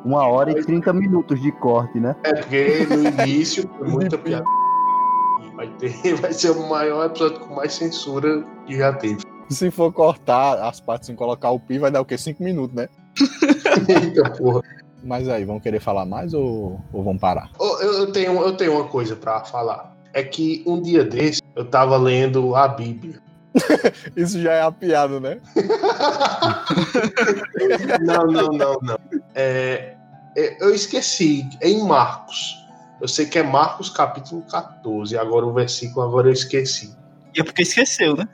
uma 0.06 0.26
hora 0.26 0.52
e 0.52 0.64
30 0.64 0.92
minutos 0.92 1.40
de 1.42 1.50
corte, 1.50 1.98
né? 1.98 2.14
É 2.22 2.34
porque 2.34 2.86
no 2.88 3.22
início 3.22 3.68
foi 3.76 3.88
muita 3.88 4.16
piada. 4.16 4.44
E 5.44 5.56
Vai, 5.56 5.68
ter, 5.78 6.14
vai 6.20 6.32
ser 6.32 6.50
o 6.50 6.68
maior 6.68 7.06
episódio 7.06 7.40
com 7.40 7.54
mais 7.54 7.72
censura 7.72 8.44
que 8.66 8.76
já 8.76 8.92
teve. 8.92 9.22
Se 9.48 9.70
for 9.70 9.92
cortar 9.92 10.62
as 10.62 10.80
partes 10.80 11.06
sem 11.06 11.16
colocar 11.16 11.50
o 11.50 11.60
pi, 11.60 11.78
vai 11.78 11.90
dar 11.90 12.00
o 12.00 12.04
quê? 12.04 12.16
Cinco 12.16 12.42
minutos, 12.42 12.76
né? 12.76 12.88
Eita 13.88 14.30
porra. 14.30 14.62
Mas 15.02 15.28
aí, 15.28 15.44
vão 15.44 15.60
querer 15.60 15.80
falar 15.80 16.04
mais 16.04 16.34
ou, 16.34 16.80
ou 16.92 17.02
vão 17.02 17.16
parar? 17.16 17.50
Eu, 17.60 17.92
eu 18.00 18.12
tenho, 18.12 18.40
eu 18.40 18.56
tenho 18.56 18.74
uma 18.74 18.84
coisa 18.84 19.14
pra 19.14 19.44
falar. 19.44 19.95
É 20.16 20.22
que 20.22 20.62
um 20.66 20.80
dia 20.80 21.04
desse 21.04 21.42
eu 21.54 21.66
tava 21.66 21.98
lendo 21.98 22.56
a 22.56 22.66
Bíblia. 22.66 23.20
Isso 24.16 24.40
já 24.40 24.54
é 24.54 24.62
a 24.62 24.72
piada, 24.72 25.20
né? 25.20 25.38
Não, 28.00 28.26
não, 28.26 28.48
não, 28.48 28.78
não. 28.80 28.98
É, 29.34 29.94
é, 30.34 30.64
eu 30.64 30.74
esqueci. 30.74 31.46
É 31.60 31.68
em 31.68 31.86
Marcos. 31.86 32.56
Eu 33.00 33.08
sei 33.08 33.26
que 33.26 33.38
é 33.38 33.42
Marcos 33.42 33.90
capítulo 33.90 34.40
14. 34.50 35.18
Agora 35.18 35.44
o 35.44 35.52
versículo 35.52 36.06
agora 36.06 36.28
eu 36.28 36.32
esqueci. 36.32 36.96
E 37.34 37.40
é 37.40 37.44
porque 37.44 37.60
esqueceu, 37.60 38.16
né? 38.16 38.26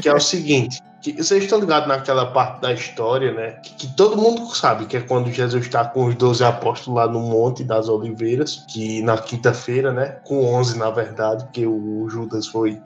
Que 0.00 0.08
é 0.08 0.14
o 0.14 0.20
seguinte. 0.20 0.80
Que, 1.02 1.12
vocês 1.12 1.42
estão 1.42 1.58
ligados 1.58 1.88
naquela 1.88 2.26
parte 2.26 2.60
da 2.60 2.72
história, 2.72 3.32
né? 3.32 3.52
Que, 3.62 3.74
que 3.74 3.96
todo 3.96 4.16
mundo 4.16 4.46
sabe, 4.54 4.86
que 4.86 4.96
é 4.96 5.00
quando 5.00 5.30
Jesus 5.32 5.64
está 5.64 5.84
com 5.84 6.06
os 6.06 6.14
12 6.14 6.44
apóstolos 6.44 6.96
lá 6.96 7.08
no 7.08 7.20
Monte 7.20 7.64
das 7.64 7.88
Oliveiras, 7.88 8.64
que 8.68 9.02
na 9.02 9.18
quinta-feira, 9.18 9.92
né? 9.92 10.20
Com 10.24 10.44
11, 10.54 10.78
na 10.78 10.90
verdade, 10.90 11.44
porque 11.44 11.66
o 11.66 12.08
Judas 12.08 12.46
foi 12.46 12.80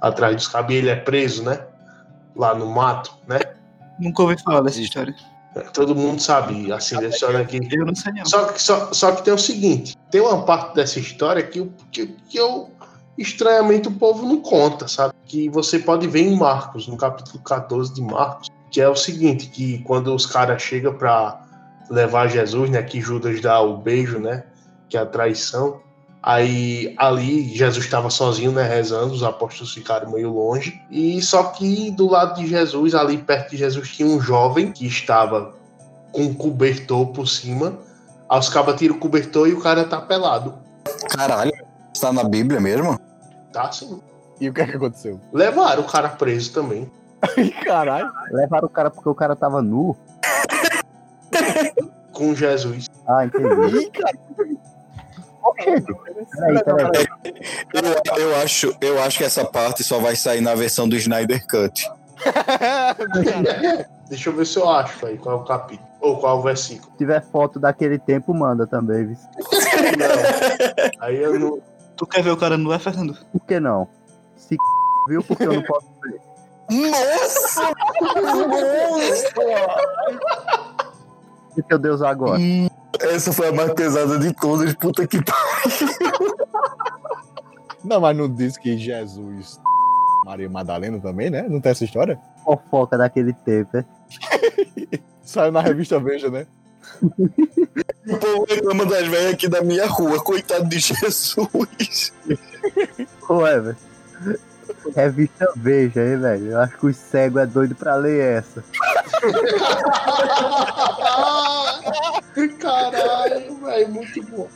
atrás 0.00 0.34
dos 0.34 0.48
cabos 0.48 0.74
e 0.74 0.78
ele 0.78 0.88
é 0.88 0.96
preso, 0.96 1.44
né? 1.44 1.60
Lá 2.34 2.54
no 2.54 2.66
mato, 2.66 3.18
né? 3.28 3.38
Nunca 3.98 4.22
ouvi 4.22 4.40
falar 4.42 4.62
dessa 4.62 4.80
história. 4.80 5.14
Todo 5.72 5.94
mundo 5.94 6.20
sabe, 6.20 6.72
assim, 6.72 6.96
dessa 6.96 7.14
história 7.14 7.40
aqui. 7.40 7.58
Eu 7.72 7.86
não 7.86 7.94
sei 7.94 8.12
não. 8.12 8.24
Só 8.24 8.46
que, 8.46 8.62
só, 8.62 8.92
só 8.92 9.12
que 9.12 9.24
tem 9.24 9.34
o 9.34 9.38
seguinte: 9.38 9.96
tem 10.10 10.20
uma 10.20 10.42
parte 10.42 10.74
dessa 10.74 11.00
história 11.00 11.42
que, 11.42 11.70
que, 11.90 12.06
que 12.06 12.38
eu, 12.38 12.70
estranhamente, 13.18 13.88
o 13.88 13.92
povo 13.92 14.24
não 14.24 14.40
conta, 14.40 14.86
sabe? 14.88 15.12
Que 15.26 15.48
você 15.48 15.78
pode 15.78 16.06
ver 16.06 16.22
em 16.22 16.36
Marcos, 16.36 16.86
no 16.86 16.96
capítulo 16.96 17.42
14 17.42 17.92
de 17.92 18.00
Marcos, 18.00 18.48
que 18.70 18.80
é 18.80 18.88
o 18.88 18.96
seguinte: 18.96 19.48
que 19.48 19.78
quando 19.78 20.14
os 20.14 20.24
caras 20.24 20.62
chegam 20.62 20.94
para 20.94 21.40
levar 21.90 22.28
Jesus, 22.28 22.70
né? 22.70 22.82
Que 22.82 23.00
Judas 23.00 23.40
dá 23.40 23.60
o 23.60 23.76
beijo, 23.76 24.18
né? 24.18 24.44
Que 24.88 24.96
é 24.96 25.00
a 25.00 25.06
traição. 25.06 25.80
Aí 26.22 26.94
ali 26.98 27.54
Jesus 27.54 27.84
estava 27.84 28.10
sozinho, 28.10 28.50
né, 28.50 28.62
rezando, 28.64 29.14
os 29.14 29.22
apóstolos 29.22 29.72
ficaram 29.72 30.10
meio 30.10 30.32
longe. 30.32 30.80
E 30.90 31.22
só 31.22 31.44
que 31.44 31.90
do 31.92 32.10
lado 32.10 32.40
de 32.40 32.46
Jesus, 32.46 32.94
ali 32.94 33.18
perto 33.18 33.52
de 33.52 33.56
Jesus, 33.56 33.88
tinha 33.88 34.08
um 34.08 34.20
jovem 34.20 34.72
que 34.72 34.86
estava 34.86 35.54
com 36.12 36.22
um 36.22 36.34
cobertor 36.34 37.06
por 37.12 37.28
cima. 37.28 37.78
Aí 38.28 38.38
os 38.38 38.48
cabas 38.48 38.76
tiram 38.76 38.96
o 38.96 38.98
cobertor 38.98 39.48
e 39.48 39.54
o 39.54 39.60
cara 39.60 39.84
tá 39.84 40.00
pelado. 40.00 40.54
Caralho, 41.08 41.52
está 41.94 42.12
na 42.12 42.24
Bíblia 42.24 42.60
mesmo? 42.60 42.98
Tá 43.52 43.68
assim. 43.68 44.00
E 44.40 44.48
o 44.48 44.54
que 44.54 44.60
é 44.60 44.66
que 44.66 44.76
aconteceu? 44.76 45.20
Levaram 45.32 45.82
o 45.82 45.86
cara 45.86 46.08
preso 46.10 46.52
também. 46.52 46.90
Caralho. 47.64 48.10
Levaram 48.30 48.66
o 48.66 48.70
cara 48.70 48.90
porque 48.90 49.08
o 49.08 49.14
cara 49.14 49.34
tava 49.34 49.60
nu. 49.60 49.96
Com 52.12 52.34
Jesus. 52.34 52.86
Ah, 53.06 53.24
entendi. 53.24 53.78
Ih, 53.78 53.90
cara. 53.90 54.18
Oxente, 55.42 55.94
peraí, 56.36 56.64
peraí. 56.64 57.06
Eu, 57.74 58.18
eu 58.18 58.36
acho, 58.36 58.76
eu 58.80 59.02
acho 59.02 59.18
que 59.18 59.24
essa 59.24 59.44
parte 59.44 59.82
só 59.82 59.98
vai 59.98 60.14
sair 60.14 60.40
na 60.40 60.54
versão 60.54 60.88
do 60.88 60.96
Snyder 60.96 61.46
Cut. 61.46 61.90
Deixa 64.08 64.30
eu 64.30 64.34
ver 64.34 64.46
se 64.46 64.58
eu 64.58 64.68
acho 64.68 65.06
aí 65.06 65.18
qual 65.18 65.38
é 65.38 65.40
o 65.40 65.44
capítulo. 65.44 65.88
Ou 66.00 66.18
qual 66.18 66.36
é 66.36 66.40
o 66.40 66.42
versículo. 66.42 66.90
Se 66.92 66.98
tiver 66.98 67.22
foto 67.30 67.58
daquele 67.58 67.98
tempo, 67.98 68.32
manda 68.32 68.66
também, 68.66 69.06
viu? 69.06 69.16
Não. 69.98 70.92
Aí 71.00 71.16
eu 71.16 71.38
não. 71.38 71.60
Tu 71.98 72.06
quer 72.06 72.22
ver 72.22 72.30
o 72.30 72.36
cara 72.36 72.56
nu, 72.56 72.72
é, 72.72 72.78
Fernando? 72.78 73.18
Por 73.32 73.40
que 73.40 73.58
não? 73.58 73.88
Se 74.36 74.56
viu, 75.08 75.22
porque 75.22 75.42
eu 75.42 75.54
não 75.54 75.62
posso 75.62 75.88
ver. 76.00 76.20
Nossa! 76.70 77.72
E 81.56 81.62
teu 81.64 81.78
Deus 81.78 82.00
agora? 82.00 82.40
Essa 83.00 83.32
foi 83.32 83.48
a 83.48 83.52
mais 83.52 83.72
pesada 83.72 84.16
de 84.16 84.32
todas, 84.32 84.72
puta 84.74 85.06
que 85.08 85.18
pariu. 85.22 86.36
Não, 87.82 88.00
mas 88.00 88.16
não 88.16 88.32
diz 88.32 88.56
que 88.56 88.78
Jesus 88.78 89.60
Maria 90.24 90.48
Madalena 90.48 91.00
também, 91.00 91.30
né? 91.30 91.46
Não 91.48 91.60
tem 91.60 91.72
essa 91.72 91.84
história? 91.84 92.20
Fofoca 92.44 92.96
daquele 92.96 93.32
tempo, 93.32 93.76
é? 93.76 93.84
Saiu 95.22 95.50
na 95.50 95.60
revista 95.60 95.98
Veja, 95.98 96.30
né? 96.30 96.46
O 98.08 98.16
povo 98.16 98.46
reclama 98.48 98.86
das 98.86 99.06
velhas 99.06 99.34
aqui 99.34 99.48
da 99.48 99.62
minha 99.62 99.86
rua, 99.86 100.22
coitado 100.22 100.66
de 100.68 100.78
Jesus. 100.78 101.36
Ué, 103.28 103.60
velho. 103.60 103.76
Revista 104.94 105.52
Veja, 105.56 106.04
hein, 106.04 106.18
velho? 106.18 106.52
Eu 106.52 106.60
acho 106.60 106.78
que 106.78 106.86
os 106.86 106.96
cegos 106.96 107.42
é 107.42 107.46
doido 107.46 107.74
pra 107.74 107.96
ler 107.96 108.38
essa. 108.38 108.64
Caralho, 112.58 113.56
velho, 113.56 113.88
muito 113.88 114.22
bom. 114.24 114.48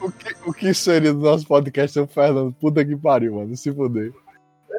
O 0.00 0.12
que, 0.12 0.34
o 0.46 0.52
que 0.52 0.74
seria 0.74 1.12
do 1.12 1.20
nosso 1.20 1.46
podcast 1.46 1.92
se 1.92 2.00
o 2.00 2.06
Fernando? 2.06 2.54
Puta 2.60 2.84
que 2.84 2.96
pariu, 2.96 3.34
mano. 3.34 3.56
Se 3.56 3.72
fuder. 3.72 4.12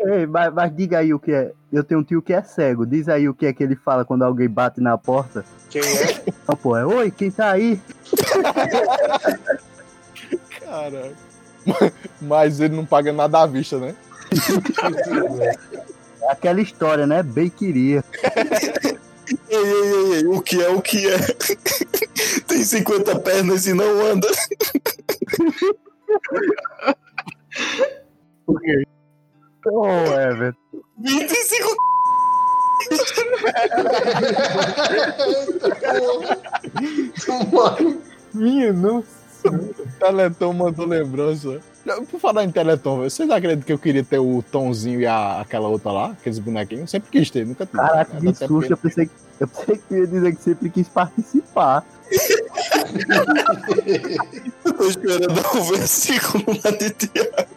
Ei, 0.06 0.26
mas, 0.26 0.54
mas 0.54 0.76
diga 0.76 1.00
aí 1.00 1.14
o 1.14 1.20
que 1.20 1.32
é. 1.32 1.52
Eu 1.72 1.84
tenho 1.84 2.00
um 2.00 2.04
tio 2.04 2.22
que 2.22 2.34
é 2.34 2.42
cego. 2.42 2.86
Diz 2.86 3.08
aí 3.08 3.30
o 3.30 3.34
que 3.34 3.46
é 3.46 3.54
que 3.54 3.64
ele 3.64 3.76
fala 3.76 4.04
quando 4.04 4.24
alguém 4.24 4.50
bate 4.50 4.82
na 4.82 4.98
porta. 4.98 5.46
Quem 5.70 5.82
é? 5.82 6.22
Pô, 6.56 6.76
é 6.76 6.86
oi, 6.86 7.12
quem 7.12 7.30
tá 7.30 7.52
aí? 7.52 7.80
Caralho. 10.60 11.16
Mas 12.22 12.60
ele 12.60 12.76
não 12.76 12.86
paga 12.86 13.14
nada 13.14 13.42
à 13.42 13.46
vista, 13.46 13.78
né? 13.78 13.96
É 16.22 16.32
aquela 16.32 16.62
história, 16.62 17.06
né? 17.08 17.22
Bem 17.24 17.50
queria. 17.50 18.04
Ei, 19.48 19.58
ei, 19.58 19.94
ei, 19.94 20.14
ei, 20.16 20.26
o 20.28 20.42
que 20.42 20.62
é, 20.62 20.70
o 20.70 20.82
que 20.82 21.08
é? 21.08 21.18
Tem 22.48 22.64
50 22.64 23.20
pernas 23.20 23.68
e 23.68 23.74
não 23.74 24.06
anda. 24.06 24.28
Ô, 29.66 29.86
Everton. 29.88 30.59
25 31.00 31.76
Mano, 37.52 38.02
Minha 38.34 38.74
nossa. 38.74 39.20
Teleton 40.00 40.52
mandou 40.54 40.86
lembrança. 40.86 41.60
Por 42.12 42.20
falar 42.20 42.44
em 42.44 42.52
Teleton, 42.52 42.98
vocês 42.98 43.30
acreditam 43.30 43.66
que 43.66 43.72
eu 43.74 43.80
queria 43.80 44.04
ter 44.04 44.20
o 44.20 44.44
Tomzinho 44.52 45.00
e 45.00 45.06
a, 45.08 45.40
aquela 45.42 45.70
outra 45.70 45.92
lá? 45.92 46.06
Aqueles 46.12 46.38
bonequinhos? 46.40 46.92
Sempre 46.92 47.10
quis 47.10 47.30
ter, 47.32 47.46
nunca 47.48 47.66
tive. 47.66 47.78
Caraca, 47.78 48.18
que 48.18 48.26
porque- 48.26 48.48
susto. 48.48 48.72
Eu 48.72 48.78
pensei, 48.78 49.06
que- 49.06 49.12
eu 49.40 49.48
pensei 49.48 49.78
que 49.78 49.96
ia 49.96 50.08
dizer 50.08 50.36
que 50.36 50.44
sempre 50.44 50.70
quis 50.70 50.88
participar. 50.90 51.86
Eu 54.66 54.74
tô 54.76 54.84
esperando 54.90 55.40
o 55.40 55.64
versículo 55.64 56.44
lá 56.64 56.72
de 56.72 56.90
Tiago. 56.92 57.48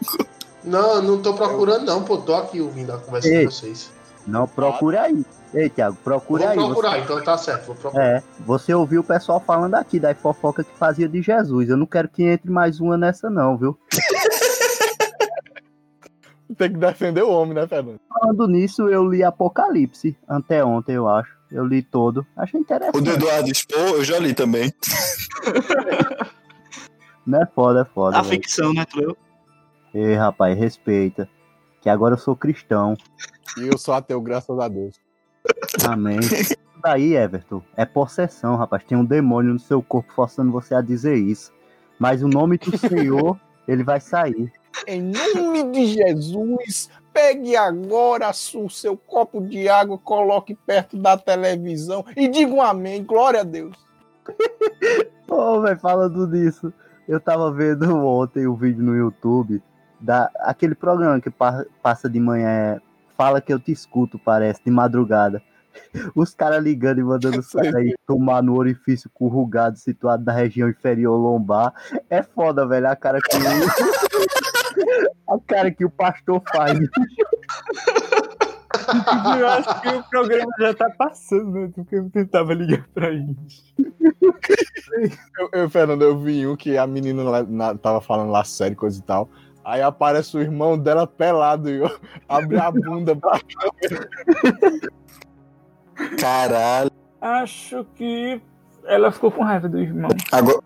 Não, 0.65 1.03
não 1.03 1.21
tô 1.23 1.35
procurando, 1.35 1.85
não, 1.85 2.03
pô. 2.05 2.19
Tô 2.19 2.35
aqui 2.35 2.61
ouvindo 2.61 2.93
a 2.93 2.99
conversa 2.99 3.29
Ei. 3.29 3.41
de 3.41 3.45
vocês. 3.47 3.91
Não, 4.27 4.47
procure 4.47 4.97
aí. 4.97 5.25
Ei, 5.53 5.69
Thiago, 5.69 5.97
procure 6.03 6.43
Vou 6.45 6.51
aí. 6.51 6.57
procurar, 6.57 6.99
então 7.01 7.23
tá 7.23 7.37
certo, 7.37 7.67
vou 7.67 7.75
Você, 7.75 7.83
procurar. 7.83 8.07
é, 8.07 8.23
você 8.41 8.73
ouviu 8.73 9.01
o 9.03 9.05
pessoal 9.05 9.39
falando 9.41 9.75
aqui 9.75 9.99
da 10.01 10.15
fofoca 10.15 10.65
que 10.65 10.75
fazia 10.79 11.07
de 11.09 11.21
Jesus. 11.21 11.69
Eu 11.69 11.77
não 11.77 11.85
quero 11.87 12.09
que 12.09 12.23
entre 12.23 12.51
mais 12.51 12.81
uma 12.81 12.97
nessa, 12.97 13.29
não, 13.29 13.59
viu? 13.59 13.79
Tem 16.57 16.71
que 16.73 16.79
defender 16.79 17.23
o 17.23 17.31
homem, 17.31 17.55
né, 17.55 17.67
Fernando? 17.67 17.99
Falando 18.09 18.47
nisso, 18.47 18.89
eu 18.89 19.09
li 19.09 19.25
Apocalipse 19.25 20.17
anteontem, 20.29 20.95
eu 20.97 21.09
acho. 21.09 21.33
Eu 21.51 21.65
li 21.67 21.83
todo. 21.83 22.27
Achei 22.37 22.61
O 22.61 22.63
interessante. 22.63 23.03
do 23.03 23.11
Eduardo 23.11 23.51
Expo, 23.51 23.75
eu 23.75 24.05
já 24.05 24.19
li 24.19 24.33
também. 24.35 24.73
Não 27.27 27.43
é 27.43 27.47
foda, 27.55 27.83
é 27.83 27.85
foda. 27.85 28.19
A 28.19 28.23
velho. 28.23 28.43
ficção, 28.43 28.73
né, 28.73 28.85
leu? 28.95 29.17
Ei, 29.95 30.15
rapaz, 30.15 30.59
respeita. 30.59 31.29
Que 31.81 31.89
agora 31.89 32.15
eu 32.15 32.19
sou 32.19 32.37
cristão. 32.37 32.97
E 33.59 33.67
eu 33.67 33.77
sou 33.77 33.93
ateu, 33.93 34.21
graças 34.21 34.59
a 34.59 34.69
Deus. 34.69 34.99
Amém. 35.87 36.19
Isso 36.33 36.57
daí, 36.83 37.15
Everton, 37.15 37.63
é 37.77 37.85
possessão, 37.85 38.57
rapaz. 38.57 38.85
Tem 38.85 38.97
um 38.97 39.05
demônio 39.05 39.53
no 39.53 39.59
seu 39.59 39.83
corpo 39.83 40.13
forçando 40.13 40.51
você 40.51 40.75
a 40.75 40.81
dizer 40.81 41.17
isso. 41.17 41.53
Mas 41.99 42.23
o 42.23 42.29
nome 42.29 42.59
do 42.59 42.77
Senhor, 42.79 43.39
ele 43.69 43.85
vai 43.85 44.01
sair. 44.01 44.53
Em 44.87 45.03
nome 45.03 45.71
de 45.71 45.87
Jesus, 45.87 46.89
pegue 47.13 47.55
agora 47.55 48.31
o 48.31 48.71
seu 48.71 48.97
copo 48.97 49.41
de 49.41 49.69
água, 49.69 49.99
coloque 49.99 50.55
perto 50.55 50.97
da 50.97 51.17
televisão 51.17 52.05
e 52.17 52.27
diga 52.27 52.53
um 52.53 52.63
amém. 52.63 53.05
Glória 53.05 53.41
a 53.41 53.45
Deus. 53.45 53.77
Pô, 55.27 55.61
velho, 55.61 55.79
falando 55.79 56.27
disso, 56.27 56.73
eu 57.07 57.21
tava 57.21 57.53
vendo 57.53 57.95
ontem 57.97 58.47
o 58.47 58.57
vídeo 58.57 58.83
no 58.83 58.97
YouTube 58.97 59.63
da 60.03 60.31
aquele 60.41 60.75
programa 60.75 61.21
que 61.21 61.31
pa- 61.31 61.65
passa 61.83 62.09
de 62.11 62.19
manhã, 62.21 62.49
é, 62.49 62.81
fala 63.17 63.41
que 63.41 63.53
eu 63.53 63.59
te 63.59 63.73
escuto, 63.73 64.19
parece, 64.19 64.61
de 64.65 64.71
madrugada. 64.71 65.43
Os 66.15 66.35
caras 66.35 66.63
ligando 66.63 66.99
e 67.01 67.03
mandando 67.05 67.39
os 67.41 67.49
caras 67.49 67.75
aí 67.75 67.95
tomar 68.07 68.43
no 68.43 68.55
orifício 68.57 69.09
corrugado 69.15 69.79
situado 69.79 70.23
na 70.23 70.33
região 70.33 70.69
inferior 70.69 71.17
lombar. 71.17 71.73
É 72.11 72.23
foda, 72.23 72.67
velho, 72.67 72.89
a 72.89 72.97
cara 72.97 73.19
que 73.21 73.37
a 75.29 75.39
cara 75.47 75.71
que 75.71 75.85
o 75.85 75.91
pastor 75.91 76.43
faz. 76.53 76.79
Eu 79.39 79.47
acho 79.49 79.81
que 79.81 79.89
o 79.89 80.03
programa 80.11 80.51
já 80.59 80.75
tá 80.75 80.91
passando, 80.91 81.51
né? 81.53 81.71
Porque 81.75 81.95
eu 81.97 82.11
tentava 82.11 82.53
ligar 82.53 82.85
pra 82.93 83.11
eles. 83.11 83.37
Eu, 85.39 85.49
eu, 85.53 85.71
Fernando, 85.71 86.03
eu 86.03 86.19
vi 86.19 86.47
um 86.47 86.57
que 86.57 86.77
a 86.77 86.87
menina 86.87 87.23
lá, 87.23 87.43
na- 87.43 87.75
tava 87.77 88.01
falando 88.01 88.31
lá 88.31 88.43
sério, 88.45 88.77
coisa 88.77 88.99
e 88.99 89.03
tal. 89.03 89.29
Aí 89.65 89.81
aparece 89.81 90.37
o 90.37 90.41
irmão 90.41 90.77
dela 90.79 91.07
pelado 91.07 91.71
e 91.71 91.81
abre 92.29 92.59
a 92.59 92.71
bunda 92.71 93.15
pra 93.15 93.39
Caralho. 96.19 96.91
Acho 97.21 97.85
que 97.95 98.41
ela 98.85 99.13
ficou 99.13 99.31
com 99.31 99.43
raiva 99.45 99.69
do 99.69 99.79
irmão. 99.79 100.11
Agora, 100.33 100.59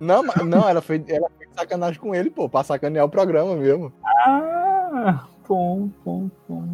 Não, 0.00 0.22
mas- 0.24 0.44
não, 0.44 0.68
ela 0.68 0.82
fez, 0.82 1.08
ela 1.08 1.28
fez 1.38 1.50
sacanagem 1.54 2.00
com 2.00 2.14
ele, 2.14 2.30
pô, 2.30 2.48
pra 2.48 2.64
sacanear 2.64 3.04
o 3.04 3.08
programa 3.08 3.54
mesmo. 3.54 3.92
Ah, 4.04 5.24
bom, 5.48 5.88
bom, 6.04 6.28
bom. 6.48 6.64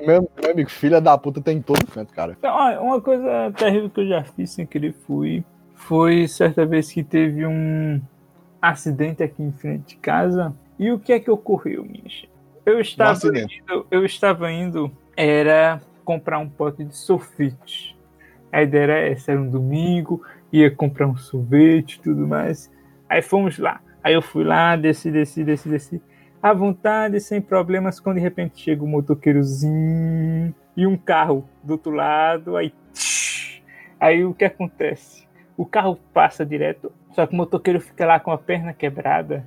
Meu, 0.00 0.30
meu 0.40 0.50
amigo, 0.52 0.70
filha 0.70 1.00
da 1.00 1.18
puta 1.18 1.40
tem 1.40 1.58
em 1.58 1.62
todo 1.62 1.84
canto, 1.88 2.14
cara. 2.14 2.36
Então, 2.38 2.54
olha, 2.54 2.80
uma 2.80 3.00
coisa 3.00 3.52
terrível 3.56 3.90
que 3.90 4.00
eu 4.00 4.08
já 4.08 4.22
fiz 4.22 4.50
sem 4.52 4.64
querer 4.66 4.92
fui. 5.06 5.44
Foi 5.74 6.28
certa 6.28 6.64
vez 6.64 6.92
que 6.92 7.02
teve 7.02 7.44
um 7.46 8.00
acidente 8.62 9.22
aqui 9.22 9.42
em 9.42 9.50
frente 9.52 9.88
de 9.88 9.96
casa. 9.96 10.54
E 10.80 10.90
o 10.90 10.98
que 10.98 11.12
é 11.12 11.20
que 11.20 11.30
ocorreu, 11.30 11.84
minha? 11.84 12.02
Eu 12.64 12.80
estava 12.80 13.20
indo, 13.28 13.86
eu 13.90 14.02
estava 14.02 14.50
indo, 14.50 14.90
era 15.14 15.78
comprar 16.06 16.38
um 16.38 16.48
pote 16.48 16.82
de 16.82 16.96
sorvete. 16.96 17.94
A 18.50 18.62
ideia 18.62 18.84
era 18.84 18.98
essa, 19.00 19.32
era 19.32 19.42
um 19.42 19.50
domingo, 19.50 20.22
ia 20.50 20.70
comprar 20.70 21.06
um 21.06 21.18
sorvete 21.18 21.96
e 21.96 22.00
tudo 22.00 22.26
mais. 22.26 22.72
Aí 23.10 23.20
fomos 23.20 23.58
lá. 23.58 23.82
Aí 24.02 24.14
eu 24.14 24.22
fui 24.22 24.42
lá, 24.42 24.74
desci, 24.74 25.10
desci, 25.10 25.44
desci, 25.44 25.68
desci. 25.68 26.02
À 26.42 26.54
vontade, 26.54 27.20
sem 27.20 27.42
problemas, 27.42 28.00
quando 28.00 28.16
de 28.16 28.22
repente 28.22 28.62
chega 28.62 28.82
um 28.82 28.88
motoqueirozinho 28.88 30.54
e 30.74 30.86
um 30.86 30.96
carro 30.96 31.46
do 31.62 31.72
outro 31.72 31.92
lado, 31.92 32.56
aí. 32.56 32.72
tsh, 32.94 33.60
Aí 34.00 34.24
o 34.24 34.32
que 34.32 34.46
acontece? 34.46 35.28
O 35.58 35.66
carro 35.66 35.98
passa 36.14 36.46
direto, 36.46 36.90
só 37.10 37.26
que 37.26 37.34
o 37.34 37.36
motoqueiro 37.36 37.82
fica 37.82 38.06
lá 38.06 38.18
com 38.18 38.30
a 38.30 38.38
perna 38.38 38.72
quebrada. 38.72 39.46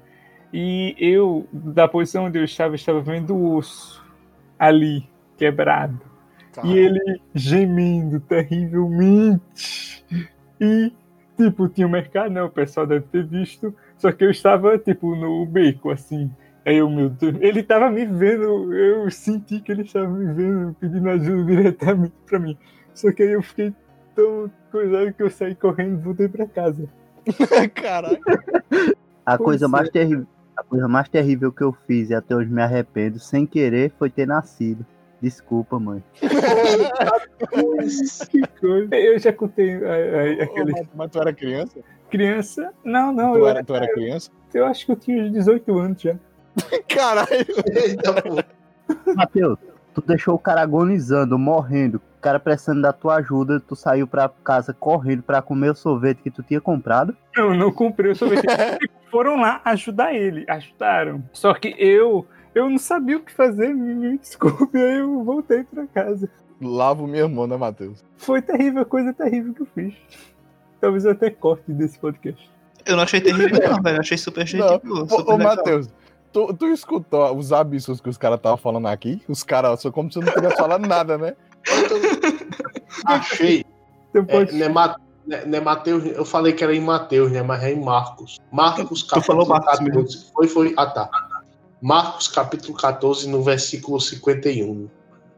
E 0.54 0.96
eu, 1.00 1.48
da 1.52 1.88
posição 1.88 2.26
onde 2.26 2.38
eu 2.38 2.44
estava, 2.44 2.76
estava 2.76 3.02
vendo 3.02 3.36
o 3.36 3.56
osso 3.56 4.04
ali, 4.60 5.10
quebrado. 5.36 6.00
E 6.64 6.78
ele 6.78 7.20
gemendo 7.34 8.20
terrivelmente. 8.20 10.06
E, 10.62 10.94
tipo, 11.36 11.68
tinha 11.68 11.88
um 11.88 11.90
mercado, 11.90 12.30
né? 12.30 12.44
O 12.44 12.50
pessoal 12.50 12.86
deve 12.86 13.06
ter 13.08 13.26
visto. 13.26 13.74
Só 13.98 14.12
que 14.12 14.24
eu 14.24 14.30
estava, 14.30 14.78
tipo, 14.78 15.16
no 15.16 15.46
beco, 15.48 15.90
assim. 15.90 16.30
Aí 16.66 16.78
eu, 16.78 16.90
meu 16.90 17.10
Deus, 17.10 17.36
ele 17.42 17.60
estava 17.60 17.90
me 17.90 18.06
vendo, 18.06 18.74
eu 18.74 19.10
senti 19.12 19.60
que 19.60 19.72
ele 19.72 19.82
estava 19.82 20.08
me 20.08 20.32
vendo, 20.34 20.76
pedindo 20.80 21.10
ajuda 21.10 21.44
diretamente 21.44 22.14
pra 22.26 22.40
mim. 22.40 22.58
Só 22.94 23.12
que 23.12 23.24
aí 23.24 23.32
eu 23.32 23.42
fiquei 23.42 23.74
tão 24.16 24.50
coisado 24.72 25.12
que 25.14 25.24
eu 25.24 25.30
saí 25.30 25.56
correndo 25.56 26.00
e 26.00 26.04
voltei 26.04 26.30
pra 26.30 26.46
casa. 26.46 26.88
Caralho. 27.74 28.20
A 29.26 29.38
coisa 29.38 29.68
mais 29.68 29.90
terrível, 29.90 30.28
a 30.66 30.70
coisa 30.70 30.88
mais 30.88 31.10
terrível 31.10 31.52
que 31.52 31.62
eu 31.64 31.74
fiz 31.86 32.10
e 32.10 32.16
até 32.16 32.36
hoje 32.36 32.50
me 32.50 32.62
arrependo, 32.62 33.20
sem 33.20 33.46
querer, 33.46 33.92
foi 34.00 34.10
ter 34.10 34.26
nascido. 34.28 34.86
Desculpa, 35.22 35.80
mãe. 35.80 36.04
Que 38.30 38.42
coisa. 38.60 38.96
Eu 38.96 39.20
já 39.20 39.32
contei 39.34 39.76
a- 39.76 39.90
a- 39.90 40.44
aquele 40.44 40.72
Mas, 40.72 40.88
mas 40.96 41.12
tu 41.12 41.20
era 41.20 41.34
criança? 41.34 41.80
criança. 42.10 42.74
Não, 42.84 43.12
não, 43.14 43.34
Tu 43.34 43.40
eu, 43.40 43.48
era, 43.48 43.64
tu 43.64 43.74
era 43.76 43.88
criança? 43.94 44.30
eu 44.54 44.66
acho 44.66 44.86
que 44.86 44.92
eu 44.92 44.96
tinha 44.96 45.24
uns 45.24 45.32
18 45.32 45.78
anos 45.80 46.02
já. 46.02 46.16
Caralho. 46.90 47.30
Eita, 47.74 48.14
pô. 48.22 49.14
Matheus, 49.16 49.58
tu 49.94 50.02
deixou 50.06 50.36
o 50.36 50.40
cara 50.40 50.62
agonizando, 50.62 51.40
morrendo, 51.40 51.98
o 52.18 52.22
cara 52.22 52.40
precisando 52.40 52.82
da 52.82 52.92
tua 52.94 53.16
ajuda, 53.16 53.60
tu 53.60 53.76
saiu 53.76 54.06
pra 54.08 54.30
casa 54.44 54.74
correndo 54.74 55.24
pra 55.24 55.42
comer 55.42 55.72
o 55.72 55.76
sorvete 55.76 56.22
que 56.22 56.30
tu 56.32 56.44
tinha 56.44 56.60
comprado. 56.62 57.16
Não, 57.36 57.56
não 57.56 57.72
comprei 57.72 58.12
o 58.12 58.16
sorvete. 58.16 58.44
Foram 59.14 59.40
lá 59.40 59.62
ajudar 59.64 60.12
ele, 60.16 60.44
ajudaram. 60.50 61.24
Só 61.32 61.54
que 61.54 61.76
eu, 61.78 62.26
eu 62.56 62.68
não 62.68 62.80
sabia 62.80 63.18
o 63.18 63.20
que 63.20 63.32
fazer, 63.32 63.72
me, 63.72 64.18
desculpe, 64.18 64.76
aí 64.76 65.02
eu 65.02 65.24
voltei 65.24 65.64
pra 65.64 65.86
casa. 65.86 66.28
Lavo 66.60 67.06
minha 67.06 67.28
mão, 67.28 67.46
né, 67.46 67.56
Matheus? 67.56 68.04
Foi 68.18 68.42
terrível, 68.42 68.84
coisa 68.84 69.14
terrível 69.14 69.54
que 69.54 69.62
eu 69.62 69.68
fiz. 69.76 69.94
Talvez 70.82 71.06
eu 71.06 71.12
até 71.12 71.30
corte 71.30 71.72
desse 71.72 72.00
podcast. 72.00 72.50
Eu 72.88 72.96
não 72.96 73.04
achei 73.04 73.22
terrível, 73.22 73.60
não, 73.70 73.84
velho. 73.84 73.98
Eu 73.98 74.02
achei 74.02 74.18
super 74.18 74.48
boa. 74.58 74.82
Ô. 75.28 75.38
Matheus, 75.38 75.90
tu, 76.32 76.52
tu 76.56 76.66
escutou 76.70 77.38
os 77.38 77.54
absurdos 77.54 78.02
que 78.02 78.10
os 78.10 78.18
caras 78.18 78.38
estavam 78.38 78.58
falando 78.58 78.88
aqui? 78.88 79.22
Os 79.28 79.44
caras, 79.44 79.80
só 79.80 79.92
como 79.92 80.12
se 80.12 80.18
eu 80.18 80.24
não 80.24 80.34
tivesse 80.34 80.58
falado 80.58 80.88
nada, 80.88 81.20
né? 81.20 81.36
Achei. 83.06 83.64
Então 84.10 84.26
É, 84.28 84.46
pode 84.46 84.58
não, 85.26 85.38
é 85.38 85.40
Ma- 85.40 85.46
não 85.46 85.46
é- 85.46 85.46
não 85.46 85.58
é 85.58 85.62
Mateus, 85.62 86.06
eu 86.06 86.26
falei 86.26 86.54
que 86.54 86.64
era 86.64 86.76
em 86.76 86.80
Mateus, 86.82 87.32
né? 87.32 87.42
Mas 87.42 87.64
é 87.64 87.72
em 87.72 87.84
Marcos. 87.84 88.38
Marcos 88.52 89.04
Tu 89.04 89.22
falou 89.22 89.48
Marcos 89.48 89.80
14. 89.80 90.26
Foi, 90.34 90.48
foi. 90.48 90.74
Ah, 90.78 90.86
tá. 90.88 91.10
Marcos 91.82 92.28
capítulo 92.28 92.78
14, 92.78 93.28
no 93.28 93.42
versículo 93.44 94.00
51. 94.00 94.88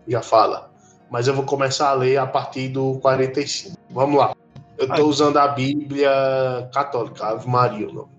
já 0.07 0.21
fala. 0.21 0.69
Mas 1.09 1.27
eu 1.27 1.33
vou 1.33 1.45
começar 1.45 1.89
a 1.89 1.93
ler 1.93 2.17
a 2.17 2.27
partir 2.27 2.67
do 2.69 2.99
45. 2.99 3.75
Vamos 3.89 4.19
lá. 4.19 4.33
Eu 4.77 4.85
Ai. 4.89 4.91
estou 4.97 5.09
usando 5.09 5.37
a 5.37 5.47
Bíblia 5.47 6.11
católica, 6.73 7.27
Ave 7.27 7.47
Maria, 7.49 7.87
o 7.89 7.93
nome. 7.93 8.09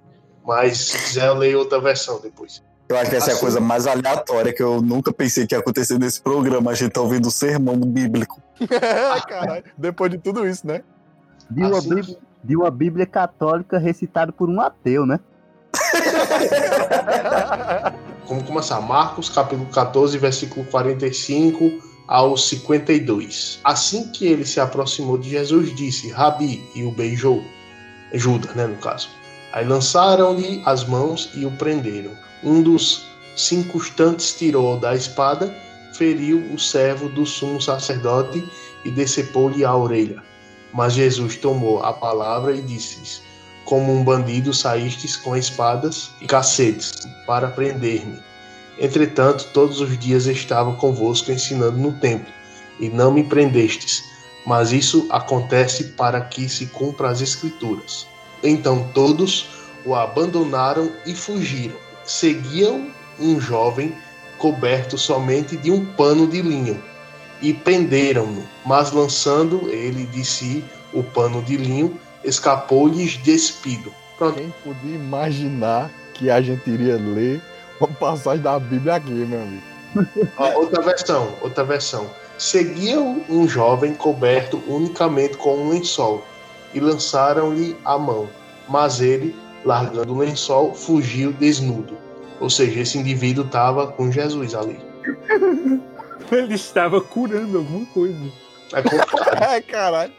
Mas 0.45 0.79
se 0.79 0.99
quiser, 0.99 1.27
eu 1.29 1.35
leio 1.35 1.59
outra 1.59 1.81
versão 1.81 2.21
depois. 2.21 2.63
Eu 2.89 2.97
acho 2.97 3.11
que 3.11 3.17
essa 3.17 3.27
é 3.27 3.31
a 3.31 3.33
Assim. 3.35 3.41
coisa 3.41 3.61
mais 3.61 3.87
aleatória 3.87 4.53
que 4.53 4.63
eu 4.63 4.81
nunca 4.81 5.13
pensei 5.13 5.47
que 5.47 5.55
ia 5.55 5.59
acontecer 5.59 5.99
nesse 5.99 6.21
programa. 6.21 6.71
A 6.71 6.75
gente 6.75 6.93
tá 6.93 7.01
ouvindo 7.01 7.27
o 7.27 7.31
sermão 7.33 7.77
bíblico. 7.77 8.41
Caralho. 9.29 9.65
Depois 9.77 10.11
de 10.11 10.19
tudo 10.19 10.47
isso, 10.47 10.67
né? 10.67 10.83
De 11.51 11.63
uma, 11.63 11.79
Assim- 11.79 11.95
Bíblia, 11.95 12.17
de 12.43 12.57
uma 12.57 12.71
Bíblia 12.71 13.07
católica 13.07 13.79
recitada 13.79 14.33
por 14.33 14.49
um 14.49 14.61
ateu, 14.61 15.07
né? 15.07 15.21
Vamos 18.29 18.45
começar. 18.45 18.81
Marcos, 18.81 19.29
capítulo 19.29 19.69
14, 19.71 20.19
versículo 20.19 20.65
45 20.67 21.71
ao 22.09 22.37
52. 22.37 23.61
Assim 23.63 24.09
que 24.11 24.27
ele 24.27 24.45
se 24.45 24.61
aproximou 24.61 25.19
de 25.19 25.31
Jesus, 25.31 25.75
disse: 25.75 26.11
Rabi, 26.11 26.63
e 26.75 26.83
o 26.83 26.91
beijou. 26.91 27.43
Judas, 28.13 28.55
né, 28.55 28.67
no 28.67 28.77
caso. 28.77 29.09
Aí 29.53 29.67
lançaram-lhe 29.67 30.63
as 30.65 30.85
mãos 30.85 31.31
e 31.35 31.45
o 31.45 31.51
prenderam. 31.53 32.13
Um 32.43 32.63
dos 32.63 33.07
circunstantes 33.37 34.35
tirou 34.35 34.79
da 34.79 34.95
espada, 34.95 35.53
feriu 35.95 36.39
o 36.53 36.59
servo 36.59 37.09
do 37.09 37.27
sumo 37.27 37.61
sacerdote 37.61 38.45
e 38.85 38.91
decepou-lhe 38.91 39.65
a 39.65 39.75
orelha. 39.75 40.23
Mas 40.73 40.95
Jesus 40.95 41.37
tomou 41.37 41.83
a 41.83 41.93
palavra 41.93 42.55
e 42.55 42.61
disse: 42.61 43.21
Como 43.65 43.93
um 43.93 44.05
bandido 44.05 44.53
saístes 44.53 45.17
com 45.17 45.37
espadas 45.37 46.11
e 46.21 46.27
cacetes 46.27 46.93
para 47.27 47.49
prender-me. 47.49 48.19
Entretanto, 48.79 49.49
todos 49.53 49.81
os 49.81 49.99
dias 49.99 50.27
estava 50.27 50.75
convosco 50.75 51.33
ensinando 51.33 51.79
no 51.79 51.93
templo, 51.93 52.33
e 52.79 52.89
não 52.89 53.11
me 53.11 53.25
prendestes. 53.25 54.03
Mas 54.47 54.71
isso 54.71 55.07
acontece 55.11 55.85
para 55.85 56.21
que 56.21 56.49
se 56.49 56.67
cumpra 56.67 57.09
as 57.09 57.21
escrituras. 57.21 58.07
Então 58.43 58.89
todos 58.95 59.49
o 59.85 59.95
abandonaram 59.95 60.93
e 61.05 61.15
fugiram. 61.15 61.77
Seguiam 62.05 62.91
um 63.19 63.41
jovem 63.41 63.97
coberto 64.39 64.99
somente 64.99 65.57
de 65.57 65.71
um 65.71 65.85
pano 65.95 66.29
de 66.29 66.43
linho 66.43 66.81
e 67.41 67.53
prenderam-no, 67.53 68.43
mas 68.65 68.93
lançando 68.93 69.69
ele 69.69 70.05
de 70.07 70.25
si 70.25 70.65
o 70.93 71.03
pano 71.03 71.43
de 71.43 71.57
linho, 71.57 71.99
escapou-lhes 72.25 73.17
despido. 73.19 73.93
Pronto. 74.17 74.37
Quem 74.37 74.53
podia 74.65 74.95
imaginar 74.95 75.91
que 76.15 76.31
a 76.31 76.41
gente 76.41 76.69
iria 76.69 76.97
ler 76.97 77.41
uma 77.81 77.89
passagem 77.89 78.43
da 78.43 78.59
Bíblia 78.59 78.95
aqui, 78.95 79.11
meu 79.11 79.41
amigo? 79.41 79.63
Ó, 80.39 80.61
outra 80.61 80.83
versão, 80.83 81.35
outra 81.43 81.65
versão. 81.65 82.07
Seguiam 82.39 83.23
um 83.29 83.49
jovem 83.49 83.95
coberto 83.95 84.63
unicamente 84.67 85.37
com 85.37 85.57
um 85.57 85.71
lençol 85.71 86.25
e 86.75 86.81
lançaram-lhe 86.81 87.77
a 87.85 87.99
mão, 87.99 88.29
mas 88.69 89.01
ele, 89.01 89.35
largando 89.65 90.13
o 90.13 90.19
lençol, 90.19 90.75
fugiu 90.75 91.33
desnudo. 91.33 91.97
Ou 92.41 92.51
seja, 92.51 92.81
esse 92.81 92.99
indivíduo 92.99 93.45
estava 93.45 93.87
com 93.87 94.11
Jesus 94.11 94.55
ali. 94.55 94.79
Ele 96.33 96.55
estava 96.55 97.01
curando 97.01 97.59
alguma 97.59 97.87
coisa. 97.87 98.33
É 98.73 98.83
complicado. 98.83 99.43
É, 99.53 99.61
caralho. 99.61 100.13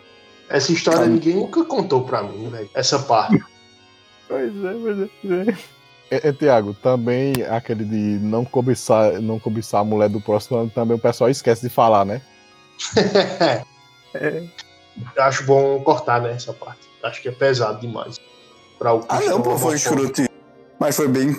Essa 0.49 0.71
história 0.71 1.05
ninguém 1.05 1.35
nunca 1.35 1.65
contou 1.65 2.03
pra 2.03 2.23
mim, 2.23 2.49
velho. 2.49 2.69
Essa 2.73 2.99
parte. 2.99 3.43
Pois 4.27 4.49
é, 4.49 4.73
pois 4.73 4.99
é, 4.99 5.09
pois 5.21 5.47
é. 5.47 5.57
É, 6.09 6.29
é, 6.29 6.31
Tiago, 6.31 6.73
também 6.75 7.33
aquele 7.49 7.83
de 7.83 8.19
não 8.23 8.45
cobiçar, 8.45 9.19
não 9.21 9.39
cobiçar 9.39 9.81
a 9.81 9.83
mulher 9.83 10.07
do 10.07 10.21
próximo, 10.21 10.69
também 10.69 10.95
o 10.95 10.99
pessoal 10.99 11.29
esquece 11.29 11.61
de 11.61 11.69
falar, 11.69 12.05
né? 12.05 12.21
É. 14.13 14.43
Eu 15.15 15.23
acho 15.23 15.43
bom 15.43 15.79
cortar, 15.81 16.21
né, 16.21 16.31
essa 16.31 16.53
parte. 16.53 16.87
Acho 17.03 17.21
que 17.21 17.29
é 17.29 17.31
pesado 17.31 17.81
demais. 17.81 18.17
Pra 18.79 18.93
o 18.93 19.05
Ah, 19.09 19.19
não, 19.21 19.41
pô, 19.41 19.57
foi 19.57 19.75
escroto. 19.75 20.23
Mas 20.79 20.95
foi 20.95 21.07
bem 21.07 21.35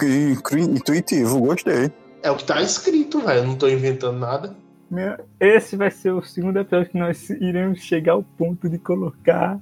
intuitivo, 0.53 1.41
gostei. 1.41 1.91
É 2.29 2.31
o 2.31 2.37
que 2.37 2.45
tá 2.45 2.61
escrito, 2.61 3.21
velho. 3.21 3.39
Eu 3.39 3.47
não 3.47 3.57
tô 3.57 3.67
inventando 3.67 4.19
nada. 4.19 4.55
Meu, 4.91 5.17
esse 5.41 5.77
vai 5.77 5.91
ser 5.91 6.13
o 6.13 6.23
segundo 6.23 6.59
episódio 6.59 6.91
que 6.91 6.99
nós 6.99 7.31
iremos 7.31 7.81
chegar 7.81 8.13
ao 8.13 8.23
ponto 8.23 8.69
de 8.69 8.77
colocar 8.79 9.59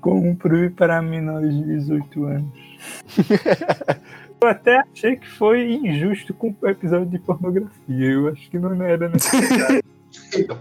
como 0.00 0.36
proibir 0.36 0.70
para 0.76 1.02
menores 1.02 1.52
de 1.52 1.64
18 1.64 2.24
anos. 2.24 2.78
Eu 4.40 4.48
até 4.48 4.78
achei 4.78 5.16
que 5.16 5.28
foi 5.28 5.72
injusto 5.72 6.32
com 6.32 6.54
o 6.62 6.68
episódio 6.68 7.06
de 7.06 7.18
pornografia. 7.18 7.72
Eu 7.88 8.28
acho 8.28 8.48
que 8.48 8.60
não 8.60 8.80
era 8.80 9.08
necessário. 9.08 9.82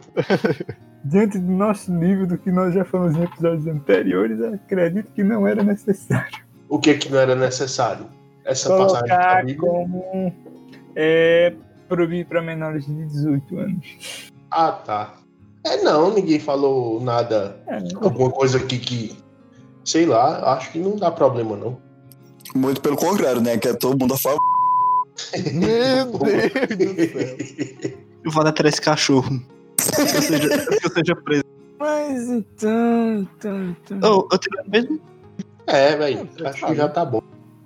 Diante 1.06 1.38
do 1.38 1.52
nosso 1.52 1.94
nível 1.94 2.26
do 2.26 2.40
que 2.40 2.50
nós 2.52 2.74
já 2.74 2.84
falamos 2.84 3.16
em 3.16 3.24
episódios 3.26 3.68
anteriores, 3.68 4.42
acredito 4.42 5.12
que 5.12 5.24
não 5.24 5.48
era 5.48 5.64
necessário. 5.64 6.40
O 6.68 6.80
que 6.80 6.96
que 6.96 7.12
não 7.12 7.20
era 7.20 7.36
necessário? 7.36 8.08
Essa 8.44 8.70
passagem 8.70 9.08
Colocar 9.08 9.46
Bíblia. 9.46 9.58
como 9.58 10.34
é, 11.00 11.54
proibir 11.88 12.26
para 12.26 12.42
menores 12.42 12.88
de 12.88 13.06
18 13.06 13.60
anos. 13.60 14.32
Ah, 14.50 14.72
tá. 14.72 15.14
É 15.64 15.78
não, 15.84 16.14
ninguém 16.14 16.40
falou 16.40 17.00
nada, 17.00 17.62
É, 17.68 17.78
alguma 18.02 18.32
coisa 18.32 18.58
aqui 18.58 18.80
que, 18.80 19.18
sei 19.86 20.08
lá, 20.08 20.54
acho 20.54 20.72
que 20.72 20.80
não 20.80 20.96
dá 20.96 21.12
problema 21.12 21.56
não. 21.56 21.78
Muito 22.56 22.82
pelo 22.82 22.96
contrário, 22.96 23.42
né? 23.42 23.58
Que 23.58 23.68
é 23.68 23.74
todo 23.74 24.00
mundo 24.00 24.16
a 24.16 24.18
favor. 24.18 24.40
Meu 25.54 26.06
Deus 26.18 26.96
do 26.96 27.80
céu. 27.82 27.98
Eu 28.24 28.32
vou 28.32 28.44
dar 28.44 28.50
atrás 28.50 28.74
desse 28.74 28.82
cachorro. 28.82 29.40
Que 29.78 30.02
eu 30.02 30.08
seja, 30.08 30.50
que 30.50 30.88
eu 30.88 30.92
seja 30.92 31.16
preso. 31.16 31.44
Mas 31.78 32.30
então, 32.30 33.20
então, 33.20 33.70
então. 33.70 34.00
Oh, 34.02 34.34
eu 34.34 34.40
tenho 34.40 34.70
mesmo? 34.70 35.02
É, 35.68 35.96
velho, 35.96 36.28
acho 36.46 36.66
que 36.66 36.76
já 36.76 36.88
tá 36.88 37.06
bom. 37.06 37.22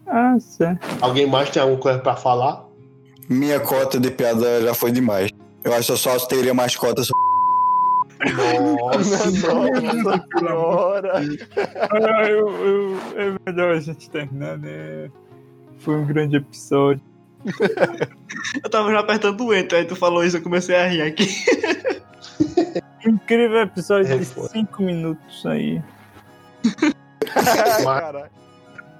Ah, 0.07 0.37
certo. 0.39 0.85
Alguém 0.99 1.27
mais 1.27 1.49
tem 1.49 1.61
alguma 1.61 1.79
coisa 1.79 1.99
pra 1.99 2.15
falar? 2.15 2.70
Minha 3.31 3.61
cota 3.61 3.97
de 3.97 4.11
piada 4.11 4.61
já 4.61 4.73
foi 4.73 4.91
demais. 4.91 5.31
Eu 5.63 5.73
acho 5.73 5.85
que 5.85 5.91
eu 5.93 5.97
só 5.97 6.19
teria 6.27 6.53
mais 6.53 6.75
cotas. 6.75 7.07
Nossa, 8.19 9.31
Nossa 9.53 10.25
senhora. 10.37 11.13
Ah, 11.91 12.29
eu, 12.29 12.49
eu, 12.49 12.97
é 13.15 13.35
melhor 13.49 13.75
a 13.75 13.79
gente 13.79 14.09
terminar, 14.09 14.57
né? 14.57 15.09
Foi 15.79 15.95
um 15.95 16.05
grande 16.05 16.35
episódio. 16.35 17.01
Eu 18.61 18.69
tava 18.69 18.91
já 18.91 18.99
apertando 18.99 19.45
o 19.45 19.53
enter, 19.53 19.79
aí 19.79 19.85
tu 19.85 19.95
falou 19.95 20.25
isso, 20.25 20.35
eu 20.35 20.41
comecei 20.41 20.75
a 20.75 20.87
rir 20.87 21.01
aqui. 21.01 21.25
Incrível 23.07 23.61
episódio 23.61 24.13
É, 24.13 24.17
de 24.17 24.25
foi. 24.25 24.49
5 24.49 24.83
minutos 24.83 25.45
aí. 25.45 25.81
Caralho. 27.83 28.29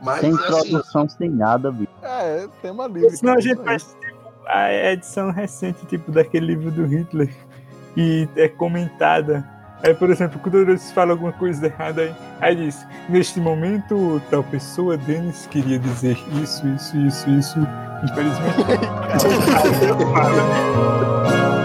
mas 0.01 0.21
Sem 0.21 0.33
assim, 0.33 0.41
introdução, 0.41 1.09
sem 1.09 1.29
nada, 1.29 1.69
bicho. 1.69 1.91
É, 2.01 2.47
tema 2.61 2.87
livre. 2.87 3.11
Senão 3.11 3.33
a 3.33 3.35
cara, 3.35 3.41
gente 3.41 3.57
tipo, 3.57 3.63
a 4.47 4.91
edição 4.91 5.31
recente, 5.31 5.85
tipo, 5.85 6.11
daquele 6.11 6.47
livro 6.47 6.71
do 6.71 6.85
Hitler. 6.85 7.29
E 7.95 8.27
é 8.35 8.47
comentada. 8.47 9.45
Aí, 9.83 9.93
por 9.93 10.09
exemplo, 10.09 10.39
quando 10.39 10.59
eles 10.59 10.91
falam 10.91 11.11
alguma 11.11 11.33
coisa 11.33 11.65
errada, 11.65 12.01
aí, 12.03 12.15
aí 12.39 12.55
diz: 12.55 12.85
Neste 13.09 13.39
momento, 13.39 14.21
tal 14.29 14.43
pessoa, 14.43 14.95
Denis, 14.95 15.47
queria 15.47 15.79
dizer 15.79 16.17
isso, 16.41 16.67
isso, 16.67 16.97
isso, 16.97 17.29
isso. 17.29 17.59
Infelizmente. 18.03 18.57